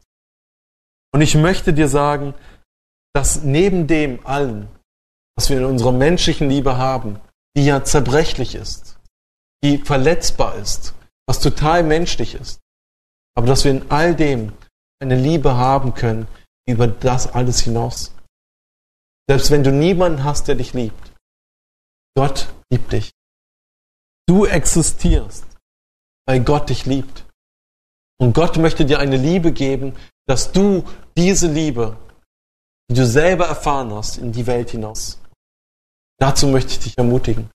Und 1.13 1.21
ich 1.21 1.35
möchte 1.35 1.73
dir 1.73 1.89
sagen, 1.89 2.35
dass 3.15 3.43
neben 3.43 3.87
dem 3.87 4.25
allen, 4.27 4.69
was 5.37 5.49
wir 5.49 5.59
in 5.59 5.65
unserer 5.65 5.93
menschlichen 5.93 6.51
Liebe 6.51 6.77
haben, 6.77 7.21
die 7.57 7.65
ja 7.65 7.83
zerbrechlich 7.83 8.55
ist, 8.55 8.99
die 9.65 9.79
verletzbar 9.79 10.57
ist, 10.57 10.95
was 11.27 11.41
total 11.41 11.83
menschlich 11.83 12.35
ist, 12.35 12.61
aber 13.35 13.47
dass 13.47 13.65
wir 13.65 13.71
in 13.71 13.91
all 13.91 14.15
dem 14.15 14.53
eine 15.01 15.17
Liebe 15.17 15.57
haben 15.57 15.95
können 15.95 16.29
über 16.69 16.87
das 16.87 17.33
alles 17.33 17.61
hinaus. 17.61 18.15
Selbst 19.29 19.51
wenn 19.51 19.65
du 19.65 19.73
niemanden 19.73 20.25
hast, 20.25 20.49
der 20.49 20.55
dich 20.55 20.73
liebt. 20.75 21.13
Gott 22.17 22.49
liebt 22.73 22.93
dich. 22.93 23.13
Du 24.27 24.45
existierst, 24.45 25.47
weil 26.27 26.43
Gott 26.43 26.69
dich 26.69 26.87
liebt. 26.87 27.25
Und 28.21 28.35
Gott 28.35 28.57
möchte 28.57 28.85
dir 28.85 28.99
eine 28.99 29.17
Liebe 29.17 29.53
geben, 29.53 29.95
dass 30.27 30.53
du 30.53 30.85
diese 31.17 31.51
Liebe, 31.51 31.97
die 32.91 32.95
du 32.95 33.07
selber 33.07 33.47
erfahren 33.47 33.93
hast, 33.93 34.19
in 34.19 34.33
die 34.33 34.47
Welt 34.47 34.71
hinaus. 34.71 35.21
Dazu 36.19 36.49
möchte 36.49 36.73
ich 36.73 36.81
dich 36.81 36.99
ermutigen, 36.99 37.51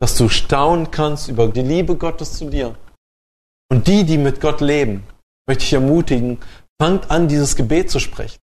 dass 0.00 0.16
du 0.16 0.28
staunen 0.28 0.90
kannst 0.90 1.28
über 1.28 1.48
die 1.48 1.62
Liebe 1.62 1.96
Gottes 1.96 2.38
zu 2.38 2.48
dir. 2.48 2.76
Und 3.70 3.86
die, 3.86 4.04
die 4.04 4.18
mit 4.18 4.40
Gott 4.40 4.60
leben, 4.60 5.06
möchte 5.46 5.64
ich 5.64 5.72
ermutigen, 5.72 6.40
Fangt 6.82 7.12
an, 7.12 7.28
dieses 7.28 7.54
Gebet 7.54 7.92
zu 7.92 8.00
sprechen. 8.00 8.40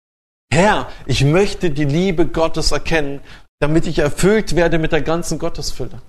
Herr, 0.53 0.91
ich 1.07 1.23
möchte 1.23 1.71
die 1.71 1.85
Liebe 1.85 2.27
Gottes 2.27 2.71
erkennen, 2.71 3.19
damit 3.59 3.87
ich 3.87 3.97
erfüllt 3.97 4.55
werde 4.55 4.77
mit 4.77 4.91
der 4.91 5.01
ganzen 5.01 5.39
Gottesfülle. 5.39 6.03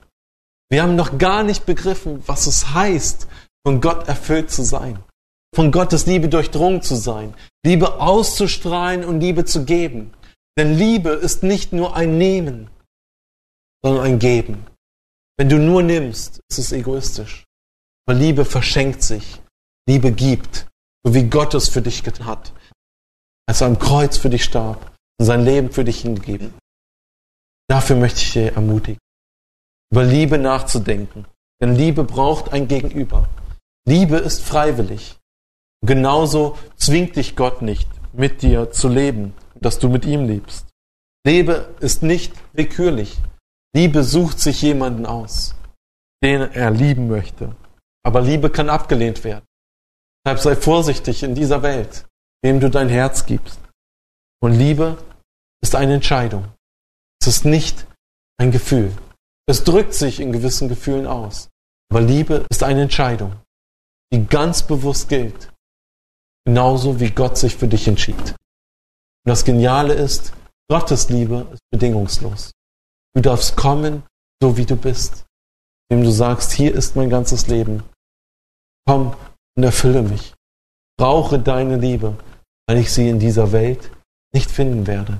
Wir 0.68 0.82
haben 0.82 0.94
noch 0.94 1.16
gar 1.16 1.42
nicht 1.42 1.64
begriffen, 1.64 2.22
was 2.26 2.46
es 2.46 2.74
heißt, 2.74 3.28
von 3.66 3.80
Gott 3.80 4.08
erfüllt 4.08 4.50
zu 4.50 4.62
sein, 4.62 5.02
von 5.54 5.72
Gottes 5.72 6.04
Liebe 6.04 6.28
durchdrungen 6.28 6.82
zu 6.82 6.96
sein, 6.96 7.32
Liebe 7.64 7.98
auszustrahlen 7.98 9.06
und 9.06 9.20
Liebe 9.20 9.46
zu 9.46 9.64
geben. 9.64 10.12
Denn 10.58 10.76
Liebe 10.76 11.08
ist 11.08 11.42
nicht 11.42 11.72
nur 11.72 11.96
ein 11.96 12.18
Nehmen, 12.18 12.68
sondern 13.82 14.04
ein 14.04 14.18
Geben. 14.18 14.66
Wenn 15.38 15.48
du 15.48 15.56
nur 15.56 15.82
nimmst, 15.82 16.42
ist 16.50 16.58
es 16.58 16.72
egoistisch. 16.72 17.46
Aber 18.06 18.18
Liebe 18.18 18.44
verschenkt 18.44 19.02
sich, 19.02 19.40
Liebe 19.88 20.12
gibt 20.12 20.67
so 21.04 21.14
wie 21.14 21.24
Gott 21.24 21.54
es 21.54 21.68
für 21.68 21.82
dich 21.82 22.02
getan 22.02 22.26
hat, 22.26 22.52
als 23.46 23.60
er 23.60 23.68
am 23.68 23.78
Kreuz 23.78 24.16
für 24.16 24.30
dich 24.30 24.44
starb 24.44 24.96
und 25.18 25.26
sein 25.26 25.44
Leben 25.44 25.70
für 25.70 25.84
dich 25.84 26.00
hingegeben. 26.02 26.54
Dafür 27.68 27.96
möchte 27.96 28.20
ich 28.20 28.32
dir 28.32 28.52
ermutigen, 28.54 29.00
über 29.92 30.04
Liebe 30.04 30.38
nachzudenken. 30.38 31.26
Denn 31.60 31.74
Liebe 31.74 32.04
braucht 32.04 32.52
ein 32.52 32.68
Gegenüber. 32.68 33.28
Liebe 33.84 34.16
ist 34.16 34.44
freiwillig. 34.44 35.16
Genauso 35.84 36.56
zwingt 36.76 37.16
dich 37.16 37.34
Gott 37.34 37.62
nicht, 37.62 37.88
mit 38.12 38.42
dir 38.42 38.70
zu 38.70 38.88
leben, 38.88 39.34
dass 39.56 39.78
du 39.78 39.88
mit 39.88 40.04
ihm 40.04 40.24
lebst. 40.24 40.66
Liebe 41.26 41.74
ist 41.80 42.02
nicht 42.02 42.32
willkürlich. 42.52 43.18
Liebe 43.74 44.04
sucht 44.04 44.38
sich 44.38 44.62
jemanden 44.62 45.04
aus. 45.04 45.54
den 46.22 46.40
er 46.52 46.70
lieben 46.70 47.08
möchte. 47.08 47.54
Aber 48.04 48.20
Liebe 48.20 48.50
kann 48.50 48.70
abgelehnt 48.70 49.22
werden. 49.24 49.44
Deshalb 50.24 50.40
sei 50.40 50.56
vorsichtig 50.56 51.22
in 51.22 51.34
dieser 51.34 51.62
Welt, 51.62 52.06
wem 52.42 52.60
du 52.60 52.70
dein 52.70 52.88
Herz 52.88 53.26
gibst. 53.26 53.60
Und 54.40 54.52
Liebe 54.52 54.98
ist 55.62 55.74
eine 55.74 55.94
Entscheidung. 55.94 56.52
Es 57.20 57.26
ist 57.26 57.44
nicht 57.44 57.86
ein 58.38 58.50
Gefühl. 58.50 58.96
Es 59.46 59.64
drückt 59.64 59.94
sich 59.94 60.20
in 60.20 60.32
gewissen 60.32 60.68
Gefühlen 60.68 61.06
aus. 61.06 61.48
Aber 61.90 62.00
Liebe 62.00 62.46
ist 62.50 62.62
eine 62.62 62.82
Entscheidung, 62.82 63.34
die 64.12 64.26
ganz 64.26 64.62
bewusst 64.62 65.08
gilt. 65.08 65.50
Genauso 66.44 67.00
wie 67.00 67.10
Gott 67.10 67.36
sich 67.36 67.56
für 67.56 67.68
dich 67.68 67.88
entschied. 67.88 68.16
Und 68.18 68.36
das 69.24 69.44
Geniale 69.44 69.94
ist, 69.94 70.32
Gottes 70.70 71.08
Liebe 71.08 71.46
ist 71.52 71.62
bedingungslos. 71.70 72.52
Du 73.14 73.22
darfst 73.22 73.56
kommen, 73.56 74.02
so 74.40 74.56
wie 74.56 74.66
du 74.66 74.76
bist. 74.76 75.24
Indem 75.88 76.04
du 76.04 76.10
sagst, 76.10 76.52
hier 76.52 76.74
ist 76.74 76.94
mein 76.96 77.10
ganzes 77.10 77.46
Leben. 77.48 77.82
Komm 78.86 79.16
und 79.58 79.64
erfülle 79.64 80.02
mich. 80.02 80.34
Brauche 80.96 81.40
deine 81.40 81.76
Liebe, 81.76 82.16
weil 82.68 82.78
ich 82.78 82.92
sie 82.92 83.08
in 83.08 83.18
dieser 83.18 83.50
Welt 83.50 83.90
nicht 84.32 84.50
finden 84.50 84.86
werde. 84.86 85.14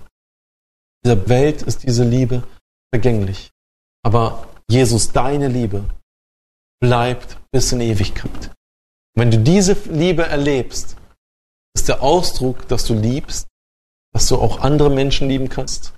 In 1.03 1.11
dieser 1.11 1.29
Welt 1.29 1.63
ist 1.63 1.83
diese 1.83 2.05
Liebe 2.05 2.45
vergänglich. 2.95 3.51
Aber 4.05 4.47
Jesus, 4.71 5.11
deine 5.11 5.49
Liebe 5.49 5.85
bleibt 6.81 7.37
bis 7.51 7.73
in 7.73 7.81
Ewigkeit. 7.81 8.55
wenn 9.17 9.33
du 9.33 9.39
diese 9.39 9.73
Liebe 9.91 10.25
erlebst, 10.25 10.97
ist 11.75 11.89
der 11.89 12.01
Ausdruck, 12.01 12.69
dass 12.69 12.85
du 12.85 12.95
liebst, 12.95 13.49
dass 14.13 14.29
du 14.29 14.37
auch 14.37 14.61
andere 14.61 14.91
Menschen 14.91 15.29
lieben 15.29 15.49
kannst, 15.49 15.93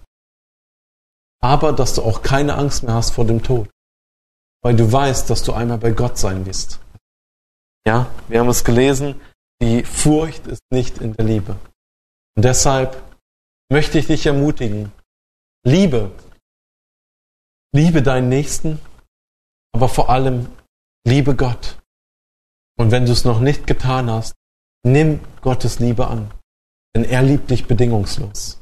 aber 1.42 1.74
dass 1.74 1.94
du 1.94 2.02
auch 2.02 2.22
keine 2.22 2.54
Angst 2.54 2.84
mehr 2.84 2.94
hast 2.94 3.10
vor 3.10 3.26
dem 3.26 3.42
Tod, 3.42 3.68
weil 4.62 4.74
du 4.74 4.90
weißt, 4.90 5.28
dass 5.28 5.42
du 5.42 5.52
einmal 5.52 5.76
bei 5.76 5.90
Gott 5.90 6.16
sein 6.16 6.46
wirst. 6.46 6.80
Ja, 7.86 8.10
wir 8.28 8.40
haben 8.40 8.48
es 8.48 8.64
gelesen, 8.64 9.20
die 9.62 9.84
Furcht 9.84 10.46
ist 10.46 10.62
nicht 10.70 10.98
in 10.98 11.14
der 11.14 11.24
Liebe. 11.24 11.56
Und 12.36 12.44
deshalb 12.44 13.02
möchte 13.70 13.98
ich 13.98 14.06
dich 14.06 14.26
ermutigen, 14.26 14.92
liebe, 15.64 16.10
liebe 17.74 18.02
deinen 18.02 18.28
Nächsten, 18.28 18.80
aber 19.72 19.88
vor 19.88 20.10
allem 20.10 20.48
liebe 21.06 21.34
Gott. 21.34 21.78
Und 22.78 22.90
wenn 22.90 23.06
du 23.06 23.12
es 23.12 23.24
noch 23.24 23.40
nicht 23.40 23.66
getan 23.66 24.10
hast, 24.10 24.34
nimm 24.82 25.20
Gottes 25.42 25.78
Liebe 25.78 26.06
an, 26.06 26.32
denn 26.94 27.04
er 27.04 27.22
liebt 27.22 27.50
dich 27.50 27.66
bedingungslos. 27.66 28.60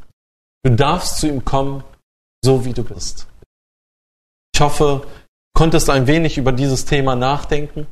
Du 0.64 0.74
darfst 0.74 1.18
zu 1.18 1.28
ihm 1.28 1.44
kommen, 1.44 1.84
so 2.44 2.64
wie 2.64 2.72
du 2.72 2.82
bist. 2.82 3.28
Ich 4.54 4.60
hoffe, 4.60 5.02
du 5.04 5.08
konntest 5.54 5.88
ein 5.88 6.06
wenig 6.06 6.36
über 6.36 6.52
dieses 6.52 6.84
Thema 6.84 7.14
nachdenken 7.14 7.86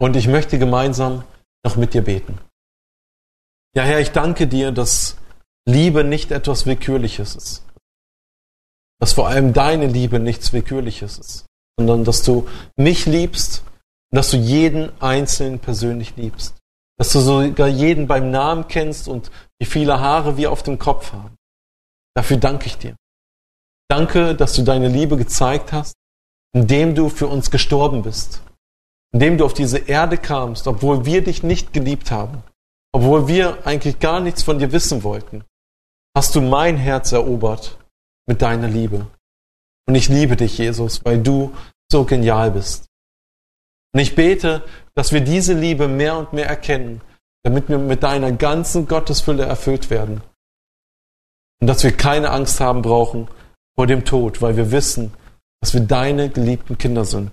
und 0.00 0.16
ich 0.16 0.28
möchte 0.28 0.58
gemeinsam 0.58 1.24
noch 1.64 1.76
mit 1.76 1.94
dir 1.94 2.02
beten. 2.02 2.38
Ja, 3.74 3.82
Herr, 3.82 4.00
ich 4.00 4.12
danke 4.12 4.46
dir, 4.46 4.72
dass 4.72 5.16
Liebe 5.66 6.04
nicht 6.04 6.30
etwas 6.30 6.66
Willkürliches 6.66 7.36
ist. 7.36 7.64
Dass 9.00 9.12
vor 9.12 9.28
allem 9.28 9.52
deine 9.52 9.86
Liebe 9.86 10.18
nichts 10.18 10.52
Willkürliches 10.52 11.18
ist, 11.18 11.46
sondern 11.78 12.04
dass 12.04 12.22
du 12.22 12.48
mich 12.76 13.06
liebst 13.06 13.62
und 14.10 14.16
dass 14.16 14.30
du 14.30 14.36
jeden 14.36 14.90
Einzelnen 15.00 15.58
persönlich 15.58 16.16
liebst. 16.16 16.56
Dass 16.96 17.10
du 17.10 17.20
sogar 17.20 17.68
jeden 17.68 18.08
beim 18.08 18.30
Namen 18.30 18.66
kennst 18.66 19.06
und 19.06 19.30
wie 19.60 19.66
viele 19.66 20.00
Haare 20.00 20.36
wir 20.36 20.50
auf 20.50 20.62
dem 20.62 20.78
Kopf 20.78 21.12
haben. 21.12 21.36
Dafür 22.16 22.38
danke 22.38 22.66
ich 22.66 22.78
dir. 22.78 22.96
Danke, 23.88 24.34
dass 24.34 24.54
du 24.54 24.62
deine 24.62 24.88
Liebe 24.88 25.16
gezeigt 25.16 25.72
hast, 25.72 25.94
indem 26.52 26.94
du 26.94 27.08
für 27.08 27.28
uns 27.28 27.50
gestorben 27.50 28.02
bist 28.02 28.42
indem 29.12 29.38
du 29.38 29.44
auf 29.44 29.54
diese 29.54 29.78
Erde 29.78 30.18
kamst, 30.18 30.66
obwohl 30.66 31.04
wir 31.04 31.22
dich 31.22 31.42
nicht 31.42 31.72
geliebt 31.72 32.10
haben, 32.10 32.42
obwohl 32.92 33.28
wir 33.28 33.66
eigentlich 33.66 33.98
gar 33.98 34.20
nichts 34.20 34.42
von 34.42 34.58
dir 34.58 34.72
wissen 34.72 35.02
wollten, 35.02 35.44
hast 36.16 36.34
du 36.34 36.40
mein 36.40 36.76
Herz 36.76 37.12
erobert 37.12 37.78
mit 38.26 38.42
deiner 38.42 38.68
Liebe. 38.68 39.06
Und 39.86 39.94
ich 39.94 40.08
liebe 40.08 40.36
dich, 40.36 40.58
Jesus, 40.58 41.04
weil 41.04 41.22
du 41.22 41.54
so 41.90 42.04
genial 42.04 42.50
bist. 42.50 42.86
Und 43.94 44.00
ich 44.00 44.14
bete, 44.14 44.62
dass 44.94 45.12
wir 45.12 45.22
diese 45.22 45.54
Liebe 45.54 45.88
mehr 45.88 46.18
und 46.18 46.32
mehr 46.32 46.46
erkennen, 46.46 47.00
damit 47.42 47.68
wir 47.68 47.78
mit 47.78 48.02
deiner 48.02 48.32
ganzen 48.32 48.86
Gottesfülle 48.86 49.44
erfüllt 49.44 49.88
werden. 49.90 50.20
Und 51.60 51.66
dass 51.66 51.82
wir 51.82 51.92
keine 51.92 52.30
Angst 52.30 52.60
haben 52.60 52.82
brauchen 52.82 53.28
vor 53.76 53.86
dem 53.86 54.04
Tod, 54.04 54.42
weil 54.42 54.56
wir 54.56 54.70
wissen, 54.70 55.14
dass 55.60 55.72
wir 55.72 55.80
deine 55.80 56.28
geliebten 56.28 56.76
Kinder 56.76 57.04
sind. 57.04 57.32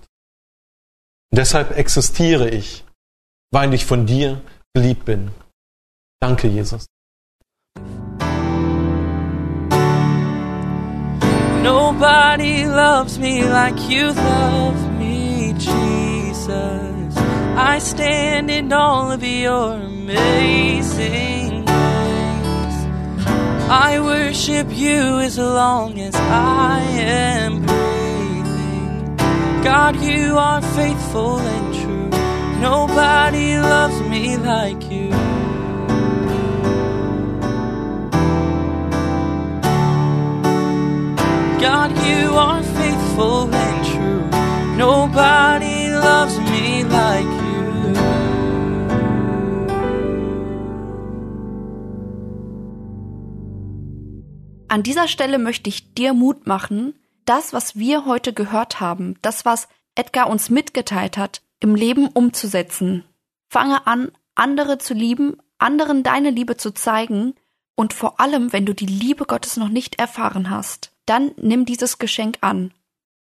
Deshalb 1.36 1.78
existiere 1.78 2.48
ich, 2.48 2.86
weil 3.52 3.74
ich 3.74 3.86
von 3.86 4.06
dir 4.06 4.40
geliebt 4.74 5.04
bin. 5.04 5.32
Danke, 6.22 6.48
Jesus. 6.48 6.86
Nobody 11.62 12.64
loves 12.64 13.18
me 13.20 13.44
like 13.44 13.78
you 13.90 14.14
love 14.14 14.80
me, 14.98 15.54
Jesus. 15.58 17.18
I 17.58 17.80
stand 17.80 18.50
in 18.50 18.72
all 18.72 19.12
of 19.12 19.22
your 19.22 19.74
amazing 19.74 21.66
grace. 21.66 22.88
I 23.70 24.00
worship 24.00 24.68
you 24.72 25.20
as 25.20 25.38
long 25.38 26.00
as 26.00 26.16
I 26.16 26.80
am 26.98 27.66
God, 29.66 29.96
you 30.00 30.38
are 30.38 30.62
faithful 30.62 31.40
and 31.40 31.74
true. 31.74 32.10
Nobody 32.62 33.58
loves 33.58 34.00
me 34.02 34.38
like 34.38 34.92
you. 34.92 35.10
God, 41.60 41.92
you 42.06 42.30
are 42.38 42.62
faithful 42.62 43.50
and 43.52 43.86
true. 43.88 44.30
Nobody 44.78 45.90
loves 45.90 46.38
me 46.52 46.84
like 46.84 47.26
you. 47.26 47.96
An 54.68 54.84
dieser 54.84 55.08
Stelle 55.08 55.40
möchte 55.40 55.70
ich 55.70 55.96
dir 55.96 56.14
Mut 56.14 56.46
machen, 56.46 56.94
das, 57.26 57.54
was 57.54 57.76
wir 57.76 58.06
heute 58.06 58.34
gehört 58.34 58.80
haben, 58.80 59.16
das, 59.22 59.46
was 59.46 59.68
Edgar 59.96 60.30
uns 60.30 60.50
mitgeteilt 60.50 61.18
hat, 61.18 61.42
im 61.60 61.76
Leben 61.76 62.08
umzusetzen. 62.08 63.04
Fange 63.50 63.88
an, 63.88 64.12
andere 64.36 64.78
zu 64.78 64.94
lieben, 64.94 65.38
anderen 65.58 66.04
deine 66.04 66.30
Liebe 66.30 66.58
zu 66.58 66.72
zeigen 66.72 67.34
und 67.76 67.94
vor 67.94 68.20
allem, 68.20 68.54
wenn 68.54 68.66
du 68.66 68.74
die 68.74 68.86
Liebe 68.86 69.26
Gottes 69.26 69.58
noch 69.58 69.70
nicht 69.70 70.00
erfahren 70.00 70.50
hast, 70.50 70.92
dann 71.06 71.32
nimm 71.38 71.66
dieses 71.66 71.98
Geschenk 71.98 72.38
an. 72.42 72.74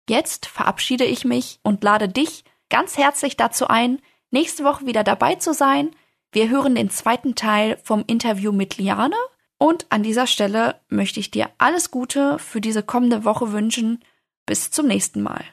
Jetzt 0.09 0.47
verabschiede 0.47 1.05
ich 1.05 1.25
mich 1.25 1.59
und 1.63 1.83
lade 1.83 2.09
dich 2.09 2.43
ganz 2.69 2.97
herzlich 2.97 3.37
dazu 3.37 3.67
ein, 3.67 4.01
nächste 4.31 4.63
Woche 4.63 4.85
wieder 4.85 5.03
dabei 5.03 5.35
zu 5.35 5.53
sein. 5.53 5.91
Wir 6.31 6.49
hören 6.49 6.75
den 6.75 6.89
zweiten 6.89 7.35
Teil 7.35 7.79
vom 7.83 8.03
Interview 8.07 8.51
mit 8.51 8.77
Liane 8.77 9.15
und 9.59 9.85
an 9.89 10.01
dieser 10.01 10.25
Stelle 10.25 10.75
möchte 10.87 11.19
ich 11.19 11.29
dir 11.29 11.49
alles 11.59 11.91
Gute 11.91 12.39
für 12.39 12.61
diese 12.61 12.81
kommende 12.81 13.25
Woche 13.25 13.51
wünschen. 13.51 13.99
Bis 14.47 14.71
zum 14.71 14.87
nächsten 14.87 15.21
Mal. 15.21 15.43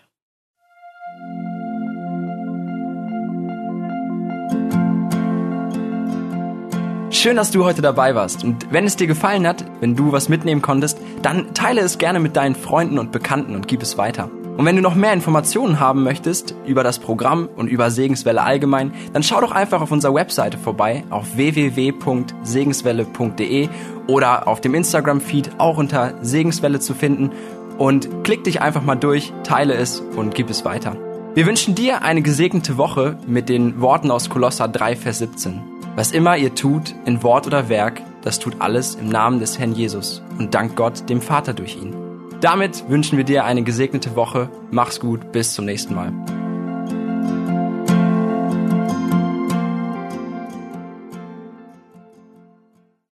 Schön, 7.11 7.37
dass 7.37 7.51
du 7.51 7.65
heute 7.65 7.83
dabei 7.83 8.15
warst. 8.15 8.45
Und 8.45 8.73
wenn 8.73 8.87
es 8.87 8.97
dir 8.97 9.09
gefallen 9.09 9.47
hat, 9.47 9.65
wenn 9.81 9.97
du 9.97 10.13
was 10.13 10.29
mitnehmen 10.29 10.63
konntest, 10.63 10.99
dann 11.23 11.53
teile 11.55 11.81
es 11.81 11.99
gerne 11.99 12.21
mit 12.21 12.37
deinen 12.37 12.55
Freunden 12.55 12.99
und 12.99 13.11
Bekannten 13.11 13.55
und 13.55 13.67
gib 13.67 13.83
es 13.83 13.99
weiter. 13.99 14.31
Und 14.57 14.65
wenn 14.65 14.77
du 14.77 14.83
noch 14.83 14.95
mehr 14.95 15.13
Informationen 15.13 15.81
haben 15.81 16.03
möchtest 16.03 16.55
über 16.65 16.83
das 16.83 16.99
Programm 16.99 17.51
und 17.57 17.69
über 17.69 17.91
Segenswelle 17.91 18.43
allgemein, 18.43 18.95
dann 19.13 19.23
schau 19.23 19.39
doch 19.41 19.53
einfach 19.53 19.83
auf 19.83 19.93
unserer 19.93 20.15
Webseite 20.15 20.57
vorbei 20.57 21.05
auf 21.11 21.37
www.segenswelle.de 21.37 23.69
oder 24.07 24.49
auf 24.49 24.63
dem 24.63 24.75
Instagram-Feed 24.75 25.51
auch 25.59 25.77
unter 25.77 26.15
Segenswelle 26.23 26.81
zu 26.81 26.95
finden 26.95 27.33
und 27.77 28.25
klick 28.25 28.45
dich 28.45 28.63
einfach 28.63 28.83
mal 28.83 28.97
durch, 28.97 29.35
teile 29.45 29.75
es 29.75 30.01
und 30.01 30.35
gib 30.35 30.49
es 30.49 30.65
weiter. 30.65 30.97
Wir 31.35 31.45
wünschen 31.45 31.75
dir 31.75 32.01
eine 32.03 32.23
gesegnete 32.23 32.79
Woche 32.79 33.19
mit 33.27 33.51
den 33.51 33.83
Worten 33.83 34.11
aus 34.11 34.31
Kolosser 34.31 34.69
3, 34.69 34.97
Vers 34.97 35.19
17. 35.19 35.61
Was 35.97 36.13
immer 36.13 36.39
ihr 36.39 36.55
tut, 36.55 36.95
in 37.05 37.23
Wort 37.23 37.47
oder 37.47 37.69
Werk, 37.69 38.01
das 38.23 38.39
tut 38.39 38.57
alles 38.61 38.95
im 38.95 39.11
Namen 39.11 39.39
des 39.39 39.59
Herrn 39.59 39.73
Jesus 39.73 40.23
und 40.39 40.55
dank 40.55 40.77
Gott, 40.77 41.11
dem 41.11 41.21
Vater 41.21 41.53
durch 41.53 41.77
ihn. 41.77 42.06
Damit 42.41 42.89
wünschen 42.89 43.17
wir 43.17 43.25
dir 43.25 43.45
eine 43.45 43.63
gesegnete 43.63 44.15
Woche. 44.15 44.51
Mach's 44.71 45.01
gut, 45.01 45.33
bis 45.33 45.55
zum 45.55 45.65
nächsten 45.65 45.95
Mal. 45.95 46.13